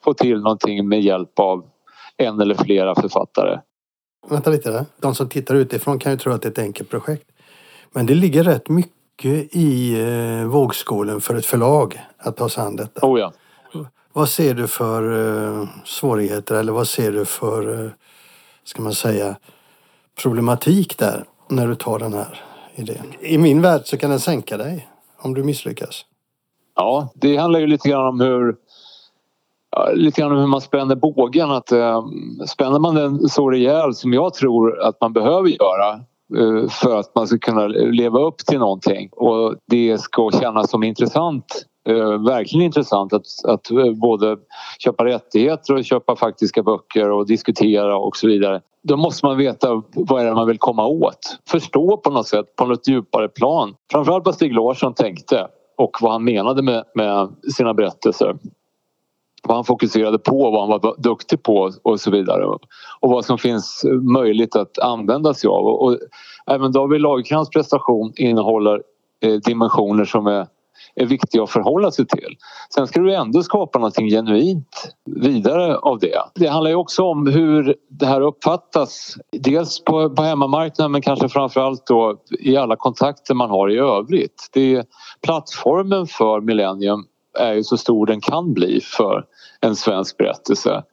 få 0.03 0.13
till 0.13 0.39
någonting 0.41 0.87
med 0.87 1.01
hjälp 1.01 1.39
av 1.39 1.65
en 2.17 2.41
eller 2.41 2.55
flera 2.55 2.95
författare. 2.95 3.59
Vänta 4.29 4.49
lite 4.49 4.71
där. 4.71 4.85
De 4.99 5.15
som 5.15 5.29
tittar 5.29 5.55
utifrån 5.55 5.99
kan 5.99 6.11
ju 6.11 6.17
tro 6.17 6.33
att 6.33 6.41
det 6.41 6.47
är 6.47 6.51
ett 6.51 6.59
enkelt 6.59 6.89
projekt. 6.89 7.27
Men 7.91 8.05
det 8.05 8.15
ligger 8.15 8.43
rätt 8.43 8.69
mycket 8.69 9.55
i 9.55 9.99
eh, 10.01 10.47
vågskålen 10.47 11.21
för 11.21 11.35
ett 11.35 11.45
förlag 11.45 12.01
att 12.17 12.37
ta 12.37 12.49
sig 12.49 12.63
an 12.63 12.75
detta. 12.75 13.07
Oh 13.07 13.19
ja. 13.19 13.33
Vad 14.13 14.29
ser 14.29 14.53
du 14.53 14.67
för 14.67 15.03
eh, 15.61 15.67
svårigheter 15.85 16.55
eller 16.55 16.71
vad 16.71 16.87
ser 16.87 17.11
du 17.11 17.25
för, 17.25 17.85
eh, 17.85 17.91
ska 18.63 18.81
man 18.81 18.93
säga, 18.93 19.35
problematik 20.21 20.97
där 20.97 21.23
när 21.49 21.67
du 21.67 21.75
tar 21.75 21.99
den 21.99 22.13
här 22.13 22.41
idén? 22.75 23.13
I 23.19 23.37
min 23.37 23.61
värld 23.61 23.81
så 23.85 23.97
kan 23.97 24.09
den 24.09 24.19
sänka 24.19 24.57
dig 24.57 24.87
om 25.17 25.33
du 25.33 25.43
misslyckas. 25.43 26.05
Ja, 26.75 27.09
det 27.15 27.37
handlar 27.37 27.59
ju 27.59 27.67
lite 27.67 27.89
grann 27.89 28.07
om 28.07 28.19
hur 28.19 28.55
lite 29.93 30.21
grann 30.21 30.31
om 30.31 30.37
hur 30.37 30.47
man 30.47 30.61
spänner 30.61 30.95
bågen. 30.95 31.51
Att, 31.51 31.71
eh, 31.71 32.05
spänner 32.47 32.79
man 32.79 32.95
den 32.95 33.29
så 33.29 33.49
rejält 33.49 33.97
som 33.97 34.13
jag 34.13 34.33
tror 34.33 34.81
att 34.81 35.01
man 35.01 35.13
behöver 35.13 35.49
göra 35.49 35.99
Eh, 36.35 36.69
för 36.69 36.99
att 36.99 37.15
man 37.15 37.27
ska 37.27 37.37
kunna 37.37 37.67
leva 37.67 38.19
upp 38.19 38.37
till 38.37 38.59
någonting 38.59 39.09
och 39.11 39.55
det 39.67 39.97
ska 39.97 40.31
kännas 40.31 40.69
som 40.69 40.83
intressant 40.83 41.65
eh, 41.89 42.23
verkligen 42.25 42.65
intressant 42.65 43.13
att, 43.13 43.25
att 43.47 43.71
eh, 43.71 43.91
både 43.91 44.37
köpa 44.79 45.05
rättigheter 45.05 45.75
och 45.75 45.85
köpa 45.85 46.15
faktiska 46.15 46.63
böcker 46.63 47.11
och 47.11 47.27
diskutera 47.27 47.97
och 47.97 48.17
så 48.17 48.27
vidare. 48.27 48.61
Då 48.83 48.97
måste 48.97 49.25
man 49.25 49.37
veta 49.37 49.83
vad 49.93 50.21
är 50.21 50.25
det 50.25 50.33
man 50.33 50.47
vill 50.47 50.57
komma 50.57 50.87
åt. 50.87 51.37
Förstå 51.49 51.97
på 51.97 52.09
något 52.09 52.27
sätt 52.27 52.55
på 52.55 52.65
något 52.65 52.87
djupare 52.87 53.27
plan. 53.27 53.75
Framförallt 53.91 54.25
vad 54.25 54.35
Stig 54.35 54.53
Larsson 54.53 54.93
tänkte 54.93 55.47
och 55.77 55.97
vad 56.01 56.11
han 56.11 56.23
menade 56.23 56.61
med, 56.61 56.83
med 56.95 57.29
sina 57.55 57.73
berättelser 57.73 58.35
vad 59.43 59.57
han 59.57 59.63
fokuserade 59.63 60.19
på, 60.19 60.51
vad 60.51 60.61
han 60.61 60.69
var 60.69 60.95
duktig 60.97 61.43
på 61.43 61.71
och 61.83 61.99
så 61.99 62.11
vidare. 62.11 62.45
Och 62.99 63.09
vad 63.09 63.25
som 63.25 63.37
finns 63.37 63.85
möjligt 64.13 64.55
att 64.55 64.79
använda 64.79 65.33
sig 65.33 65.47
av. 65.47 65.65
Och 65.65 65.97
även 66.47 66.71
David 66.71 67.01
Lagercrantz 67.01 67.49
prestation 67.49 68.13
innehåller 68.15 68.81
eh, 69.23 69.33
dimensioner 69.33 70.05
som 70.05 70.27
är, 70.27 70.47
är 70.95 71.05
viktiga 71.05 71.43
att 71.43 71.49
förhålla 71.49 71.91
sig 71.91 72.07
till. 72.07 72.37
Sen 72.75 72.87
ska 72.87 72.99
du 72.99 73.15
ändå 73.15 73.43
skapa 73.43 73.79
någonting 73.79 74.09
genuint 74.09 74.93
vidare 75.05 75.77
av 75.77 75.99
det. 75.99 76.21
Det 76.35 76.47
handlar 76.47 76.71
ju 76.71 76.77
också 76.77 77.03
om 77.03 77.27
hur 77.27 77.75
det 77.89 78.05
här 78.05 78.21
uppfattas. 78.21 79.15
Dels 79.31 79.83
på, 79.83 80.09
på 80.09 80.23
hemmamarknaden 80.23 80.91
men 80.91 81.01
kanske 81.01 81.29
framförallt 81.29 81.87
då 81.87 82.17
i 82.39 82.57
alla 82.57 82.75
kontakter 82.75 83.33
man 83.33 83.49
har 83.49 83.71
i 83.71 83.77
övrigt. 83.77 84.49
Det 84.53 84.75
är 84.75 84.85
plattformen 85.21 86.07
för 86.07 86.41
Millennium 86.41 87.05
är 87.39 87.53
ju 87.53 87.63
så 87.63 87.77
stor 87.77 88.05
den 88.05 88.21
kan 88.21 88.53
bli 88.53 88.81
för 88.81 89.25
en 89.61 89.75
svensk 89.75 90.17
berättelse. 90.17 90.83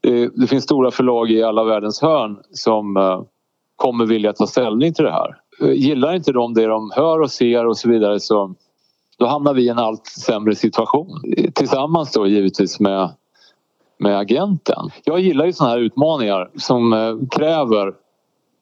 Det, 0.00 0.28
det 0.34 0.46
finns 0.46 0.64
stora 0.64 0.90
förlag 0.90 1.30
i 1.30 1.42
alla 1.42 1.64
världens 1.64 2.00
hörn 2.00 2.38
som 2.52 2.96
eh, 2.96 3.22
kommer 3.76 4.06
vilja 4.06 4.32
ta 4.32 4.46
ställning 4.46 4.94
till 4.94 5.04
det 5.04 5.12
här. 5.12 5.36
Eh, 5.60 5.72
gillar 5.72 6.14
inte 6.14 6.32
de 6.32 6.54
det 6.54 6.66
de 6.66 6.90
hör 6.94 7.20
och 7.20 7.30
ser 7.30 7.66
och 7.66 7.78
så 7.78 7.88
vidare 7.88 8.20
så 8.20 8.54
då 9.18 9.26
hamnar 9.26 9.54
vi 9.54 9.62
i 9.62 9.68
en 9.68 9.78
allt 9.78 10.06
sämre 10.06 10.54
situation. 10.54 11.22
Tillsammans 11.54 12.12
då 12.12 12.26
givetvis 12.26 12.80
med, 12.80 13.10
med 13.98 14.18
agenten. 14.18 14.90
Jag 15.04 15.20
gillar 15.20 15.46
ju 15.46 15.52
såna 15.52 15.70
här 15.70 15.78
utmaningar 15.78 16.50
som 16.56 16.92
eh, 16.92 17.14
kräver 17.30 17.92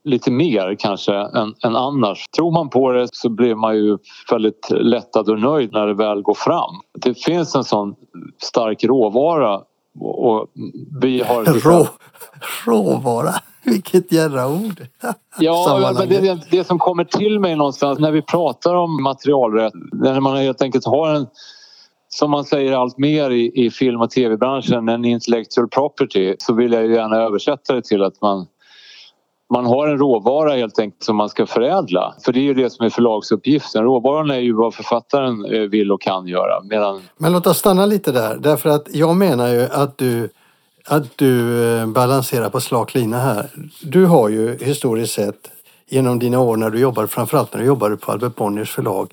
lite 0.09 0.31
mer 0.31 0.77
kanske 0.79 1.15
än, 1.15 1.55
än, 1.65 1.77
annars. 1.77 2.29
Tror 2.37 2.51
man 2.51 2.71
på 2.71 2.93
det 2.93 3.09
så 3.13 3.29
blir 3.29 3.55
man 3.55 3.77
ju 3.77 3.99
väldigt 4.31 4.71
lättad 4.71 5.29
och 5.29 5.41
nöjd 5.41 5.73
när 5.73 5.87
det 5.87 5.95
väl 5.95 6.23
går 6.23 6.35
fram. 6.35 6.75
Det 6.99 7.15
finns 7.15 7.55
en 7.55 7.65
sån 7.65 7.95
stark 8.43 8.85
råvara 8.85 9.61
och 10.01 10.47
vi 11.01 11.23
har... 11.23 11.45
Rå, 11.45 11.87
råvara? 12.67 13.35
Vilket 13.65 14.13
jävla 14.13 14.49
ord! 14.49 14.87
ja, 15.39 15.95
men 15.99 16.09
det, 16.09 16.21
det, 16.21 16.41
det 16.51 16.65
som 16.65 16.79
kommer 16.79 17.05
till 17.05 17.41
mig 17.41 17.57
någonstans 17.57 17.99
när 17.99 18.13
vi 18.13 18.23
pratar 18.23 18.75
om 18.75 19.03
materialrätt, 19.03 19.73
när 19.93 20.21
man 20.21 20.37
helt 20.37 20.63
enkelt 20.63 20.85
har 20.85 21.15
en 21.15 21.27
som 22.09 22.31
man 22.31 22.45
säger 22.45 22.73
allt 22.73 22.99
mer 22.99 23.31
i, 23.31 23.67
i 23.67 23.71
film 23.71 24.01
och 24.01 24.11
tv-branschen, 24.11 24.89
en 24.89 25.05
intellectual 25.05 25.69
property 25.69 26.35
så 26.39 26.55
vill 26.55 26.73
jag 26.73 26.87
ju 26.87 26.95
gärna 26.95 27.17
översätta 27.17 27.75
det 27.75 27.83
till 27.83 28.03
att 28.03 28.21
man 28.21 28.47
man 29.51 29.67
har 29.67 29.89
en 29.89 29.99
råvara 29.99 30.55
helt 30.55 30.79
enkelt 30.79 31.05
som 31.05 31.17
man 31.17 31.29
ska 31.29 31.47
förädla. 31.47 32.15
För 32.25 32.33
det 32.33 32.39
är 32.39 32.43
ju 32.43 32.55
det 32.55 32.71
som 32.71 32.87
är 32.87 32.91
förlagsuppgiften. 32.91 33.85
Råvaran 33.85 34.31
är 34.31 34.39
ju 34.39 34.53
vad 34.53 34.75
författaren 34.75 35.45
eh, 35.45 35.61
vill 35.61 35.93
och 35.93 36.01
kan 36.01 36.27
göra. 36.27 36.63
Medan... 36.63 37.03
Men 37.17 37.33
låt 37.33 37.47
oss 37.47 37.59
stanna 37.59 37.87
lite 37.87 38.13
där. 38.13 38.37
Därför 38.37 38.71
att 38.71 38.89
jag 38.93 39.17
menar 39.17 39.49
ju 39.49 39.63
att 39.63 39.99
du, 39.99 40.29
att 40.87 41.19
du 41.19 41.65
eh, 41.65 41.87
balanserar 41.87 42.51
på 42.51 42.61
slak 42.61 42.95
lina 42.95 43.19
här. 43.19 43.51
Du 43.83 44.07
har 44.07 44.29
ju 44.29 44.59
historiskt 44.59 45.15
sett 45.15 45.51
genom 45.89 46.19
dina 46.19 46.41
år 46.41 46.57
när 46.57 46.71
du 46.71 46.81
jobbade, 46.81 47.09
framförallt 47.09 47.53
när 47.53 47.61
du 47.61 47.67
jobbade 47.67 47.97
på 47.97 48.13
Albert 48.13 48.35
Bonniers 48.35 48.71
förlag, 48.71 49.13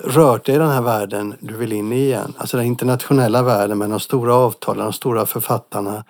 rört 0.00 0.46
dig 0.46 0.54
i 0.54 0.58
den 0.58 0.70
här 0.70 0.82
världen 0.82 1.34
du 1.40 1.56
vill 1.56 1.72
in 1.72 1.92
i 1.92 1.96
igen. 1.96 2.34
Alltså 2.36 2.56
den 2.56 2.66
internationella 2.66 3.42
världen 3.42 3.78
med 3.78 3.90
de 3.90 4.00
stora 4.00 4.34
avtalen, 4.34 4.84
de 4.84 4.92
stora 4.92 5.26
författarna 5.26 6.04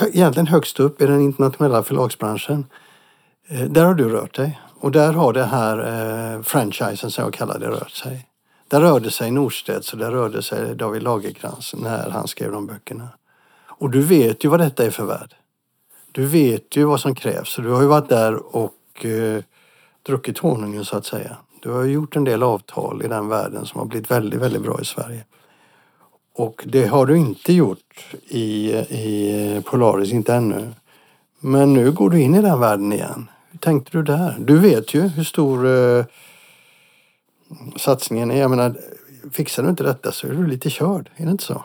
egentligen 0.00 0.46
högst 0.46 0.80
upp 0.80 1.02
i 1.02 1.06
den 1.06 1.20
internationella 1.20 1.82
förlagsbranschen. 1.82 2.66
Eh, 3.48 3.60
där 3.60 3.84
har 3.84 3.94
du 3.94 4.08
rört 4.08 4.34
dig 4.34 4.60
och 4.80 4.92
där 4.92 5.12
har 5.12 5.32
det 5.32 5.44
här 5.44 5.78
eh, 6.34 6.42
franchisen 6.42 7.10
som 7.10 7.24
jag 7.24 7.32
kallar 7.32 7.58
det 7.58 7.68
rört 7.68 7.90
sig. 7.90 8.28
Där 8.68 8.80
rörde 8.80 9.10
sig 9.10 9.30
Norstedts 9.30 9.92
och 9.92 9.98
där 9.98 10.10
rörde 10.10 10.42
sig 10.42 10.74
David 10.74 11.02
Lagercrantz 11.02 11.74
när 11.74 12.10
han 12.10 12.28
skrev 12.28 12.52
de 12.52 12.66
böckerna. 12.66 13.08
Och 13.66 13.90
du 13.90 14.02
vet 14.02 14.44
ju 14.44 14.48
vad 14.48 14.60
detta 14.60 14.84
är 14.84 14.90
för 14.90 15.04
värld. 15.04 15.34
Du 16.12 16.26
vet 16.26 16.76
ju 16.76 16.84
vad 16.84 17.00
som 17.00 17.14
krävs. 17.14 17.48
Så 17.48 17.62
Du 17.62 17.70
har 17.70 17.82
ju 17.82 17.86
varit 17.86 18.08
där 18.08 18.56
och 18.56 19.04
eh, 19.04 19.42
druckit 20.02 20.38
honungen 20.38 20.84
så 20.84 20.96
att 20.96 21.06
säga. 21.06 21.36
Du 21.62 21.70
har 21.70 21.84
gjort 21.84 22.16
en 22.16 22.24
del 22.24 22.42
avtal 22.42 23.02
i 23.04 23.08
den 23.08 23.28
världen 23.28 23.66
som 23.66 23.78
har 23.78 23.86
blivit 23.86 24.10
väldigt, 24.10 24.40
väldigt 24.40 24.62
bra 24.62 24.80
i 24.80 24.84
Sverige. 24.84 25.24
Och 26.36 26.64
det 26.66 26.86
har 26.86 27.06
du 27.06 27.16
inte 27.16 27.52
gjort 27.52 28.06
i, 28.28 28.72
i 28.74 29.62
Polaris, 29.64 30.12
inte 30.12 30.34
ännu. 30.34 30.72
Men 31.40 31.74
nu 31.74 31.92
går 31.92 32.10
du 32.10 32.20
in 32.20 32.34
i 32.34 32.42
den 32.42 32.60
världen 32.60 32.92
igen. 32.92 33.30
Hur 33.50 33.58
tänkte 33.58 33.98
du 33.98 34.02
där? 34.02 34.36
Du 34.38 34.58
vet 34.58 34.94
ju 34.94 35.00
hur 35.00 35.24
stor 35.24 35.66
eh, 35.66 36.04
satsningen 37.76 38.30
är. 38.30 38.40
Jag 38.40 38.50
menar, 38.50 38.74
fixar 39.32 39.62
du 39.62 39.68
inte 39.68 39.82
detta 39.82 40.12
så 40.12 40.26
är 40.26 40.30
du 40.30 40.46
lite 40.46 40.70
körd. 40.70 41.10
Är 41.16 41.24
det 41.24 41.30
inte 41.30 41.44
så? 41.44 41.64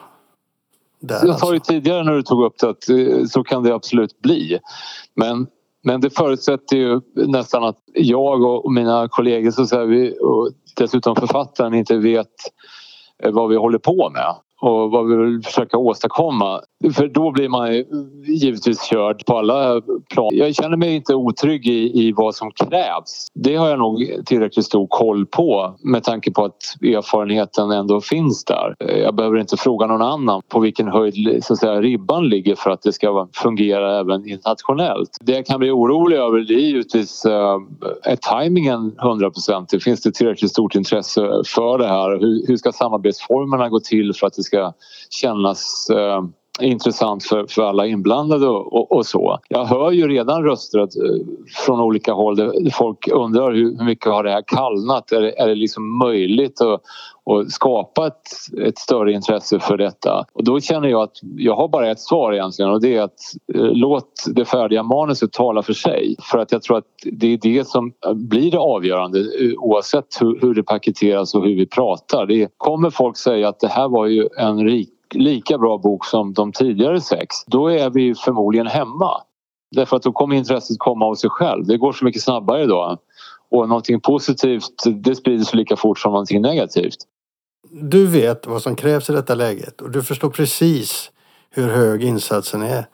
Där 0.99 1.25
jag 1.25 1.39
sa 1.39 1.47
ju 1.47 1.55
alltså. 1.55 1.71
tidigare 1.71 2.03
när 2.03 2.13
du 2.13 2.23
tog 2.23 2.43
upp 2.43 2.57
det 2.59 2.69
att 2.69 2.89
eh, 2.89 3.25
så 3.25 3.43
kan 3.43 3.63
det 3.63 3.75
absolut 3.75 4.21
bli. 4.21 4.59
Men, 5.15 5.47
men 5.83 6.01
det 6.01 6.09
förutsätter 6.09 6.77
ju 6.77 7.01
nästan 7.13 7.63
att 7.63 7.77
jag 7.93 8.43
och 8.43 8.71
mina 8.71 9.07
kollegor 9.07 9.51
så 9.51 9.67
säger 9.67 9.85
vi, 9.85 10.17
och 10.21 10.51
dessutom 10.75 11.15
författaren 11.15 11.73
inte 11.73 11.97
vet 11.97 12.27
eh, 13.23 13.31
vad 13.31 13.49
vi 13.49 13.55
håller 13.55 13.79
på 13.79 14.09
med 14.09 14.35
och 14.61 14.91
vad 14.91 15.07
vi 15.09 15.15
vill 15.15 15.43
försöka 15.43 15.77
åstadkomma. 15.77 16.61
För 16.93 17.07
då 17.07 17.31
blir 17.31 17.49
man 17.49 17.73
givetvis 18.25 18.83
körd 18.83 19.25
på 19.25 19.37
alla 19.37 19.81
plan. 20.13 20.29
Jag 20.33 20.55
känner 20.55 20.77
mig 20.77 20.95
inte 20.95 21.15
otrygg 21.15 21.67
i, 21.67 22.07
i 22.07 22.11
vad 22.11 22.35
som 22.35 22.51
krävs. 22.51 23.27
Det 23.33 23.55
har 23.55 23.69
jag 23.69 23.79
nog 23.79 24.21
tillräckligt 24.25 24.65
stor 24.65 24.87
koll 24.87 25.25
på 25.25 25.75
med 25.83 26.03
tanke 26.03 26.31
på 26.31 26.45
att 26.45 26.75
erfarenheten 26.81 27.71
ändå 27.71 28.01
finns 28.01 28.45
där. 28.45 28.75
Jag 28.79 29.15
behöver 29.15 29.37
inte 29.37 29.57
fråga 29.57 29.85
någon 29.85 30.01
annan 30.01 30.41
på 30.49 30.59
vilken 30.59 30.87
höjd 30.87 31.43
så 31.43 31.53
att 31.53 31.59
säga, 31.59 31.81
ribban 31.81 32.29
ligger 32.29 32.55
för 32.55 32.69
att 32.71 32.81
det 32.81 32.93
ska 32.93 33.27
fungera 33.33 33.99
även 33.99 34.29
internationellt. 34.29 35.17
Det 35.21 35.31
jag 35.31 35.45
kan 35.45 35.59
bli 35.59 35.71
orolig 35.71 36.17
över 36.17 36.39
det 36.39 36.53
är 36.53 36.59
givetvis 36.59 37.25
eh, 37.25 37.57
är 38.03 38.15
tajmingen 38.15 38.95
hundraprocentig? 38.97 39.83
Finns 39.83 40.01
det 40.01 40.11
tillräckligt 40.11 40.51
stort 40.51 40.75
intresse 40.75 41.21
för 41.45 41.77
det 41.77 41.87
här? 41.87 42.09
Hur, 42.19 42.47
hur 42.47 42.57
ska 42.57 42.71
samarbetsformerna 42.71 43.69
gå 43.69 43.79
till 43.79 44.13
för 44.13 44.27
att 44.27 44.33
det 44.33 44.43
ska 44.43 44.73
kännas 45.09 45.89
eh, 45.89 46.21
intressant 46.61 47.23
för, 47.23 47.45
för 47.49 47.61
alla 47.61 47.87
inblandade 47.87 48.47
och, 48.47 48.73
och, 48.73 48.91
och, 48.91 49.05
så. 49.05 49.39
Jag 49.49 49.65
hör 49.65 49.91
ju 49.91 50.07
redan 50.07 50.43
röster 50.43 50.79
att, 50.79 50.95
eh, 50.95 51.01
från 51.65 51.79
olika 51.79 52.13
håll 52.13 52.35
där 52.35 52.69
folk 52.73 53.07
undrar 53.07 53.51
hur, 53.51 53.77
hur 53.77 53.85
mycket 53.85 54.05
har 54.05 54.23
det 54.23 54.31
här 54.31 54.43
kallnat? 54.47 55.11
Är 55.11 55.21
det, 55.21 55.39
är 55.39 55.47
det 55.47 55.55
liksom 55.55 55.97
möjligt 55.97 56.61
att, 56.61 56.81
och 57.23 57.51
skapa 57.51 58.07
ett, 58.07 58.21
ett 58.67 58.77
större 58.77 59.13
intresse 59.13 59.59
för 59.59 59.77
detta? 59.77 60.25
Och 60.33 60.43
då 60.43 60.59
känner 60.59 60.87
jag 60.87 61.01
att 61.01 61.15
jag 61.37 61.55
har 61.55 61.67
bara 61.67 61.91
ett 61.91 61.99
svar 61.99 62.33
egentligen 62.33 62.71
och 62.71 62.81
det 62.81 62.95
är 62.95 63.01
att 63.01 63.19
eh, 63.53 63.61
låt 63.61 64.23
det 64.35 64.45
färdiga 64.45 64.83
manuset 64.83 65.31
tala 65.31 65.63
för 65.63 65.73
sig. 65.73 66.15
För 66.31 66.37
att 66.37 66.51
jag 66.51 66.61
tror 66.61 66.77
att 66.77 66.85
det 67.03 67.33
är 67.33 67.37
det 67.37 67.67
som 67.67 67.93
blir 68.13 68.51
det 68.51 68.59
avgörande 68.59 69.19
eh, 69.19 69.53
oavsett 69.57 70.17
hur, 70.21 70.39
hur 70.41 70.53
det 70.53 70.63
paketeras 70.63 71.35
och 71.35 71.43
hur 71.43 71.55
vi 71.55 71.65
pratar. 71.65 72.25
Det 72.25 72.47
kommer 72.57 72.89
folk 72.89 73.17
säga 73.17 73.49
att 73.49 73.59
det 73.59 73.67
här 73.67 73.89
var 73.89 74.05
ju 74.05 74.27
en 74.37 74.65
rik 74.65 74.89
lika 75.15 75.57
bra 75.57 75.77
bok 75.77 76.05
som 76.05 76.33
de 76.33 76.51
tidigare 76.51 77.01
sex, 77.01 77.35
då 77.45 77.67
är 77.67 77.89
vi 77.89 78.15
förmodligen 78.15 78.67
hemma. 78.67 79.21
Därför 79.71 79.97
att 79.97 80.03
då 80.03 80.11
kommer 80.11 80.35
intresset 80.35 80.79
komma 80.79 81.05
av 81.05 81.15
sig 81.15 81.29
själv. 81.29 81.65
Det 81.65 81.77
går 81.77 81.93
så 81.93 82.05
mycket 82.05 82.21
snabbare 82.21 82.65
då. 82.65 82.97
Och 83.51 83.69
någonting 83.69 83.99
positivt 83.99 84.83
det 84.85 85.15
sprider 85.15 85.45
sig 85.45 85.57
lika 85.57 85.75
fort 85.75 85.99
som 85.99 86.11
någonting 86.11 86.41
negativt. 86.41 86.97
Du 87.71 88.07
vet 88.07 88.47
vad 88.47 88.61
som 88.61 88.75
krävs 88.75 89.09
i 89.09 89.13
detta 89.13 89.35
läget 89.35 89.81
och 89.81 89.91
du 89.91 90.03
förstår 90.03 90.29
precis 90.29 91.11
hur 91.49 91.69
hög 91.69 92.03
insatsen 92.03 92.61
är. 92.61 92.85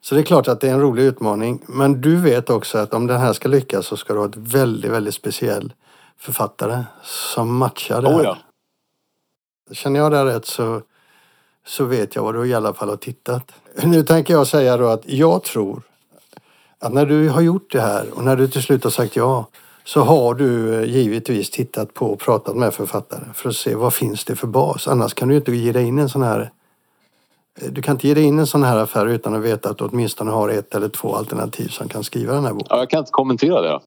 Så 0.00 0.14
det 0.14 0.20
är 0.20 0.24
klart 0.24 0.48
att 0.48 0.60
det 0.60 0.68
är 0.68 0.72
en 0.72 0.80
rolig 0.80 1.02
utmaning. 1.02 1.62
Men 1.68 2.00
du 2.00 2.16
vet 2.16 2.50
också 2.50 2.78
att 2.78 2.94
om 2.94 3.06
den 3.06 3.20
här 3.20 3.32
ska 3.32 3.48
lyckas 3.48 3.86
så 3.86 3.96
ska 3.96 4.12
du 4.12 4.18
ha 4.18 4.26
ett 4.26 4.36
väldigt, 4.36 4.90
väldigt 4.90 5.14
speciell 5.14 5.72
författare 6.18 6.84
som 7.02 7.56
matchar 7.56 8.02
det 8.02 8.08
här. 8.08 8.18
Oh 8.18 8.24
ja. 8.24 8.36
Känner 9.72 10.00
jag 10.00 10.12
det 10.12 10.24
rätt 10.24 10.46
så 10.46 10.82
så 11.66 11.84
vet 11.84 12.14
jag 12.14 12.22
vad 12.22 12.34
du 12.34 12.46
i 12.46 12.54
alla 12.54 12.74
fall 12.74 12.88
har 12.88 12.96
tittat. 12.96 13.52
Nu 13.82 14.02
tänker 14.02 14.34
jag 14.34 14.46
säga 14.46 14.76
då 14.76 14.86
att 14.86 15.02
jag 15.08 15.42
tror 15.42 15.82
att 16.78 16.92
när 16.92 17.06
du 17.06 17.28
har 17.28 17.40
gjort 17.40 17.72
det 17.72 17.80
här 17.80 18.06
och 18.12 18.24
när 18.24 18.36
du 18.36 18.48
till 18.48 18.62
slut 18.62 18.84
har 18.84 18.90
sagt 18.90 19.16
ja 19.16 19.46
så 19.84 20.00
har 20.00 20.34
du 20.34 20.74
eh, 20.74 20.84
givetvis 20.84 21.50
tittat 21.50 21.94
på 21.94 22.06
och 22.06 22.20
pratat 22.20 22.56
med 22.56 22.74
författare 22.74 23.24
för 23.34 23.48
att 23.48 23.56
se 23.56 23.74
vad 23.74 23.94
finns 23.94 24.24
det 24.24 24.36
för 24.36 24.46
bas. 24.46 24.88
Annars 24.88 25.14
kan 25.14 25.28
du 25.28 25.36
inte 25.36 25.52
ge 25.52 25.72
dig 25.72 25.84
in 25.84 25.98
en 25.98 26.08
sån 26.08 26.22
här 26.22 26.50
eh, 27.60 27.70
du 27.70 27.82
kan 27.82 27.94
inte 27.96 28.08
ge 28.08 28.14
dig 28.14 28.24
in 28.24 28.38
en 28.38 28.46
sån 28.46 28.62
här 28.62 28.76
affär 28.76 29.06
utan 29.06 29.34
att 29.34 29.42
veta 29.42 29.70
att 29.70 29.78
du 29.78 29.84
åtminstone 29.84 30.30
har 30.30 30.48
ett 30.48 30.74
eller 30.74 30.88
två 30.88 31.14
alternativ 31.14 31.68
som 31.68 31.88
kan 31.88 32.04
skriva 32.04 32.34
den 32.34 32.44
här 32.44 32.52
boken. 32.52 32.66
Ja, 32.70 32.78
jag 32.78 32.90
kan 32.90 32.98
inte 32.98 33.10
kommentera 33.10 33.60
det. 33.60 33.80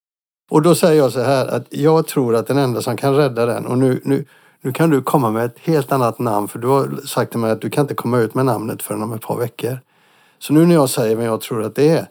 Och 0.49 0.61
då 0.61 0.75
säger 0.75 1.01
jag 1.01 1.11
så 1.11 1.21
här 1.21 1.47
att 1.47 1.65
jag 1.69 2.07
tror 2.07 2.35
att 2.35 2.47
den 2.47 2.57
enda 2.57 2.81
som 2.81 2.97
kan 2.97 3.15
rädda 3.15 3.45
den 3.45 3.65
och 3.65 3.77
nu, 3.77 4.01
nu, 4.03 4.25
nu 4.65 4.71
kan 4.71 4.89
du 4.89 5.01
komma 5.01 5.31
med 5.31 5.45
ett 5.45 5.59
helt 5.59 5.91
annat 5.91 6.19
namn 6.19 6.47
för 6.47 6.59
du 6.59 6.67
har 6.67 7.05
sagt 7.05 7.31
till 7.31 7.39
mig 7.39 7.51
att 7.51 7.61
du 7.61 7.69
kan 7.69 7.81
inte 7.81 7.93
komma 7.93 8.19
ut 8.19 8.33
med 8.33 8.45
namnet 8.45 8.83
förrän 8.83 9.03
om 9.03 9.13
ett 9.13 9.21
par 9.21 9.37
veckor. 9.37 9.79
Så 10.39 10.53
nu 10.53 10.65
när 10.65 10.75
jag 10.75 10.89
säger 10.89 11.15
vad 11.15 11.25
jag 11.25 11.41
tror 11.41 11.63
att 11.63 11.75
det 11.75 11.89
är 11.89 12.07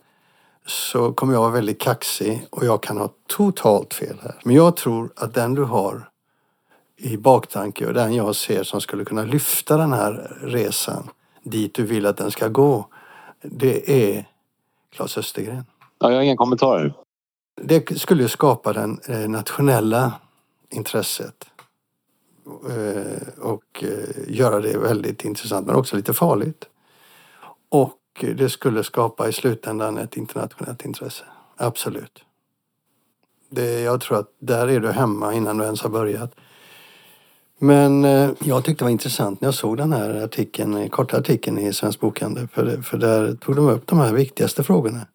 så 0.67 1.13
kommer 1.13 1.33
jag 1.33 1.41
vara 1.41 1.51
väldigt 1.51 1.81
kaxig 1.81 2.47
och 2.51 2.65
jag 2.65 2.83
kan 2.83 2.99
ha 2.99 3.09
totalt 3.27 3.95
fel 3.95 4.17
här. 4.23 4.35
Men 4.45 4.57
jag 4.57 4.77
tror 4.77 5.13
att 5.17 5.35
den 5.35 5.55
du 5.55 5.65
har 5.65 6.09
i 6.97 7.17
baktanke 7.17 7.87
och 7.87 7.95
den 7.95 8.15
jag 8.15 8.37
ser 8.37 8.63
som 8.63 8.81
skulle 8.81 9.05
kunna 9.05 9.25
lyfta 9.25 9.77
den 9.77 9.93
här 9.93 10.39
resan 10.43 11.11
dit 11.43 11.75
du 11.75 11.83
vill 11.83 12.07
att 12.07 12.17
den 12.17 12.31
ska 12.31 12.49
gå, 12.49 12.87
det 13.43 14.11
är 14.11 14.29
Claes 14.93 15.19
Östergren. 15.19 15.65
Ja, 15.99 16.11
jag 16.11 16.17
har 16.17 16.23
inga 16.23 16.37
kommentarer. 16.37 16.95
Det 17.63 18.01
skulle 18.01 18.29
skapa 18.29 18.73
det 18.73 18.97
eh, 19.09 19.29
nationella 19.29 20.13
intresset. 20.71 21.51
Eh, 22.47 23.45
och 23.45 23.85
eh, 23.85 24.35
göra 24.35 24.61
det 24.61 24.79
väldigt 24.79 25.25
intressant 25.25 25.67
men 25.67 25.77
också 25.77 25.97
lite 25.97 26.13
farligt. 26.13 26.65
Och 27.69 28.25
det 28.37 28.49
skulle 28.49 28.85
skapa 28.85 29.29
i 29.29 29.33
slutändan 29.33 29.99
ett 29.99 30.17
internationellt 30.17 30.85
intresse. 30.85 31.25
Absolut. 31.57 32.25
Det, 33.51 33.81
jag 33.81 34.01
tror 34.01 34.19
att 34.19 34.29
där 34.39 34.69
är 34.69 34.81
du 34.81 34.93
hemma 34.93 35.35
innan 35.35 35.59
du 35.59 35.65
ens 35.65 35.83
har 35.83 35.91
börjat. 35.91 36.35
Men 37.59 38.05
eh, 38.05 38.31
jag 38.45 38.65
tyckte 38.65 38.85
det 38.85 38.85
var 38.85 38.91
intressant 38.91 39.41
när 39.41 39.47
jag 39.47 39.55
såg 39.55 39.77
den 39.77 39.93
här 39.93 40.25
artikeln, 40.25 40.89
korta 40.89 41.19
artikeln 41.19 41.59
i 41.59 41.73
Svensk 41.73 42.01
Bokhandel. 42.01 42.49
För, 42.49 42.83
för 42.83 42.99
där 42.99 43.35
tog 43.35 43.57
de 43.57 43.69
upp 43.69 43.87
de 43.87 43.99
här 43.99 44.13
viktigaste 44.13 44.63
frågorna. 44.63 45.07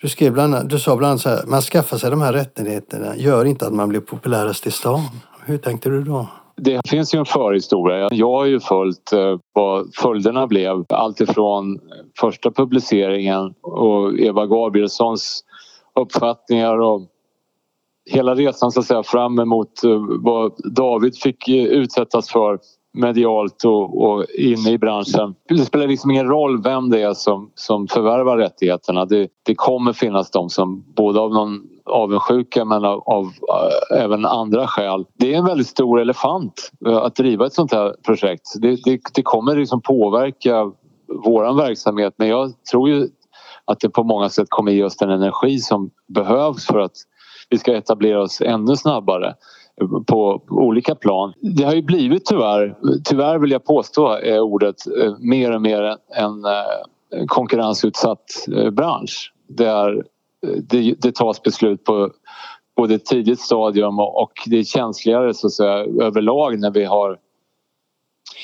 Du, 0.00 0.08
skrev 0.08 0.32
bland, 0.32 0.68
du 0.68 0.78
sa 0.78 0.96
bland 0.96 1.10
annat 1.10 1.20
så 1.20 1.28
här, 1.28 1.46
man 1.46 1.62
skaffar 1.62 1.98
sig 1.98 2.10
de 2.10 2.20
här 2.20 2.32
rättigheterna 2.32 3.16
gör 3.16 3.44
inte 3.44 3.66
att 3.66 3.72
man 3.72 3.88
blir 3.88 4.00
populärast 4.00 4.66
i 4.66 4.70
stan. 4.70 5.08
Hur 5.44 5.58
tänkte 5.58 5.88
du 5.88 6.02
då? 6.02 6.26
Det 6.56 6.80
finns 6.88 7.14
ju 7.14 7.18
en 7.18 7.24
förhistoria. 7.24 8.08
Jag 8.12 8.30
har 8.30 8.44
ju 8.44 8.60
följt 8.60 9.12
eh, 9.12 9.38
vad 9.52 9.94
följderna 9.94 10.46
blev 10.46 10.84
alltifrån 10.88 11.80
första 12.20 12.50
publiceringen 12.50 13.54
och 13.62 14.18
Eva 14.18 14.46
Gabrielssons 14.46 15.44
uppfattningar 16.00 16.78
och 16.78 17.02
hela 18.10 18.34
resan 18.34 18.70
så 18.70 18.80
att 18.80 18.86
säga 18.86 19.02
fram 19.02 19.38
emot 19.38 19.84
eh, 19.84 20.00
vad 20.20 20.52
David 20.74 21.16
fick 21.16 21.48
eh, 21.48 21.64
utsättas 21.64 22.30
för 22.30 22.58
medialt 22.92 23.64
och, 23.64 24.02
och 24.02 24.24
inne 24.38 24.70
i 24.70 24.78
branschen. 24.78 25.34
Det 25.48 25.58
spelar 25.58 25.86
liksom 25.86 26.10
ingen 26.10 26.28
roll 26.28 26.62
vem 26.62 26.90
det 26.90 27.02
är 27.02 27.14
som, 27.14 27.50
som 27.54 27.88
förvärvar 27.88 28.36
rättigheterna. 28.36 29.04
Det, 29.04 29.28
det 29.42 29.54
kommer 29.54 29.92
finnas 29.92 30.30
de 30.30 30.50
som 30.50 30.84
både 30.96 31.20
av 31.20 31.32
någon 31.32 31.62
avundsjuka 31.90 32.64
men 32.64 32.84
av, 32.84 33.02
av 33.06 33.24
äh, 33.24 34.02
även 34.02 34.26
andra 34.26 34.66
skäl. 34.66 35.04
Det 35.18 35.34
är 35.34 35.38
en 35.38 35.44
väldigt 35.44 35.66
stor 35.66 36.00
elefant 36.00 36.70
äh, 36.86 36.96
att 36.96 37.16
driva 37.16 37.46
ett 37.46 37.52
sånt 37.52 37.72
här 37.72 37.94
projekt. 38.06 38.46
Det, 38.60 38.84
det, 38.84 39.00
det 39.14 39.22
kommer 39.22 39.56
liksom 39.56 39.82
påverka 39.82 40.72
våran 41.24 41.56
verksamhet 41.56 42.14
men 42.16 42.28
jag 42.28 42.52
tror 42.70 42.88
ju 42.88 43.08
att 43.64 43.80
det 43.80 43.90
på 43.90 44.04
många 44.04 44.28
sätt 44.28 44.46
kommer 44.48 44.72
ge 44.72 44.84
oss 44.84 44.96
den 44.96 45.10
energi 45.10 45.58
som 45.58 45.90
behövs 46.08 46.66
för 46.66 46.78
att 46.78 46.92
vi 47.48 47.58
ska 47.58 47.76
etablera 47.76 48.22
oss 48.22 48.40
ännu 48.40 48.76
snabbare 48.76 49.34
eh, 49.80 49.88
på 50.06 50.42
olika 50.48 50.94
plan. 50.94 51.32
Det 51.40 51.64
har 51.64 51.74
ju 51.74 51.82
blivit 51.82 52.26
tyvärr, 52.26 52.76
tyvärr 53.04 53.38
vill 53.38 53.50
jag 53.50 53.64
påstå 53.64 54.08
är 54.08 54.40
ordet, 54.40 54.76
mer 55.20 55.54
och 55.54 55.62
mer 55.62 55.96
en 56.16 56.44
konkurrensutsatt 57.26 58.24
bransch. 58.72 59.32
Där 59.48 60.04
det, 60.62 60.94
det 60.98 61.14
tas 61.14 61.42
beslut 61.42 61.84
på 61.84 62.10
både 62.76 62.94
ett 62.94 63.04
tidigt 63.04 63.40
stadium 63.40 63.98
och 63.98 64.32
det 64.46 64.58
är 64.58 64.64
känsligare 64.64 65.34
så 65.34 65.46
att 65.46 65.52
säga 65.52 65.74
överlag 66.06 66.60
när 66.60 66.70
vi 66.70 66.84
har 66.84 67.18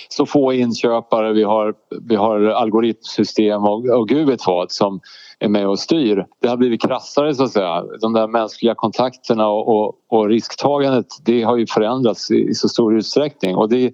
så 0.08 0.26
få 0.26 0.52
inköpare, 0.52 1.32
vi 1.32 1.42
har, 1.42 1.74
vi 2.08 2.14
har 2.16 2.40
algoritmsystem 2.40 3.64
och, 3.64 3.88
och 3.88 4.08
gud 4.08 4.26
vet 4.26 4.46
vad 4.46 4.72
som 4.72 5.00
är 5.38 5.48
med 5.48 5.68
och 5.68 5.78
styr. 5.78 6.26
Det 6.40 6.48
har 6.48 6.56
blivit 6.56 6.82
krassare 6.82 7.34
så 7.34 7.44
att 7.44 7.52
säga. 7.52 7.84
De 8.00 8.12
där 8.12 8.26
mänskliga 8.26 8.74
kontakterna 8.74 9.48
och, 9.48 9.68
och, 9.68 9.94
och 10.08 10.28
risktagandet 10.28 11.06
det 11.24 11.42
har 11.42 11.56
ju 11.56 11.66
förändrats 11.66 12.30
i, 12.30 12.48
i 12.48 12.54
så 12.54 12.68
stor 12.68 12.96
utsträckning 12.96 13.56
och 13.56 13.68
det, 13.68 13.92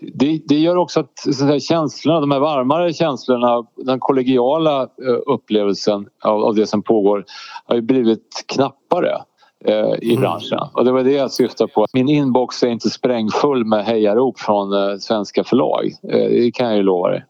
det, 0.00 0.42
det 0.44 0.58
gör 0.58 0.76
också 0.76 1.00
att, 1.00 1.42
att 1.42 1.62
känslorna, 1.62 2.20
de 2.20 2.30
här 2.30 2.40
varmare 2.40 2.92
känslorna, 2.92 3.66
den 3.76 4.00
kollegiala 4.00 4.82
eh, 4.82 5.18
upplevelsen 5.26 6.08
av, 6.22 6.44
av 6.44 6.54
det 6.54 6.66
som 6.66 6.82
pågår 6.82 7.24
har 7.64 7.74
ju 7.74 7.82
blivit 7.82 8.44
knappare 8.46 9.22
eh, 9.64 9.94
i 10.02 10.10
mm. 10.10 10.20
branschen. 10.20 10.58
Och 10.72 10.84
det 10.84 10.92
var 10.92 11.04
det 11.04 11.12
jag 11.12 11.32
syftade 11.32 11.72
på. 11.72 11.86
Min 11.92 12.08
inbox 12.08 12.62
är 12.62 12.68
inte 12.68 12.90
sprängfull 12.90 13.64
med 13.64 13.84
hejarop 13.84 14.38
från 14.38 14.72
eh, 14.72 14.96
svenska 14.96 15.44
förlag. 15.44 15.92
Det 16.02 16.54
kan 16.54 16.66
jag 16.66 16.76
ju 16.76 16.82
lova 16.82 17.08
dig. 17.08 17.24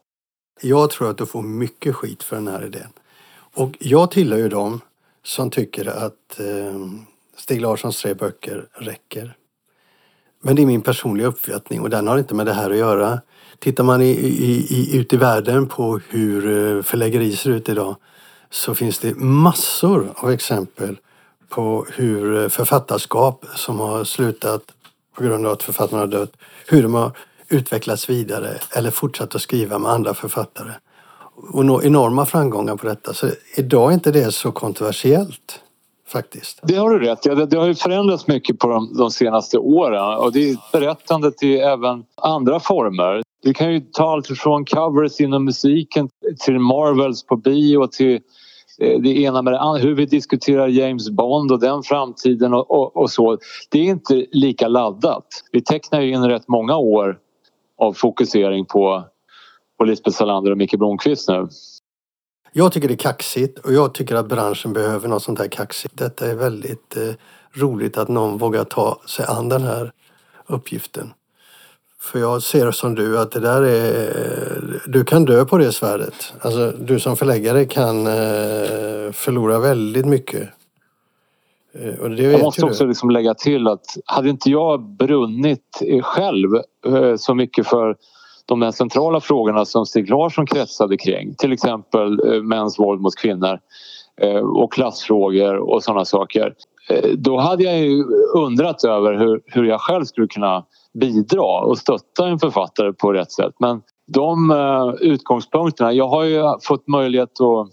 Jag 0.61 0.89
tror 0.89 1.09
att 1.09 1.17
du 1.17 1.25
får 1.25 1.41
mycket 1.41 1.95
skit 1.95 2.23
för 2.23 2.35
den 2.35 2.47
här 2.47 2.65
idén. 2.65 2.89
Och 3.55 3.77
jag 3.79 4.11
tillhör 4.11 4.39
ju 4.39 4.49
dem 4.49 4.81
som 5.23 5.49
tycker 5.49 5.85
att 5.89 6.39
eh, 6.39 6.79
Stig 7.37 7.61
Larssons 7.61 8.01
tre 8.01 8.13
böcker 8.13 8.67
räcker. 8.73 9.35
Men 10.41 10.55
det 10.55 10.61
är 10.61 10.65
min 10.65 10.81
personliga 10.81 11.27
uppfattning 11.27 11.81
och 11.81 11.89
den 11.89 12.07
har 12.07 12.17
inte 12.17 12.35
med 12.35 12.45
det 12.45 12.53
här 12.53 12.71
att 12.71 12.77
göra. 12.77 13.21
Tittar 13.59 13.83
man 13.83 14.01
i, 14.01 14.09
i, 14.09 14.67
i, 14.69 14.97
ut 14.97 15.13
i 15.13 15.17
världen 15.17 15.67
på 15.67 15.99
hur 16.09 16.47
eh, 16.77 16.83
förläggeri 16.83 17.35
ser 17.35 17.49
ut 17.49 17.69
idag 17.69 17.95
så 18.49 18.75
finns 18.75 18.99
det 18.99 19.15
massor 19.15 20.13
av 20.15 20.31
exempel 20.31 20.97
på 21.49 21.85
hur 21.93 22.43
eh, 22.43 22.49
författarskap 22.49 23.45
som 23.55 23.79
har 23.79 24.03
slutat 24.03 24.61
på 25.15 25.23
grund 25.23 25.45
av 25.45 25.51
att 25.51 25.63
författarna 25.63 26.01
har 26.01 26.07
dött, 26.07 26.31
hur 26.67 26.83
de 26.83 26.93
har 26.93 27.11
utvecklats 27.47 28.09
vidare 28.09 28.57
eller 28.75 28.91
fortsatt 28.91 29.35
att 29.35 29.41
skriva 29.41 29.79
med 29.79 29.91
andra 29.91 30.13
författare. 30.13 30.71
Och 31.35 31.65
nå 31.65 31.81
enorma 31.83 32.25
framgångar 32.25 32.75
på 32.75 32.87
detta. 32.87 33.13
Så 33.13 33.29
idag 33.55 33.89
är 33.89 33.93
inte 33.93 34.11
det 34.11 34.31
så 34.31 34.51
kontroversiellt 34.51 35.61
faktiskt. 36.09 36.59
Det 36.63 36.75
har 36.75 36.89
du 36.89 36.99
rätt 36.99 37.25
i. 37.25 37.29
Det, 37.29 37.45
det 37.45 37.57
har 37.57 37.67
ju 37.67 37.75
förändrats 37.75 38.27
mycket 38.27 38.59
på 38.59 38.67
de, 38.67 38.93
de 38.97 39.11
senaste 39.11 39.57
åren 39.57 40.17
och 40.17 40.31
det 40.33 40.49
är 40.49 40.57
berättande 40.71 41.31
till 41.31 41.59
även 41.59 42.03
andra 42.15 42.59
former. 42.59 43.23
Du 43.43 43.53
kan 43.53 43.73
ju 43.73 43.79
ta 43.79 44.11
allt 44.11 44.27
från 44.27 44.65
covers 44.65 45.19
inom 45.19 45.45
musiken 45.45 46.09
till 46.45 46.59
Marvels 46.59 47.23
på 47.23 47.35
bio 47.35 47.87
till 47.87 48.19
eh, 48.81 48.99
det 48.99 49.09
ena 49.09 49.41
med 49.41 49.53
det 49.53 49.59
andra. 49.59 49.81
Hur 49.81 49.95
vi 49.95 50.05
diskuterar 50.05 50.67
James 50.67 51.09
Bond 51.09 51.51
och 51.51 51.59
den 51.59 51.83
framtiden 51.83 52.53
och, 52.53 52.71
och, 52.71 52.97
och, 52.97 53.11
så. 53.11 53.37
Det 53.69 53.79
är 53.79 53.83
inte 53.83 54.25
lika 54.31 54.67
laddat. 54.67 55.27
Vi 55.51 55.61
tecknar 55.61 56.01
ju 56.01 56.13
in 56.13 56.25
rätt 56.25 56.47
många 56.47 56.77
år 56.77 57.17
av 57.77 57.93
fokusering 57.93 58.65
på, 58.65 59.03
på 59.77 59.83
Lisbeth 59.83 60.17
Salander 60.17 60.51
och 60.51 60.57
Micke 60.57 60.77
Blomqvist 60.77 61.29
nu. 61.29 61.47
Jag 62.51 62.71
tycker 62.71 62.87
det 62.87 62.93
är 62.93 62.97
kaxigt 62.97 63.59
och 63.59 63.73
jag 63.73 63.93
tycker 63.93 64.15
att 64.15 64.27
branschen 64.27 64.73
behöver 64.73 65.07
något 65.07 65.23
sånt 65.23 65.39
här 65.39 65.47
kaxigt. 65.47 65.97
Detta 65.97 66.27
är 66.27 66.35
väldigt 66.35 66.97
eh, 66.97 67.13
roligt 67.53 67.97
att 67.97 68.07
någon 68.07 68.37
vågar 68.37 68.63
ta 68.63 69.01
sig 69.05 69.25
an 69.25 69.49
den 69.49 69.61
här 69.61 69.91
uppgiften. 70.47 71.13
För 72.01 72.19
jag 72.19 72.43
ser 72.43 72.71
som 72.71 72.95
du 72.95 73.19
att 73.19 73.31
det 73.31 73.39
där 73.39 73.61
är... 73.61 74.81
Du 74.87 75.03
kan 75.03 75.25
dö 75.25 75.45
på 75.45 75.57
det 75.57 75.71
svärdet. 75.71 76.33
Alltså 76.41 76.71
du 76.71 76.99
som 76.99 77.15
förläggare 77.15 77.65
kan 77.65 78.07
eh, 78.07 79.11
förlora 79.11 79.59
väldigt 79.59 80.05
mycket. 80.05 80.49
Eh, 81.73 81.99
och 81.99 82.09
det 82.09 82.23
jag 82.23 82.41
måste 82.41 82.65
också 82.65 82.85
liksom 82.85 83.09
lägga 83.09 83.33
till 83.33 83.67
att 83.67 83.85
hade 84.05 84.29
inte 84.29 84.49
jag 84.49 84.81
brunnit 84.81 85.79
själv 86.01 86.55
eh, 86.85 87.15
så 87.15 87.35
mycket 87.35 87.67
för 87.67 87.95
de 88.49 88.59
där 88.59 88.71
centrala 88.71 89.19
frågorna 89.19 89.65
som 89.65 89.85
Stig 89.85 90.09
Larsson 90.09 90.45
kretsade 90.45 90.97
kring. 90.97 91.35
Till 91.35 91.53
exempel 91.53 92.33
eh, 92.33 92.41
mäns 92.41 92.79
våld 92.79 93.01
mot 93.01 93.15
kvinnor 93.15 93.59
eh, 94.21 94.35
och 94.35 94.73
klassfrågor 94.73 95.55
och 95.55 95.83
sådana 95.83 96.05
saker. 96.05 96.53
Eh, 96.89 97.09
då 97.17 97.37
hade 97.37 97.63
jag 97.63 97.79
ju 97.79 98.03
undrat 98.35 98.83
över 98.83 99.13
hur, 99.13 99.41
hur 99.45 99.63
jag 99.63 99.81
själv 99.81 100.05
skulle 100.05 100.27
kunna 100.27 100.65
bidra 100.93 101.61
och 101.61 101.77
stötta 101.77 102.27
en 102.27 102.39
författare 102.39 102.93
på 102.93 103.13
rätt 103.13 103.31
sätt. 103.31 103.53
Men 103.59 103.81
de 104.07 104.97
utgångspunkterna, 105.01 105.93
jag 105.93 106.07
har 106.07 106.23
ju 106.23 106.43
fått 106.61 106.87
möjlighet 106.87 107.41
att 107.41 107.67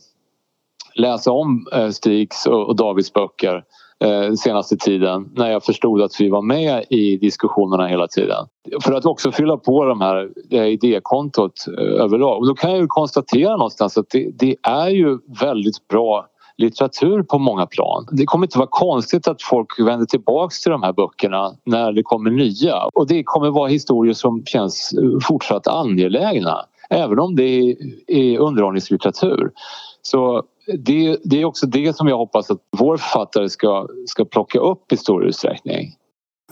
läsa 0.94 1.32
om 1.32 1.66
Stigs 1.92 2.46
och 2.46 2.76
Davids 2.76 3.12
böcker 3.12 3.64
eh, 4.04 4.32
senaste 4.34 4.76
tiden 4.76 5.28
när 5.34 5.50
jag 5.50 5.64
förstod 5.64 6.02
att 6.02 6.20
vi 6.20 6.28
var 6.28 6.42
med 6.42 6.84
i 6.90 7.16
diskussionerna 7.16 7.86
hela 7.86 8.08
tiden. 8.08 8.46
För 8.82 8.92
att 8.92 9.06
också 9.06 9.32
fylla 9.32 9.56
på 9.56 9.84
de 9.84 10.00
här, 10.00 10.28
det 10.50 10.58
här 10.58 10.66
idékontot 10.66 11.66
eh, 11.78 12.02
överlag. 12.04 12.38
Och 12.38 12.46
då 12.46 12.54
kan 12.54 12.70
jag 12.70 12.80
ju 12.80 12.86
konstatera 12.86 13.56
någonstans 13.56 13.98
att 13.98 14.10
det, 14.10 14.30
det 14.38 14.56
är 14.62 14.88
ju 14.88 15.18
väldigt 15.40 15.88
bra 15.88 16.26
litteratur 16.58 17.22
på 17.22 17.38
många 17.38 17.66
plan. 17.66 18.06
Det 18.12 18.24
kommer 18.24 18.46
inte 18.46 18.58
vara 18.58 18.68
konstigt 18.70 19.28
att 19.28 19.42
folk 19.42 19.80
vänder 19.80 20.06
tillbaks 20.06 20.62
till 20.62 20.72
de 20.72 20.82
här 20.82 20.92
böckerna 20.92 21.52
när 21.64 21.92
det 21.92 22.02
kommer 22.02 22.30
nya 22.30 22.76
och 22.94 23.06
det 23.06 23.22
kommer 23.24 23.50
vara 23.50 23.68
historier 23.68 24.14
som 24.14 24.44
känns 24.44 24.94
fortsatt 25.28 25.66
angelägna 25.66 26.64
även 26.90 27.18
om 27.18 27.36
det 27.36 27.76
är 28.06 28.38
underhållningslitteratur. 28.38 29.50
Så 30.10 30.42
det, 30.78 31.18
det, 31.24 31.40
är 31.40 31.44
också 31.44 31.66
det 31.66 31.96
som 31.96 32.08
jag 32.08 32.16
hoppas 32.16 32.50
att 32.50 32.58
vår 32.78 32.96
författare 32.96 33.48
ska, 33.48 33.88
ska 34.06 34.24
plocka 34.24 34.58
upp 34.58 34.92
i 34.92 34.96
stor 34.96 35.24
utsträckning. 35.24 35.92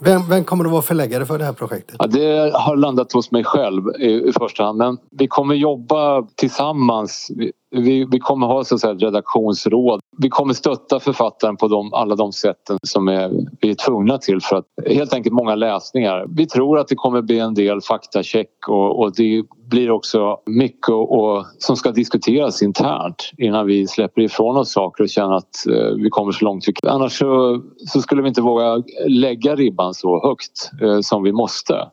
Vem, 0.01 0.29
vem 0.29 0.45
kommer 0.45 0.65
att 0.65 0.71
vara 0.71 0.83
förläggare 0.83 1.27
för 1.27 1.39
det 1.39 1.45
här 1.45 1.53
projektet? 1.53 1.97
Ja, 1.99 2.07
det 2.07 2.55
har 2.55 2.77
landat 2.77 3.13
hos 3.13 3.31
mig 3.31 3.45
själv 3.45 3.83
i, 3.99 4.29
i 4.29 4.33
första 4.33 4.65
hand 4.65 4.79
men 4.79 4.99
vi 5.11 5.29
kommer 5.29 5.55
jobba 5.55 6.23
tillsammans. 6.23 7.31
Vi, 7.71 8.07
vi, 8.11 8.19
kommer 8.19 8.47
ha 8.47 8.65
så 8.65 8.75
att 8.75 8.81
säga, 8.81 8.93
ett 8.93 9.03
redaktionsråd. 9.03 10.01
Vi 10.19 10.29
kommer 10.29 10.55
stötta 10.55 11.01
författaren 11.01 11.57
på 11.57 11.69
de, 11.69 11.95
alla 11.95 12.15
de 12.15 12.33
sätten 12.33 12.79
som 12.83 13.09
är, 13.09 13.31
vi 13.61 13.71
är 13.71 13.75
tvungna 13.75 14.19
till 14.19 14.41
för 14.41 14.57
att 14.57 14.65
helt 14.87 15.15
enkelt 15.15 15.35
många 15.35 15.55
läsningar. 15.55 16.27
Vi 16.29 16.47
tror 16.47 16.79
att 16.79 16.89
det 16.89 16.95
kommer 16.95 17.23
bli 17.23 17.39
en 17.39 17.55
del 17.55 17.81
faktacheck 17.81 18.69
och, 18.69 19.01
och 19.01 19.15
det 19.17 19.45
blir 19.71 19.91
också 19.91 20.39
mycket 20.47 20.89
och, 20.89 21.47
som 21.59 21.77
ska 21.77 21.91
diskuteras 21.91 22.63
internt 22.63 23.31
innan 23.39 23.67
vi 23.67 23.87
släpper 23.87 24.23
ifrån 24.23 24.57
oss 24.57 24.73
saker 24.73 25.05
och 25.05 25.11
känner 25.11 25.35
att 25.35 25.67
eh, 25.67 26.03
vi 26.03 26.11
kommer 26.11 26.33
så 26.33 26.45
långt 26.45 26.69
vi 26.69 26.73
kan. 26.73 26.91
Annars 26.91 27.19
så, 27.19 27.63
så, 27.77 28.03
skulle 28.03 28.23
vi 28.23 28.29
inte 28.29 28.43
våga 28.43 28.83
lägga 29.07 29.57
ribban 29.57 29.95
så 29.95 30.29
högt 30.29 30.71
eh, 30.83 31.01
som 31.01 31.23
vi 31.23 31.33
måste. 31.33 31.89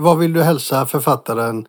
Vad 0.00 0.18
vill 0.18 0.32
du 0.32 0.42
hälsa 0.42 0.86
författaren 0.86 1.66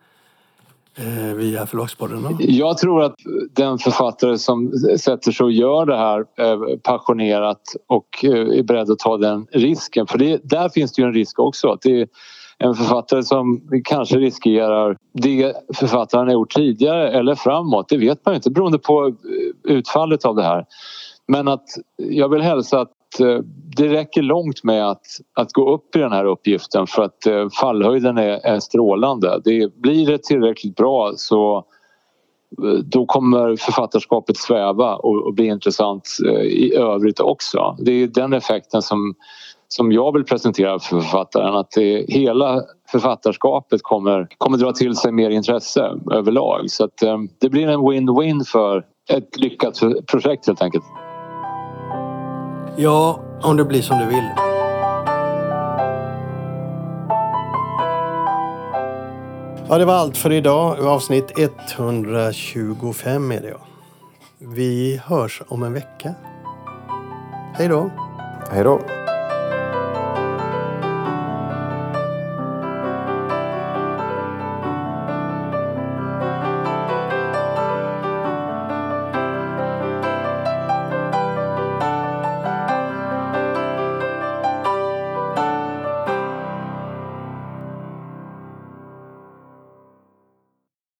Eh, 0.96 1.34
via 1.34 1.66
Förlagspodden? 1.66 2.36
Jag 2.38 2.78
tror 2.78 3.02
att 3.02 3.14
den 3.52 3.78
författare 3.78 4.38
som 4.38 4.72
sätter 4.98 5.32
sig 5.32 5.44
och 5.44 5.52
gör 5.52 5.86
det 5.86 5.96
här 5.96 6.24
eh, 6.38 6.78
passionerat 6.82 7.60
och 7.86 8.24
eh, 8.24 8.58
är 8.58 8.62
beredd 8.62 8.90
att 8.90 8.98
ta 8.98 9.16
den 9.16 9.46
risken, 9.52 10.06
för 10.06 10.18
det, 10.18 10.40
där 10.44 10.68
finns 10.68 10.92
det 10.92 11.02
ju 11.02 11.08
en 11.08 11.14
risk 11.14 11.38
också. 11.38 11.68
Att 11.68 11.82
det 11.82 12.00
är 12.00 12.08
en 12.58 12.74
författare 12.74 13.22
som 13.22 13.68
kanske 13.84 14.18
riskerar 14.18 14.96
det 15.12 15.52
författaren 15.74 16.26
har 16.26 16.32
gjort 16.32 16.54
tidigare 16.54 17.10
eller 17.10 17.34
framåt, 17.34 17.88
det 17.88 17.96
vet 17.96 18.26
man 18.26 18.34
ju 18.34 18.36
inte 18.36 18.50
beroende 18.50 18.78
på 18.78 19.06
eh, 19.06 19.12
utfallet 19.76 20.24
av 20.24 20.36
det 20.36 20.42
här. 20.42 20.64
Men 21.26 21.48
att 21.48 21.64
jag 21.96 22.28
vill 22.28 22.40
hälsa 22.40 22.80
att 22.80 22.90
Eh, 23.20 23.38
det 23.76 23.88
räcker 23.88 24.22
långt 24.22 24.64
med 24.64 24.90
att, 24.90 25.06
att 25.34 25.52
gå 25.52 25.74
upp 25.74 25.96
i 25.96 25.98
den 25.98 26.12
här 26.12 26.24
uppgiften 26.24 26.86
för 26.86 27.02
att 27.02 27.26
eh, 27.26 27.48
fallhöjden 27.60 28.18
är, 28.18 28.46
är 28.46 28.60
strålande. 28.60 29.40
Det, 29.44 29.76
blir 29.76 30.06
det 30.06 30.22
tillräckligt 30.22 30.76
bra 30.76 31.12
så 31.16 31.56
eh, 32.62 32.78
då 32.84 33.06
kommer 33.06 33.56
författarskapet 33.56 34.36
sväva 34.36 34.94
och, 34.94 35.26
och 35.26 35.34
bli 35.34 35.46
intressant 35.46 36.08
i 36.44 36.74
övrigt 36.74 37.20
också. 37.20 37.76
Det 37.78 37.92
är 37.92 38.06
den 38.06 38.32
effekten 38.32 38.82
som, 38.82 39.14
som 39.68 39.92
jag 39.92 40.12
vill 40.12 40.24
presentera 40.24 40.78
för 40.78 41.00
författaren 41.00 41.54
att 41.54 41.70
det, 41.70 42.04
hela 42.08 42.62
författarskapet 42.92 43.82
kommer, 43.82 44.26
kommer 44.38 44.58
dra 44.58 44.72
till 44.72 44.96
sig 44.96 45.12
mer 45.12 45.30
intresse 45.30 46.00
överlag. 46.12 46.70
Så 46.70 46.84
att, 46.84 47.02
det 47.40 47.48
blir 47.48 47.68
en 47.68 47.80
win-win 47.80 48.44
för 48.44 48.84
ett 49.08 49.36
lyckat 49.36 49.80
projekt 50.06 50.46
helt 50.46 50.62
enkelt. 50.62 50.84
Ja, 52.76 53.20
om 53.42 53.56
det 53.56 53.64
blir 53.64 53.82
som 53.82 53.98
du 53.98 54.06
vill. 54.06 54.30
Ja, 59.68 59.78
det 59.78 59.84
var 59.84 59.94
allt 59.94 60.16
för 60.16 60.32
idag. 60.32 60.86
Avsnitt 60.86 61.38
125 61.38 63.32
är 63.32 63.40
det 63.40 63.48
ja. 63.48 63.60
Vi 64.38 65.00
hörs 65.04 65.42
om 65.48 65.62
en 65.62 65.72
vecka. 65.72 66.14
Hej 67.54 67.68
då. 67.68 67.90
Hej 68.50 68.64
då. 68.64 68.80